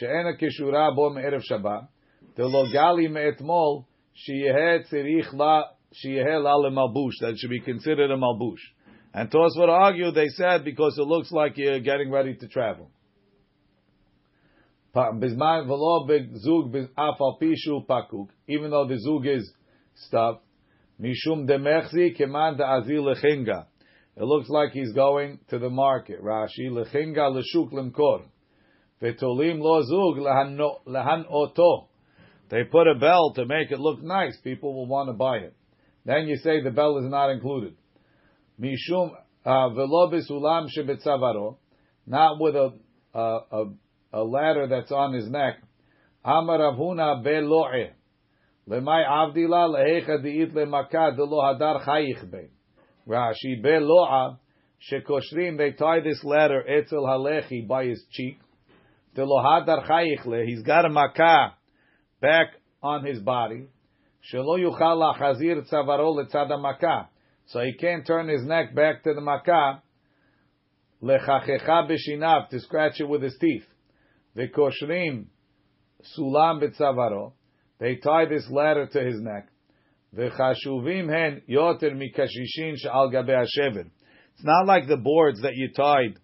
kishura 0.00 0.94
bo 0.94 1.10
erev 1.10 1.42
Shabbat. 1.50 1.88
The 2.36 2.42
logali 2.44 3.10
me'etmol 3.10 3.84
sheyeh 4.28 4.90
tzirich 4.90 5.32
la 5.32 5.64
sheyeh 6.04 6.42
la 6.42 6.56
lemalbush. 6.56 7.18
That 7.20 7.36
should 7.36 7.50
be 7.50 7.60
considered 7.60 8.10
a 8.10 8.16
malbush. 8.16 8.60
And 9.14 9.30
Tos 9.30 9.54
would 9.58 9.68
argue, 9.68 10.10
they 10.10 10.28
said, 10.28 10.64
because 10.64 10.96
it 10.98 11.02
looks 11.02 11.30
like 11.30 11.58
you're 11.58 11.80
getting 11.80 12.10
ready 12.10 12.34
to 12.34 12.48
travel. 12.48 12.90
Even 14.94 15.20
though 18.70 18.86
the 18.88 18.98
zug 18.98 19.26
is 19.26 19.52
stuffed, 19.94 20.42
mishum 21.00 21.46
demechzi 21.46 22.18
keman 22.18 22.58
azil 22.58 23.14
lechinga. 23.14 23.66
It 24.16 24.24
looks 24.24 24.48
like 24.48 24.72
he's 24.72 24.92
going 24.92 25.40
to 25.48 25.58
the 25.58 25.70
market. 25.70 26.22
Rashi 26.22 26.70
lechinga 26.70 27.30
leshuk 27.34 27.70
lemkor. 27.72 28.24
V'tolim 29.02 29.60
lo 29.60 29.82
zug 29.82 30.18
lehan 30.86 31.24
oto. 31.28 31.88
They 32.50 32.64
put 32.64 32.86
a 32.86 32.98
bell 32.98 33.32
to 33.34 33.46
make 33.46 33.70
it 33.70 33.80
look 33.80 34.02
nice. 34.02 34.36
People 34.44 34.74
will 34.74 34.86
want 34.86 35.08
to 35.08 35.14
buy 35.14 35.38
it. 35.38 35.54
Then 36.04 36.26
you 36.26 36.36
say 36.36 36.62
the 36.62 36.70
bell 36.70 36.98
is 36.98 37.10
not 37.10 37.30
included. 37.30 37.74
Mishum 38.60 39.10
uh, 39.44 39.68
velo 39.70 40.10
besulam 40.10 40.68
shebetzavaro, 40.76 41.56
not 42.06 42.40
with 42.40 42.54
a, 42.54 42.72
a 43.14 43.38
a 43.50 43.64
a 44.12 44.22
ladder 44.22 44.66
that's 44.68 44.92
on 44.92 45.14
his 45.14 45.28
neck. 45.28 45.56
Amar 46.24 46.58
Avhuna 46.58 47.24
belo'eh. 47.24 47.92
Lemay 48.68 49.04
avdila 49.08 49.74
lehecha 49.74 50.22
diit 50.22 50.52
lemakad 50.52 51.16
delo 51.16 51.40
hadar 51.40 51.84
chayich 51.84 52.30
bein. 52.30 52.50
Rashi 53.08 53.64
belo'a 53.64 54.38
shekoshrim 54.90 55.56
they 55.58 55.72
tie 55.72 56.00
this 56.00 56.22
ladder 56.22 56.62
etzel 56.68 57.04
halechi 57.04 57.66
by 57.66 57.86
his 57.86 58.04
cheek. 58.10 58.38
Delo 58.38 58.38
hadar 58.38 58.40
chayich 58.40 58.40
le 58.42 59.01
he's 59.14 60.62
got 60.62 60.84
a 60.84 60.88
makah 60.88 61.52
back 62.20 62.48
on 62.82 63.04
his 63.04 63.18
body. 63.18 63.66
Shelo 64.32 64.58
yuchal 64.58 65.14
lachazir 65.14 65.70
tzavaro 65.70 66.24
makah. 66.58 67.08
So 67.46 67.60
he 67.60 67.74
can't 67.74 68.06
turn 68.06 68.28
his 68.28 68.44
neck 68.44 68.74
back 68.74 69.02
to 69.04 69.14
the 69.14 69.20
makah. 69.20 69.80
Lechachecha 71.02 71.90
b'shinav 71.90 72.48
to 72.50 72.60
scratch 72.60 73.00
it 73.00 73.08
with 73.08 73.22
his 73.22 73.36
teeth. 73.40 73.64
Sulam 74.36 75.26
b'tzavaro. 76.62 77.32
They 77.78 77.96
tie 77.96 78.26
this 78.26 78.48
ladder 78.48 78.86
to 78.86 79.00
his 79.00 79.20
neck. 79.20 79.48
Hen 80.16 81.42
yoter 81.50 81.92
mikashishin 81.92 82.76
gabe 83.10 83.28
hashever. 83.28 83.86
It's 84.34 84.44
not 84.44 84.66
like 84.66 84.86
the 84.86 84.96
boards 84.96 85.42
that 85.42 85.54
you 85.54 85.72
tied 85.72 86.18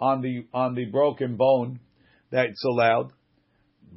on 0.00 0.20
the 0.20 0.46
on 0.52 0.74
the 0.74 0.84
broken 0.86 1.36
bone 1.36 1.80
that's 2.30 2.64
allowed. 2.64 3.12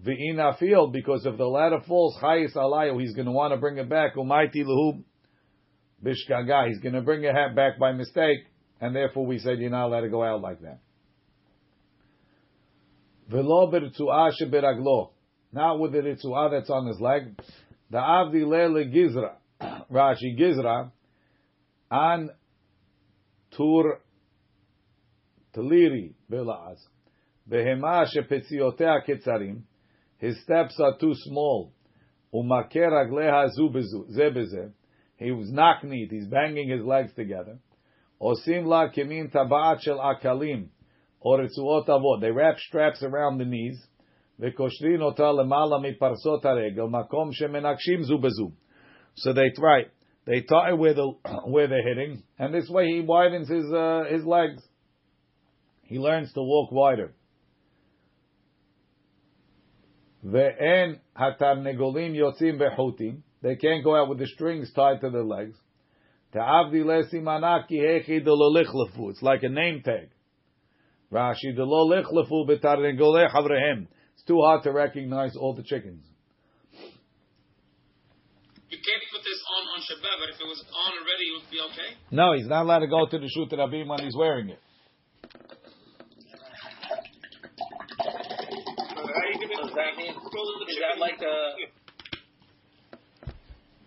V'ina 0.05 0.57
field 0.57 0.93
because 0.93 1.25
if 1.25 1.37
the 1.37 1.45
ladder 1.45 1.79
falls 1.87 2.17
chayis 2.21 2.55
alayu, 2.55 2.99
he's 2.99 3.13
going 3.13 3.25
to 3.25 3.31
want 3.31 3.53
to 3.53 3.57
bring 3.57 3.77
it 3.77 3.89
back. 3.89 4.15
Umayti 4.15 4.63
lehu 4.63 5.03
bishkaga. 6.03 6.67
He's 6.67 6.79
going 6.79 6.95
to 6.95 7.01
bring 7.01 7.23
it 7.23 7.33
back 7.55 7.77
by 7.77 7.91
mistake, 7.91 8.39
and 8.79 8.95
therefore 8.95 9.25
we 9.25 9.39
said 9.39 9.59
you're 9.59 9.69
not 9.69 9.87
allowed 9.87 10.01
to 10.01 10.09
go 10.09 10.23
out 10.23 10.41
like 10.41 10.61
that. 10.61 10.79
Velo 13.29 13.71
bertzuah 13.71 14.31
sheberaglo. 14.41 15.11
Not 15.53 15.79
with 15.79 15.91
the 15.91 15.99
ritzuah 15.99 16.51
that's 16.51 16.69
on 16.69 16.87
his 16.87 16.99
leg. 16.99 17.37
The 17.89 17.97
avdi 17.97 18.45
lele 18.45 18.85
gizra. 18.85 19.33
Rashi 19.91 20.37
gizra. 20.39 20.91
An 21.89 22.29
tur 23.55 23.99
teliri 25.55 26.13
belaz. 26.31 26.77
Behema 27.51 28.05
shepetziyotea 28.05 29.01
ketzarim. 29.05 29.63
His 30.19 30.41
steps 30.43 30.79
are 30.79 30.97
too 30.97 31.13
small. 31.15 31.73
Umaker 32.33 32.89
ragleha 32.89 33.49
zebeze. 33.57 34.71
He 35.17 35.31
was 35.31 35.51
knock-kneed. 35.51 36.09
He's 36.09 36.27
banging 36.27 36.69
his 36.69 36.85
legs 36.85 37.13
together. 37.13 37.59
They 38.19 38.61
wrap 42.31 42.57
straps 42.59 43.03
around 43.03 43.37
the 43.37 43.45
knees. 43.45 43.77
So 49.15 49.33
they 49.33 49.49
try. 49.55 49.85
They 50.25 50.41
tie 50.41 50.73
where 50.73 50.93
the 50.93 51.13
where 51.45 51.67
they're 51.67 51.87
hitting, 51.87 52.23
and 52.39 52.53
this 52.53 52.69
way 52.69 52.87
he 52.87 53.01
widens 53.01 53.49
his 53.49 53.65
uh, 53.73 54.03
his 54.09 54.23
legs. 54.25 54.63
He 55.83 55.99
learns 55.99 56.31
to 56.33 56.41
walk 56.41 56.71
wider. 56.71 57.13
Ve'en 60.25 60.99
hatarnegolim 61.17 62.15
yotzim 62.15 62.59
bechutim. 62.59 63.21
They 63.41 63.55
can't 63.55 63.83
go 63.83 63.95
out 63.95 64.09
with 64.09 64.19
the 64.19 64.27
strings 64.27 64.71
tied 64.73 65.01
to 65.01 65.09
their 65.09 65.23
legs. 65.23 65.57
Ta'avdi 66.33 66.83
lesimanaki 66.83 67.79
hechi 67.79 68.25
delolichlefu. 68.25 69.09
It's 69.09 69.21
like 69.21 69.43
a 69.43 69.49
name 69.49 69.81
tag. 69.83 70.09
Rashi 71.11 71.57
delolichlefu 71.57 72.47
betarnegoleh 72.47 73.31
havrehem. 73.33 73.87
It's 74.13 74.23
too 74.27 74.39
hard 74.41 74.63
to 74.63 74.71
recognize 74.71 75.35
all 75.35 75.55
the 75.55 75.63
chickens. 75.63 76.05
You 78.69 78.77
can't 78.77 79.03
put 79.11 79.23
this 79.23 79.43
on 79.57 79.67
on 79.67 79.79
Shabbat, 79.81 80.15
but 80.21 80.29
if 80.29 80.39
it 80.39 80.47
was 80.47 80.63
on 80.71 80.91
already, 81.01 81.25
it 81.25 81.33
would 81.41 81.51
be 81.51 81.59
okay. 81.71 81.97
No, 82.11 82.33
he's 82.33 82.47
not 82.47 82.63
allowed 82.63 82.79
to 82.79 82.87
go 82.87 83.05
to 83.05 83.17
the 83.19 83.27
Shut 83.27 83.49
Rabim 83.57 83.87
when 83.87 83.99
he's 83.99 84.15
wearing 84.15 84.49
it. 84.49 84.59
Does 89.71 89.79
that 89.79 89.95
mean, 89.95 90.11
is 90.11 90.79
that 90.83 90.99
like 90.99 91.23
a, 91.23 91.55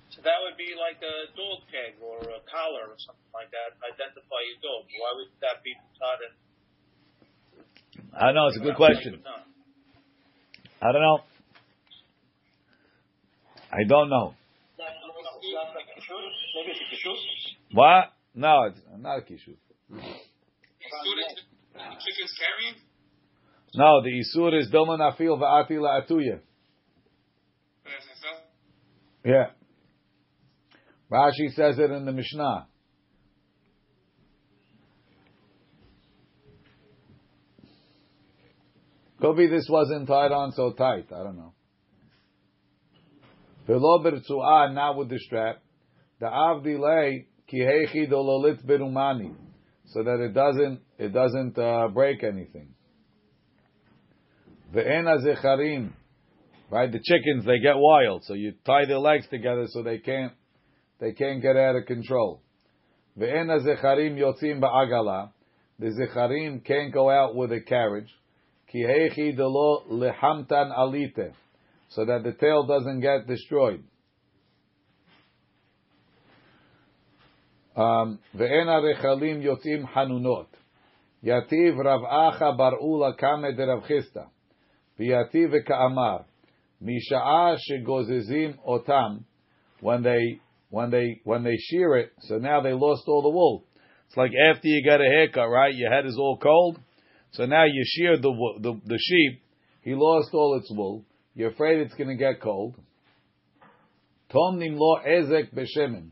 so 0.09 0.25
that 0.25 0.41
would 0.41 0.57
be 0.57 0.73
like 0.81 0.97
a 1.05 1.29
dog 1.37 1.61
tag 1.69 2.01
or 2.01 2.25
a 2.25 2.41
collar 2.49 2.89
or 2.89 2.97
something 2.97 3.29
like 3.37 3.53
that, 3.53 3.77
identify 3.85 4.41
your 4.49 4.65
dog. 4.65 4.89
Why 4.89 5.13
would 5.13 5.29
that 5.45 5.61
be 5.61 5.77
taught 6.01 6.25
in? 6.25 6.33
I 8.17 8.33
don't 8.33 8.35
know 8.35 8.49
it's 8.49 8.57
a 8.57 8.65
good 8.65 8.81
question. 8.81 9.21
I 10.81 10.89
don't 10.89 11.05
know. 11.05 11.21
I 13.69 13.85
don't 13.85 14.09
know. 14.09 14.33
Maybe 14.81 16.73
it's 16.73 16.81
a 16.81 16.89
kishut? 16.89 17.21
What? 17.77 18.17
No, 18.35 18.73
it's 18.73 18.81
not 18.97 19.19
a 19.19 19.21
kishut. 19.21 19.61
Students, 19.93 21.45
chickens 22.01 22.33
carrying? 22.41 22.81
No, 23.77 24.03
the 24.03 24.11
isur 24.11 24.59
is 24.59 24.71
doman 24.71 25.01
afil 25.01 25.39
va'ati 25.39 25.73
la'atuya. 25.73 26.41
Yeah. 29.25 29.51
Rashi 31.11 31.53
says 31.55 31.79
it 31.79 31.91
in 31.91 32.05
the 32.05 32.13
Mishnah. 32.13 32.67
Could 39.21 39.37
be 39.37 39.47
this 39.47 39.67
wasn't 39.71 40.07
tied 40.07 40.33
on 40.33 40.53
so 40.53 40.73
tight. 40.73 41.07
I 41.11 41.23
don't 41.23 41.37
know. 41.37 41.55
Velo 43.67 44.05
bertzuah, 44.05 44.75
not 44.75 44.99
with 44.99 45.09
the 45.09 45.19
strap. 45.19 45.63
The 46.21 46.27
avdilei 46.27 47.25
kihechi 47.51 48.11
dololit 48.11 48.65
berumani, 48.67 49.35
so 49.87 50.03
that 50.03 50.21
it 50.21 50.35
doesn't 50.35 50.81
it 50.99 51.13
doesn't 51.13 51.59
uh, 51.59 51.89
break 51.89 52.23
anything. 52.23 52.74
Ve'en 54.75 55.05
azecharim 55.07 55.93
Right? 56.71 56.91
The 56.91 56.99
chickens 56.99 57.45
they 57.45 57.61
get 57.61 57.77
wild, 57.77 58.25
so 58.25 58.35
you 58.35 58.55
tie 58.67 58.87
their 58.87 58.99
legs 58.99 59.27
together 59.29 59.67
so 59.69 59.83
they 59.83 59.99
can't 59.99 60.33
they 60.99 61.13
can't 61.13 61.43
get 61.43 61.57
out 61.57 61.77
of 61.77 61.87
control. 61.87 62.41
Ve'en 63.19 63.47
zecharim 63.65 64.17
yotzim 64.17 64.61
ba'agala. 64.61 65.31
The 65.79 65.87
zecharim 65.87 66.65
can't 66.65 66.93
go 66.93 67.11
out 67.11 67.37
with 67.37 67.53
a 67.53 67.61
carriage. 67.61 68.09
Ki 68.73 69.33
delo 69.37 69.85
lehamtan 69.89 70.77
alite, 70.77 71.33
so 71.91 72.05
that 72.05 72.25
the 72.25 72.33
tail 72.33 72.67
doesn't 72.67 73.01
get 73.01 73.29
destroyed. 73.29 73.85
Um, 77.77 78.19
Ve'en 78.37 78.67
rechalim 78.67 79.45
yotzim 79.45 79.89
hanunot. 79.95 80.47
Yativ 81.25 81.77
Rav 81.85 82.01
Acha 82.01 82.57
bar 82.57 82.81
Ula 82.81 83.15
kame 83.17 83.55
de 83.55 83.67
Rav 83.67 83.85
Chisda. 83.85 84.27
V'yativ 84.99 85.53
ka'amar. 85.67 86.25
Misha'a 86.83 87.57
shegozezim 87.71 88.59
otam. 88.67 89.25
When 89.81 90.03
they 90.03 90.41
when 90.71 90.91
they 90.91 91.21
when 91.25 91.45
they 91.45 91.57
shear 91.57 91.97
it, 91.97 92.13
so 92.23 92.39
now 92.39 92.61
they 92.61 92.73
lost 92.73 93.03
all 93.07 93.23
the 93.23 93.29
wool. 93.29 93.65
It's 94.09 94.17
like 94.17 94.33
after 94.51 94.69
you 94.69 94.85
got 94.85 95.01
a 95.01 95.05
haircut, 95.05 95.49
right? 95.49 95.75
Your 95.75 95.91
head 95.91 96.07
is 96.07 96.17
all 96.19 96.39
cold, 96.39 96.79
so 97.33 97.47
now 97.47 97.65
you 97.65 97.85
sheared 97.85 98.23
the 98.23 98.33
the, 98.61 98.81
the 98.87 98.99
sheep. 98.99 99.43
He 99.83 99.95
lost 99.95 100.31
all 100.33 100.59
its 100.61 100.71
wool. 100.71 101.05
You're 101.35 101.51
afraid 101.51 101.81
it's 101.81 101.95
going 101.95 102.09
to 102.09 102.17
get 102.17 102.41
cold. 102.41 102.77
Tom 104.31 104.59
lo 104.59 104.99
ezek 105.07 105.55
beshemen. 105.55 106.11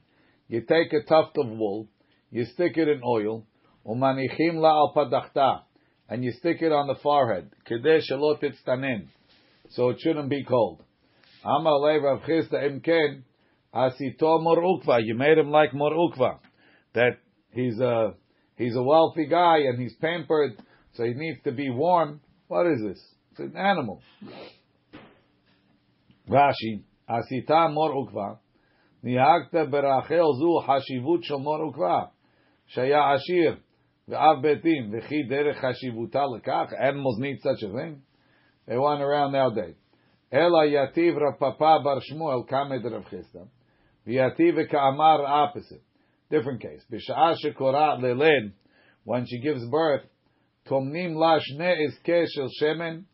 You 0.48 0.60
take 0.60 0.92
a 0.92 1.02
tuft 1.08 1.36
of 1.38 1.48
wool, 1.48 1.88
you 2.30 2.44
stick 2.44 2.76
it 2.76 2.88
in 2.88 3.00
oil, 3.04 3.46
umanichim 3.86 4.56
la 4.56 4.70
al 4.70 4.92
padachta, 4.94 5.62
and 6.12 6.22
you 6.22 6.30
stick 6.32 6.58
it 6.60 6.72
on 6.72 6.88
the 6.88 6.96
forehead. 7.02 7.50
Kadesh 7.66 8.10
shalot 8.10 8.42
itstanin. 8.42 9.06
So 9.70 9.88
it 9.88 10.00
shouldn't 10.00 10.28
be 10.28 10.44
cold. 10.44 10.82
Amalei 11.42 12.02
Rav 12.02 12.20
Chisda 12.28 12.62
imken 12.68 13.22
asito 13.74 14.38
morukva. 14.44 15.00
You 15.02 15.14
made 15.14 15.38
him 15.38 15.50
like 15.50 15.70
morukva. 15.70 16.38
That 16.92 17.16
he's 17.52 17.80
a, 17.80 18.12
he's 18.56 18.76
a 18.76 18.82
wealthy 18.82 19.26
guy 19.26 19.60
and 19.60 19.80
he's 19.80 19.94
pampered, 19.94 20.62
so 20.92 21.04
he 21.04 21.14
needs 21.14 21.38
to 21.44 21.52
be 21.52 21.70
warm. 21.70 22.20
What 22.46 22.66
is 22.66 22.82
this? 22.86 23.02
It's 23.30 23.40
an 23.40 23.56
animal. 23.56 24.02
Rashi, 26.28 26.82
asita 27.08 27.74
morukva. 27.74 28.36
Nihakta 29.02 29.70
berachel 29.70 30.38
zu 30.38 30.60
hashivut 30.68 31.24
shel 31.24 31.40
morukva. 31.40 32.10
Shaya 32.76 33.16
ashir. 33.16 33.56
V'av 34.12 34.44
betim 34.44 34.90
v'chi 34.90 35.30
derech 35.30 35.58
hashivuta 35.58 36.28
lekach. 36.28 36.70
Animals 36.78 37.18
need 37.18 37.40
such 37.40 37.62
a 37.62 37.72
thing. 37.72 38.02
They 38.66 38.76
want 38.76 39.02
around 39.02 39.32
nowadays. 39.32 39.74
Ela 40.30 40.66
yativ 40.66 41.16
Rav 41.18 41.38
Papa 41.38 41.80
Bar 41.82 42.00
Shmuel 42.10 42.48
kamed 42.48 42.84
Rav 42.84 43.04
Chisda. 43.04 43.48
V'yativ 44.06 44.74
opposite. 44.74 45.82
Different 46.30 46.60
case. 46.60 46.84
B'sha'ah 46.92 47.36
shekorat 47.42 48.02
leled. 48.02 48.52
When 49.04 49.26
she 49.26 49.40
gives 49.40 49.64
birth, 49.66 50.02
tomnim 50.68 51.14
la 51.14 51.38
shne 51.38 51.88
iskeh 52.06 53.04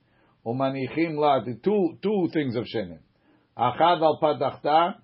umanichim 0.45 1.17
la. 1.17 1.41
Two, 1.63 1.99
two 2.03 2.29
things 2.33 2.57
of 2.57 2.65
shemen. 2.65 2.99
Achad 3.57 4.03
al. 4.03 4.95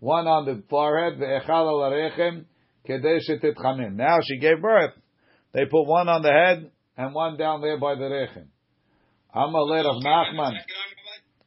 One 0.00 0.26
on 0.26 0.46
the 0.46 0.62
forehead. 0.68 1.18
Ve'echad 1.18 1.48
al 1.48 1.90
arechem. 1.90 2.46
Now 2.84 4.18
she 4.24 4.38
gave 4.38 4.60
birth. 4.60 4.94
They 5.52 5.64
put 5.66 5.84
one 5.84 6.08
on 6.08 6.22
the 6.22 6.30
head 6.30 6.70
and 6.96 7.14
one 7.14 7.36
down 7.36 7.60
there 7.60 7.78
by 7.78 7.94
the 7.94 8.02
rechem. 8.02 8.46
Amaler 9.34 9.84
of 9.84 10.02
Nachman. 10.02 10.54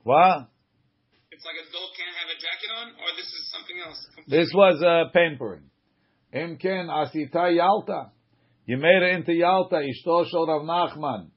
What? 0.03 0.47
It's 1.31 1.45
like 1.45 1.55
a 1.55 1.69
adult 1.69 1.91
can't 1.97 2.15
have 2.17 2.29
a 2.29 2.39
jacket 2.39 2.71
on, 2.77 2.87
or 2.89 3.09
this 3.17 3.25
is 3.25 3.51
something 3.51 3.77
else. 3.85 4.07
This 4.27 4.51
was 4.53 4.81
uh, 4.81 5.11
pampering. 5.13 5.69
Imken 6.33 6.89
asita 6.89 7.55
yalta. 7.55 8.11
You 8.65 8.77
made 8.77 9.01
her 9.01 9.09
into 9.09 9.33
yalta, 9.33 9.75
ishto 9.75 10.25
shel 10.29 10.47
Rav 10.47 10.61
Nachman. 10.61 11.29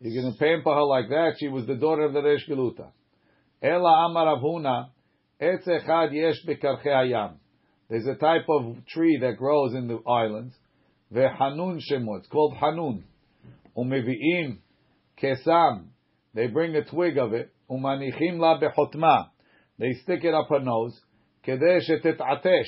You're 0.00 0.22
going 0.22 0.32
to 0.32 0.38
pamper 0.38 0.72
her 0.72 0.84
like 0.84 1.08
that. 1.10 1.34
She 1.38 1.48
was 1.48 1.66
the 1.66 1.74
daughter 1.74 2.04
of 2.04 2.14
the 2.14 2.22
Resh 2.22 2.46
Geluta. 2.48 2.90
Ela 3.62 4.06
amar 4.06 4.38
Avhuna. 4.38 4.88
Etz 5.40 5.68
echad 5.68 6.12
yesh 6.14 6.36
hayam. 6.84 7.34
There's 7.88 8.06
a 8.06 8.14
type 8.14 8.46
of 8.48 8.86
tree 8.86 9.18
that 9.20 9.36
grows 9.36 9.74
in 9.74 9.88
the 9.88 9.98
islands. 10.08 10.54
Ve'hanun 11.12 11.80
shemo. 11.90 12.18
It's 12.18 12.28
called 12.28 12.56
hanun. 12.56 13.04
Umevi'im 13.76 14.58
kesam. 15.22 15.86
They 16.34 16.46
bring 16.46 16.76
a 16.76 16.84
twig 16.84 17.18
of 17.18 17.32
it. 17.32 17.52
Umanichim 17.70 18.38
la 18.38 18.60
behotma. 18.60 19.28
They 19.78 19.92
stick 20.02 20.24
it 20.24 20.34
up 20.34 20.48
her 20.50 20.60
nose. 20.60 20.98
Kedesh 21.46 21.90
atesh. 21.90 22.64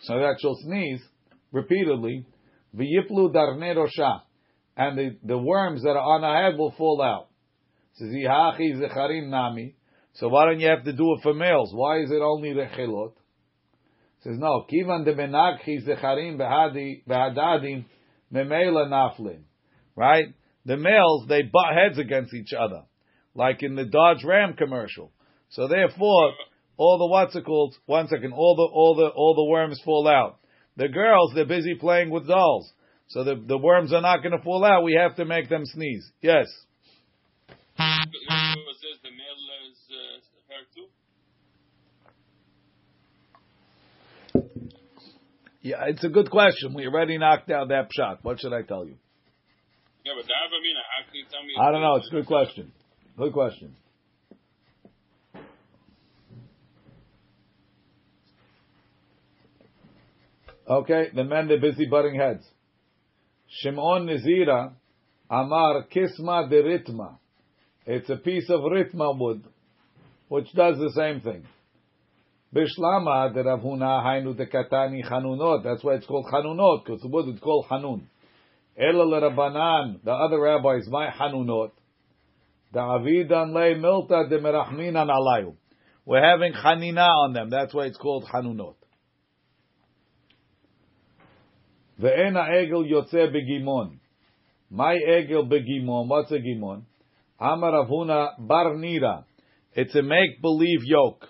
So 0.00 0.14
that 0.18 0.36
she'll 0.40 0.56
sneeze 0.62 1.02
repeatedly. 1.52 2.26
V'yiplu 2.76 3.32
darne 3.34 3.74
rosha. 3.74 4.22
And 4.76 4.96
the, 4.98 5.16
the 5.24 5.38
worms 5.38 5.82
that 5.82 5.90
are 5.90 5.98
on 5.98 6.22
her 6.22 6.50
head 6.50 6.58
will 6.58 6.72
fall 6.76 7.02
out. 7.02 7.28
Nami. 8.00 9.74
So 10.14 10.28
why 10.28 10.46
don't 10.46 10.60
you 10.60 10.68
have 10.68 10.84
to 10.84 10.92
do 10.92 11.14
it 11.14 11.22
for 11.22 11.34
males? 11.34 11.72
Why 11.74 12.00
is 12.00 12.10
it 12.10 12.20
only 12.22 12.52
the 12.52 12.60
rechilot? 12.60 13.12
Says 14.28 14.38
no. 14.38 14.66
Kivan 14.70 15.06
de 15.06 15.14
benakhi 15.14 15.86
zecharim 15.86 16.36
behadadim 16.36 17.84
memela 18.32 18.86
naflin. 18.86 19.40
Right? 19.96 20.34
The 20.66 20.76
males 20.76 21.26
they 21.28 21.42
butt 21.42 21.74
heads 21.74 21.98
against 21.98 22.34
each 22.34 22.52
other, 22.52 22.82
like 23.34 23.62
in 23.62 23.74
the 23.74 23.86
Dodge 23.86 24.22
Ram 24.24 24.52
commercial. 24.52 25.12
So 25.48 25.66
therefore, 25.66 26.32
all 26.76 26.98
the 26.98 27.06
what's 27.06 27.34
it 27.36 27.46
called? 27.46 27.74
One 27.86 28.06
second. 28.08 28.34
All 28.34 28.54
the 28.54 28.68
all 28.70 28.94
the 28.96 29.08
all 29.16 29.34
the 29.34 29.50
worms 29.50 29.80
fall 29.82 30.06
out. 30.06 30.38
The 30.76 30.88
girls 30.88 31.32
they're 31.34 31.46
busy 31.46 31.76
playing 31.76 32.10
with 32.10 32.28
dolls, 32.28 32.70
so 33.06 33.24
the 33.24 33.42
the 33.46 33.56
worms 33.56 33.94
are 33.94 34.02
not 34.02 34.18
going 34.22 34.36
to 34.36 34.44
fall 34.44 34.62
out. 34.62 34.84
We 34.84 34.98
have 35.00 35.16
to 35.16 35.24
make 35.24 35.48
them 35.48 35.64
sneeze. 35.64 36.06
Yes. 36.20 36.48
Yeah, 45.60 45.84
it's 45.86 46.04
a 46.04 46.08
good 46.08 46.30
question. 46.30 46.74
We 46.74 46.86
already 46.86 47.18
knocked 47.18 47.50
out 47.50 47.68
that 47.68 47.88
shot. 47.92 48.20
What 48.22 48.40
should 48.40 48.52
I 48.52 48.62
tell 48.62 48.84
you? 48.84 48.94
Yeah, 50.04 50.12
but 50.16 50.24
Davamina, 50.24 50.82
how 50.88 51.04
can 51.06 51.14
you 51.14 51.24
tell 51.30 51.42
me? 51.42 51.54
I 51.60 51.72
don't 51.72 51.82
know. 51.82 51.96
It's 51.96 52.08
a 52.08 52.10
good 52.10 52.26
question. 52.26 52.72
Good 53.16 53.32
question. 53.32 53.74
Okay, 60.68 61.08
the 61.14 61.24
men 61.24 61.48
they're 61.48 61.60
busy 61.60 61.86
butting 61.86 62.14
heads. 62.14 62.44
Shimon 63.48 64.06
Nizira 64.06 64.72
Amar 65.30 65.84
Kisma 65.84 66.48
de 66.48 66.62
Ritma. 66.62 67.16
It's 67.86 68.10
a 68.10 68.16
piece 68.16 68.50
of 68.50 68.60
Ritma 68.60 69.18
wood, 69.18 69.44
which 70.28 70.52
does 70.52 70.78
the 70.78 70.92
same 70.94 71.22
thing. 71.22 71.44
Bishlama 72.54 73.34
the 73.34 73.40
Ravuna 73.40 74.02
Hainu 74.02 74.34
de 74.36 74.46
Katani 74.46 75.04
Hanunot. 75.06 75.64
That's 75.64 75.84
why 75.84 75.94
it's 75.94 76.06
called 76.06 76.26
Hanunot, 76.32 76.84
because 76.84 77.02
the 77.02 77.08
wood 77.08 77.28
is 77.34 77.40
called 77.40 77.66
Hanun. 77.70 78.08
Ela 78.78 79.20
Rabbanan, 79.20 80.02
the 80.02 80.12
other 80.12 80.40
rabbis, 80.40 80.88
my 80.88 81.08
Hanunot. 81.10 81.72
The 82.72 82.78
Avidan 82.78 83.52
Le 83.52 83.74
Milta 83.78 84.30
de 84.30 84.38
Merachminan 84.38 85.08
Alayu. 85.10 85.56
We're 86.06 86.22
having 86.22 86.54
Hanina 86.54 87.08
on 87.08 87.32
them. 87.34 87.50
That's 87.50 87.74
why 87.74 87.84
it's 87.84 87.98
called 87.98 88.24
Hanunot. 88.32 88.76
Ve'ena 92.00 92.48
Egel 92.48 92.90
Yotze 92.90 93.30
Begimon. 93.30 93.98
My 94.70 94.94
Egel 94.94 95.50
Begimon. 95.50 96.08
What's 96.08 96.30
a 96.30 96.36
Gimon? 96.36 96.84
Amar 97.38 97.72
Ravuna 97.72 98.38
Bar 98.38 98.74
Nira. 98.76 99.24
It's 99.74 99.94
a 99.94 100.02
make-believe 100.02 100.80
yoke. 100.84 101.26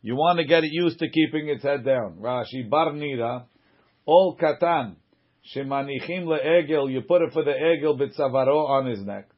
You 0.00 0.14
want 0.14 0.38
to 0.38 0.44
get 0.44 0.64
it 0.64 0.70
used 0.72 1.00
to 1.00 1.08
keeping 1.08 1.48
its 1.48 1.62
head 1.62 1.84
down. 1.84 2.18
Rashi 2.20 2.68
bar 2.68 2.92
nira, 2.92 3.44
all 4.06 4.36
katan, 4.40 4.96
shemanichim 5.54 6.24
leegel, 6.24 6.90
you 6.90 7.02
put 7.02 7.22
it 7.22 7.32
for 7.32 7.44
the 7.44 7.50
egel 7.52 7.98
bitzavaro 7.98 8.68
on 8.68 8.86
his 8.86 9.00
neck. 9.00 9.28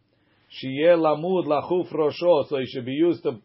Shiyeh 0.62 0.98
lamud 0.98 1.46
lachuf 1.46 1.92
rosho, 1.92 2.48
so 2.48 2.58
he 2.58 2.66
should 2.66 2.84
be 2.84 2.92
used 2.92 3.22
to 3.22 3.40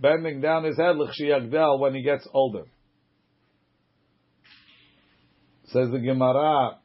bending 0.00 0.40
down 0.40 0.64
his 0.64 0.76
head 0.76 0.96
l'chshiyagdel 0.96 1.78
when 1.78 1.94
he 1.94 2.02
gets 2.02 2.26
older. 2.32 2.64
Says 5.66 5.90
the 5.92 5.98
Gemara, 5.98 6.78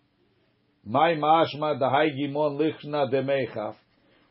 my 0.86 1.13
mashma 1.13 1.80
dahai 1.80 2.09
gimon 2.15 2.59
lichna 2.59 3.11
demechaf. 3.11 3.76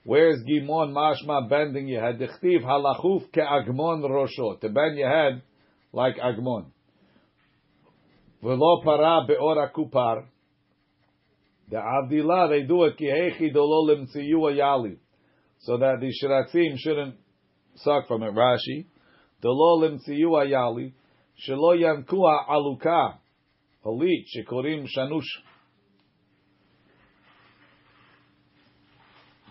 Where's 0.05 0.43
Gimon 0.45 0.93
Mashma 0.93 1.49
bending 1.49 1.87
your 1.87 2.03
head? 2.03 2.19
Dichtiv 2.19 2.63
halachuf 2.65 3.31
ke 3.31 3.39
agmon 3.39 4.03
rosho. 4.03 4.61
To 4.61 4.69
bend 4.69 4.99
your 4.99 5.09
head 5.09 5.43
like 5.93 6.17
agmon. 6.17 6.67
Velo 8.43 8.83
para 8.83 9.25
be'ora 9.27 9.71
kupar. 9.73 10.25
The 11.71 11.77
avdila, 11.77 12.51
they 12.51 12.67
do 12.67 12.85
it 12.85 12.97
ki 12.97 13.05
hechi 13.05 13.55
dololim 13.55 14.09
tziyua 14.13 14.57
yali. 14.57 14.97
So 15.61 15.79
that 15.79 16.01
the 16.01 16.13
shiratzim 16.13 16.77
shouldn't 16.79 17.15
suck 17.77 18.09
from 18.09 18.25
it. 18.25 18.35
Rashi. 18.35 18.87
Dololim 19.43 20.01
tziyua 20.05 20.51
yali. 20.51 20.93
Shelo 21.47 21.79
yankua 21.79 22.49
aluka. 22.51 23.19
Halit 23.87 24.25
shikorim 24.37 24.89
shanush. 24.89 25.23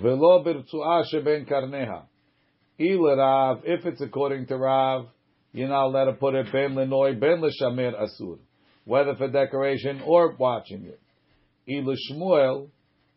Velo 0.02 0.44
birtsu'a 0.44 1.04
sheben 1.12 1.46
karneha. 1.46 2.04
Il 2.80 3.00
Rav, 3.00 3.62
if 3.66 3.86
it's 3.86 4.02
according 4.02 4.48
to 4.48 4.58
Rav, 4.58 5.06
you're 5.54 5.68
not 5.68 5.86
allowed 5.86 6.06
to 6.06 6.14
put 6.14 6.34
it 6.34 6.52
ben 6.52 6.74
lenoy, 6.76 7.20
ben 7.20 7.42
leshamir 7.42 7.94
asur. 7.94 8.40
Whether 8.86 9.16
for 9.16 9.30
decoration 9.30 10.02
or 10.06 10.36
watching 10.38 10.86
it. 10.86 11.00
Il 11.68 11.84
Shmuel, 11.84 12.70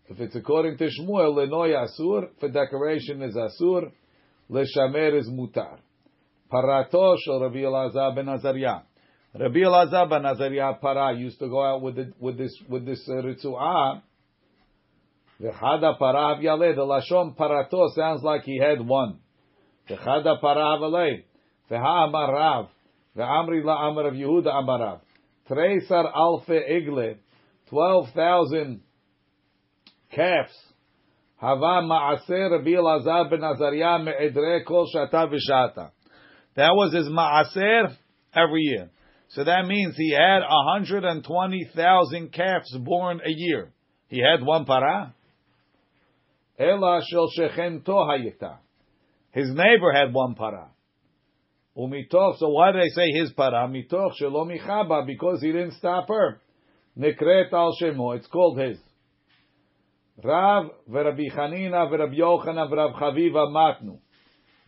if 0.09 0.21
it's 0.21 0.37
according 0.37 0.77
to 0.79 0.85
Shmuel, 0.85 1.35
lenoy 1.35 1.71
asur, 1.71 2.29
for 2.39 2.51
decoration 2.51 3.23
is 3.23 3.35
asur, 3.35 3.91
leshamir 4.51 5.19
is 5.19 5.29
mutar. 5.29 5.79
Paratosh 6.53 7.19
shel 7.25 7.41
Rabbi 7.41 7.59
Elazar 7.59 8.15
ben 8.15 8.29
Azariah. 8.29 8.83
Rabbi 9.35 9.61
Elazar 9.61 10.11
ben 10.11 10.27
Azariah 10.27 10.75
para 10.81 11.17
used 11.17 11.39
to 11.39 11.49
go 11.49 11.65
out 11.65 11.81
with, 11.81 11.97
the, 11.97 12.13
with 12.21 12.37
this, 12.37 12.55
with 12.69 12.85
this 12.85 13.09
uh, 13.09 13.23
V'chada 15.41 15.99
para 15.99 16.41
yale. 16.41 16.75
The 16.75 16.83
lashon 16.83 17.37
parato 17.37 17.95
sounds 17.95 18.23
like 18.23 18.45
he 18.45 18.59
had 18.59 18.81
one. 18.87 19.19
V'chada 19.89 20.41
para 20.41 20.61
avalei. 20.61 21.25
V'ha 21.71 22.09
amar 22.09 22.33
Rav. 22.33 22.69
V'amri 23.17 23.65
la 23.65 23.89
amar 23.89 24.09
of 24.09 24.15
Yehuda 24.15 24.55
amar 24.55 24.81
Rav. 24.81 25.01
Treisar 25.49 26.13
alfe 26.15 26.71
igle. 26.71 27.17
Twelve 27.69 28.11
thousand 28.15 28.81
calves. 30.15 30.57
Hava 31.37 31.83
ma'aser 31.83 32.51
Rabbi 32.51 32.71
Elazar 32.71 33.29
ben 33.29 33.43
Azariah 33.43 33.99
me'edre 34.03 34.65
kol 34.65 34.87
shata 34.95 35.29
v'shata. 35.29 35.91
That 36.55 36.71
was 36.75 36.95
his 36.95 37.09
ma'aser 37.09 37.97
every 38.35 38.63
year. 38.63 38.91
So 39.31 39.43
that 39.43 39.67
means 39.67 39.97
he 39.97 40.13
had 40.13 40.41
120,000 40.41 42.33
calves 42.33 42.79
born 42.79 43.21
a 43.27 43.31
year. 43.31 43.73
He 44.09 44.21
had 44.21 44.45
one 44.47 44.65
para. 44.65 45.13
Ela 46.59 47.01
shel 47.09 47.31
shechem 47.31 47.81
hayita. 47.81 48.59
His 49.33 49.49
neighbor 49.49 49.93
had 49.93 50.13
one 50.13 50.35
para. 50.35 50.69
Umitoch, 51.77 52.39
so 52.39 52.51
why 52.51 52.71
do 52.71 52.79
they 52.79 52.91
say 52.91 53.11
his 53.11 53.33
para? 53.33 53.67
Mitoch 53.69 54.13
shelo 54.21 54.47
michaba, 54.47 55.05
because 55.05 55.41
he 55.43 55.51
didn't 55.51 55.75
stop 55.75 56.07
her. 56.09 56.41
Nekret 56.97 57.53
al 57.53 57.77
shemo, 57.81 58.17
it's 58.17 58.29
called 58.29 58.59
his. 58.59 58.79
Rav 60.23 60.71
v'Rabbi 60.89 61.33
Chanina 61.35 61.91
v'Rabbi 61.91 62.19
Yochanan 62.19 62.71
v'Rab 62.71 62.95
Chaviva 62.95 63.49
matnu. 63.49 63.99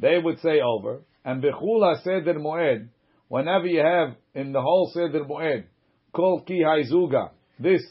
They 0.00 0.18
would 0.18 0.40
say 0.40 0.60
over. 0.60 1.02
And 1.24 1.42
bechula 1.42 2.02
seder 2.02 2.34
moed, 2.34 2.88
whenever 3.28 3.66
you 3.66 3.80
have 3.80 4.16
in 4.34 4.52
the 4.52 4.60
whole 4.60 4.90
seder 4.92 5.24
moed, 5.24 5.64
kol 6.12 6.42
ki 6.42 6.64
haizuga, 6.66 7.30
this 7.60 7.82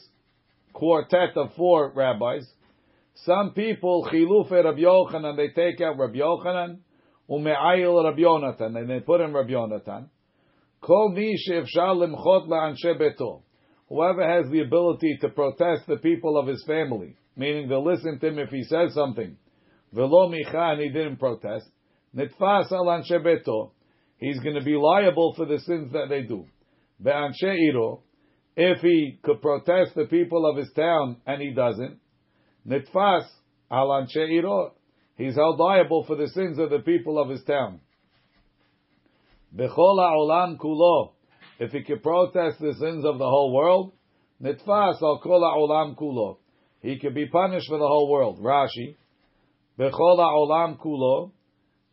quartet 0.74 1.36
of 1.36 1.54
four 1.54 1.92
rabbis, 1.94 2.46
some 3.24 3.52
people 3.52 4.06
chiluf 4.12 4.50
Rabbi 4.50 4.80
Yochanan, 4.80 5.36
they 5.36 5.48
take 5.48 5.80
out 5.80 5.98
Rabbi 5.98 6.18
Yochanan, 6.18 6.78
ume'ayil 7.30 8.04
Rabbi 8.04 8.20
Yonatan, 8.20 8.76
and 8.78 8.90
they 8.90 9.00
put 9.00 9.20
in 9.20 9.32
Rabbi 9.32 9.50
Yonatan. 9.50 10.08
Kol 10.82 11.12
mi 11.12 11.36
she'efshar 11.36 11.96
limchot 11.96 12.46
la'anshe 12.46 13.00
beto. 13.00 13.42
Whoever 13.88 14.22
has 14.26 14.50
the 14.50 14.60
ability 14.60 15.18
to 15.20 15.28
protest 15.30 15.86
the 15.86 15.96
people 15.96 16.38
of 16.38 16.46
his 16.46 16.62
family, 16.66 17.16
meaning 17.36 17.68
to 17.68 17.78
listen 17.80 18.18
to 18.18 18.26
him 18.28 18.38
if 18.38 18.50
he 18.50 18.64
says 18.64 18.92
something, 18.94 19.36
velo 19.92 20.30
micha, 20.30 20.72
and 20.72 20.80
he 20.80 20.88
didn't 20.88 21.16
protest, 21.18 21.70
Nitfas 22.14 22.72
al 22.72 22.86
anshe 22.86 23.12
beto. 23.12 23.70
He's 24.18 24.40
going 24.40 24.54
to 24.54 24.64
be 24.64 24.76
liable 24.76 25.34
for 25.36 25.44
the 25.44 25.58
sins 25.60 25.92
that 25.92 26.08
they 26.08 26.22
do. 26.22 26.46
Be'anshe 27.02 27.42
iro. 27.42 28.02
If 28.56 28.80
he 28.80 29.18
could 29.22 29.42
protest 29.42 29.94
the 29.94 30.06
people 30.06 30.48
of 30.48 30.56
his 30.56 30.72
town 30.74 31.18
and 31.26 31.42
he 31.42 31.52
doesn't, 31.52 31.98
nitfas 32.66 33.24
al 33.70 33.88
anshe 33.88 34.30
iro. 34.30 34.72
He's 35.16 35.34
held 35.34 35.58
liable 35.58 36.04
for 36.04 36.16
the 36.16 36.28
sins 36.28 36.58
of 36.58 36.70
the 36.70 36.80
people 36.80 37.18
of 37.18 37.30
his 37.30 37.42
town. 37.44 37.80
Bechol 39.54 39.98
olam 39.98 40.58
kulo. 40.58 41.12
If 41.58 41.72
he 41.72 41.82
could 41.82 42.02
protest 42.02 42.58
the 42.60 42.74
sins 42.74 43.04
of 43.04 43.18
the 43.18 43.24
whole 43.24 43.54
world, 43.54 43.92
nitfas 44.42 45.00
al 45.02 45.20
kol 45.22 45.42
olam 45.42 45.96
kulo. 45.96 46.38
He 46.82 46.98
could 46.98 47.14
be 47.14 47.26
punished 47.26 47.68
for 47.68 47.78
the 47.78 47.86
whole 47.86 48.10
world. 48.10 48.40
Rashi. 48.40 48.96
Bechol 49.78 50.18
olam 50.18 50.78
kulo. 50.78 51.32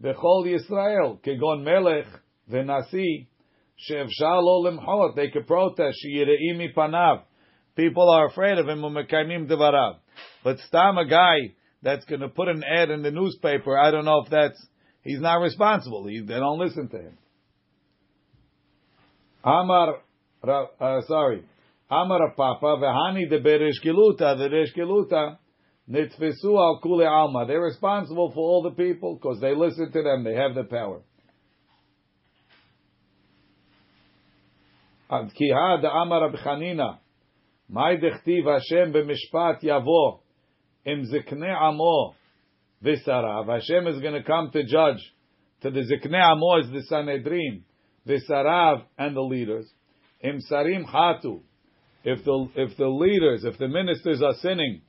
Bechol 0.04 0.46
Yisrael, 0.46 1.20
kegon 1.22 1.64
melech 1.64 2.08
v'nasi, 2.52 3.28
she'efshar 3.78 4.42
lo 4.42 4.64
limchot, 4.70 5.16
they 5.16 5.30
could 5.30 5.48
protest, 5.48 5.98
she'yire'i 6.02 6.54
mipanav. 6.58 7.22
People 7.78 8.10
are 8.10 8.28
afraid 8.28 8.58
of 8.58 8.68
him, 8.68 8.80
u'mekaimim 8.80 9.48
devarav. 9.50 10.00
But 10.44 10.60
stam 10.68 10.98
a 10.98 11.08
guy 11.08 11.56
that's 11.82 12.06
going 12.06 12.22
to 12.22 12.30
put 12.30 12.48
an 12.48 12.64
ad 12.64 12.90
in 12.90 13.02
the 13.02 13.12
newspaper, 13.12 13.78
I 13.78 13.92
don't 13.92 14.06
know 14.06 14.22
if 14.26 14.30
that's, 14.30 14.66
he's 15.04 15.20
not 15.20 15.36
responsible. 15.38 16.08
He, 16.08 16.22
they 16.22 16.36
don't 16.36 16.60
listen 16.60 16.90
to 16.90 16.98
him. 16.98 17.18
Amar, 19.44 20.02
uh, 20.48 21.02
sorry, 21.08 21.44
Amar 21.90 22.34
Papa, 22.36 22.66
v'hani 22.66 23.30
de 23.30 23.42
bereshkiluta, 23.42 24.38
the 24.38 24.50
reshkiluta, 24.50 25.38
Nitfisu 25.90 26.58
al 26.58 26.80
kule 26.82 27.06
alma. 27.06 27.46
They're 27.46 27.62
responsible 27.62 28.32
for 28.32 28.40
all 28.40 28.64
the 28.64 28.72
people 28.72 29.16
because 29.16 29.40
they 29.42 29.54
listen 29.54 29.92
to 29.92 30.02
them. 30.02 30.24
They 30.24 30.36
have 30.36 30.56
the 30.56 30.64
power. 30.64 31.02
Kiha 35.12 35.82
da 35.82 36.02
amar 36.02 36.32
Chanina. 36.44 37.00
Mai 37.74 37.98
dechtiv 37.98 38.46
Hashem 38.46 38.94
b'mishpat 38.94 39.64
yavo 39.64 40.20
im 40.86 41.06
zikne 41.12 41.52
amo 41.60 42.14
v'sarav. 42.86 43.48
Hashem 43.48 43.88
is 43.88 44.00
going 44.00 44.14
to 44.14 44.22
come 44.22 44.52
to 44.52 44.64
judge 44.64 45.02
to 45.64 45.72
the 45.72 45.80
zikne 45.80 46.22
amo 46.22 46.60
is 46.60 46.70
the 46.70 46.84
Sanhedrin, 46.84 47.64
v'sarav 48.08 48.84
and 49.00 49.16
the 49.16 49.22
leaders. 49.22 49.68
Im 50.22 50.40
sarim 50.52 50.86
hatu. 50.86 51.42
If 52.04 52.24
the 52.24 52.48
if 52.56 52.78
the 52.78 52.88
leaders, 52.88 53.44
if 53.44 53.58
the 53.58 53.68
ministers 53.68 54.22
are 54.22 54.36
sinning, 54.36 54.82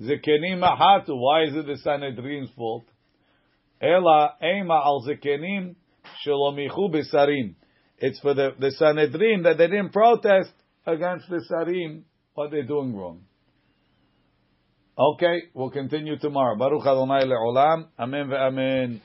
Zekenim 0.00 0.62
mahatu. 0.62 1.08
Why 1.10 1.42
is 1.44 1.54
it 1.54 1.66
the 1.66 1.76
Sanhedrin's 1.84 2.48
fault? 2.56 2.84
Ela 3.82 4.36
ema 4.42 4.80
al 4.82 5.04
zekenim 5.06 5.74
shalomichu 6.26 6.90
besarim. 6.90 7.54
It's 7.98 8.18
for 8.20 8.32
the, 8.32 8.52
the 8.58 8.70
Sanhedrin 8.70 9.42
that 9.42 9.58
they 9.58 9.66
didn't 9.66 9.92
protest 9.92 10.52
against 10.86 11.28
the 11.28 11.44
sarim 11.50 12.04
what 12.34 12.50
they're 12.50 12.66
doing 12.66 12.94
wrong. 12.94 13.22
Okay, 14.98 15.44
we'll 15.54 15.70
continue 15.70 16.18
tomorrow. 16.18 16.56
Baruch 16.56 16.82
Adonai 16.86 17.24
le'olam. 17.24 17.86
Amen 17.98 18.28
ve'amen. 18.28 19.00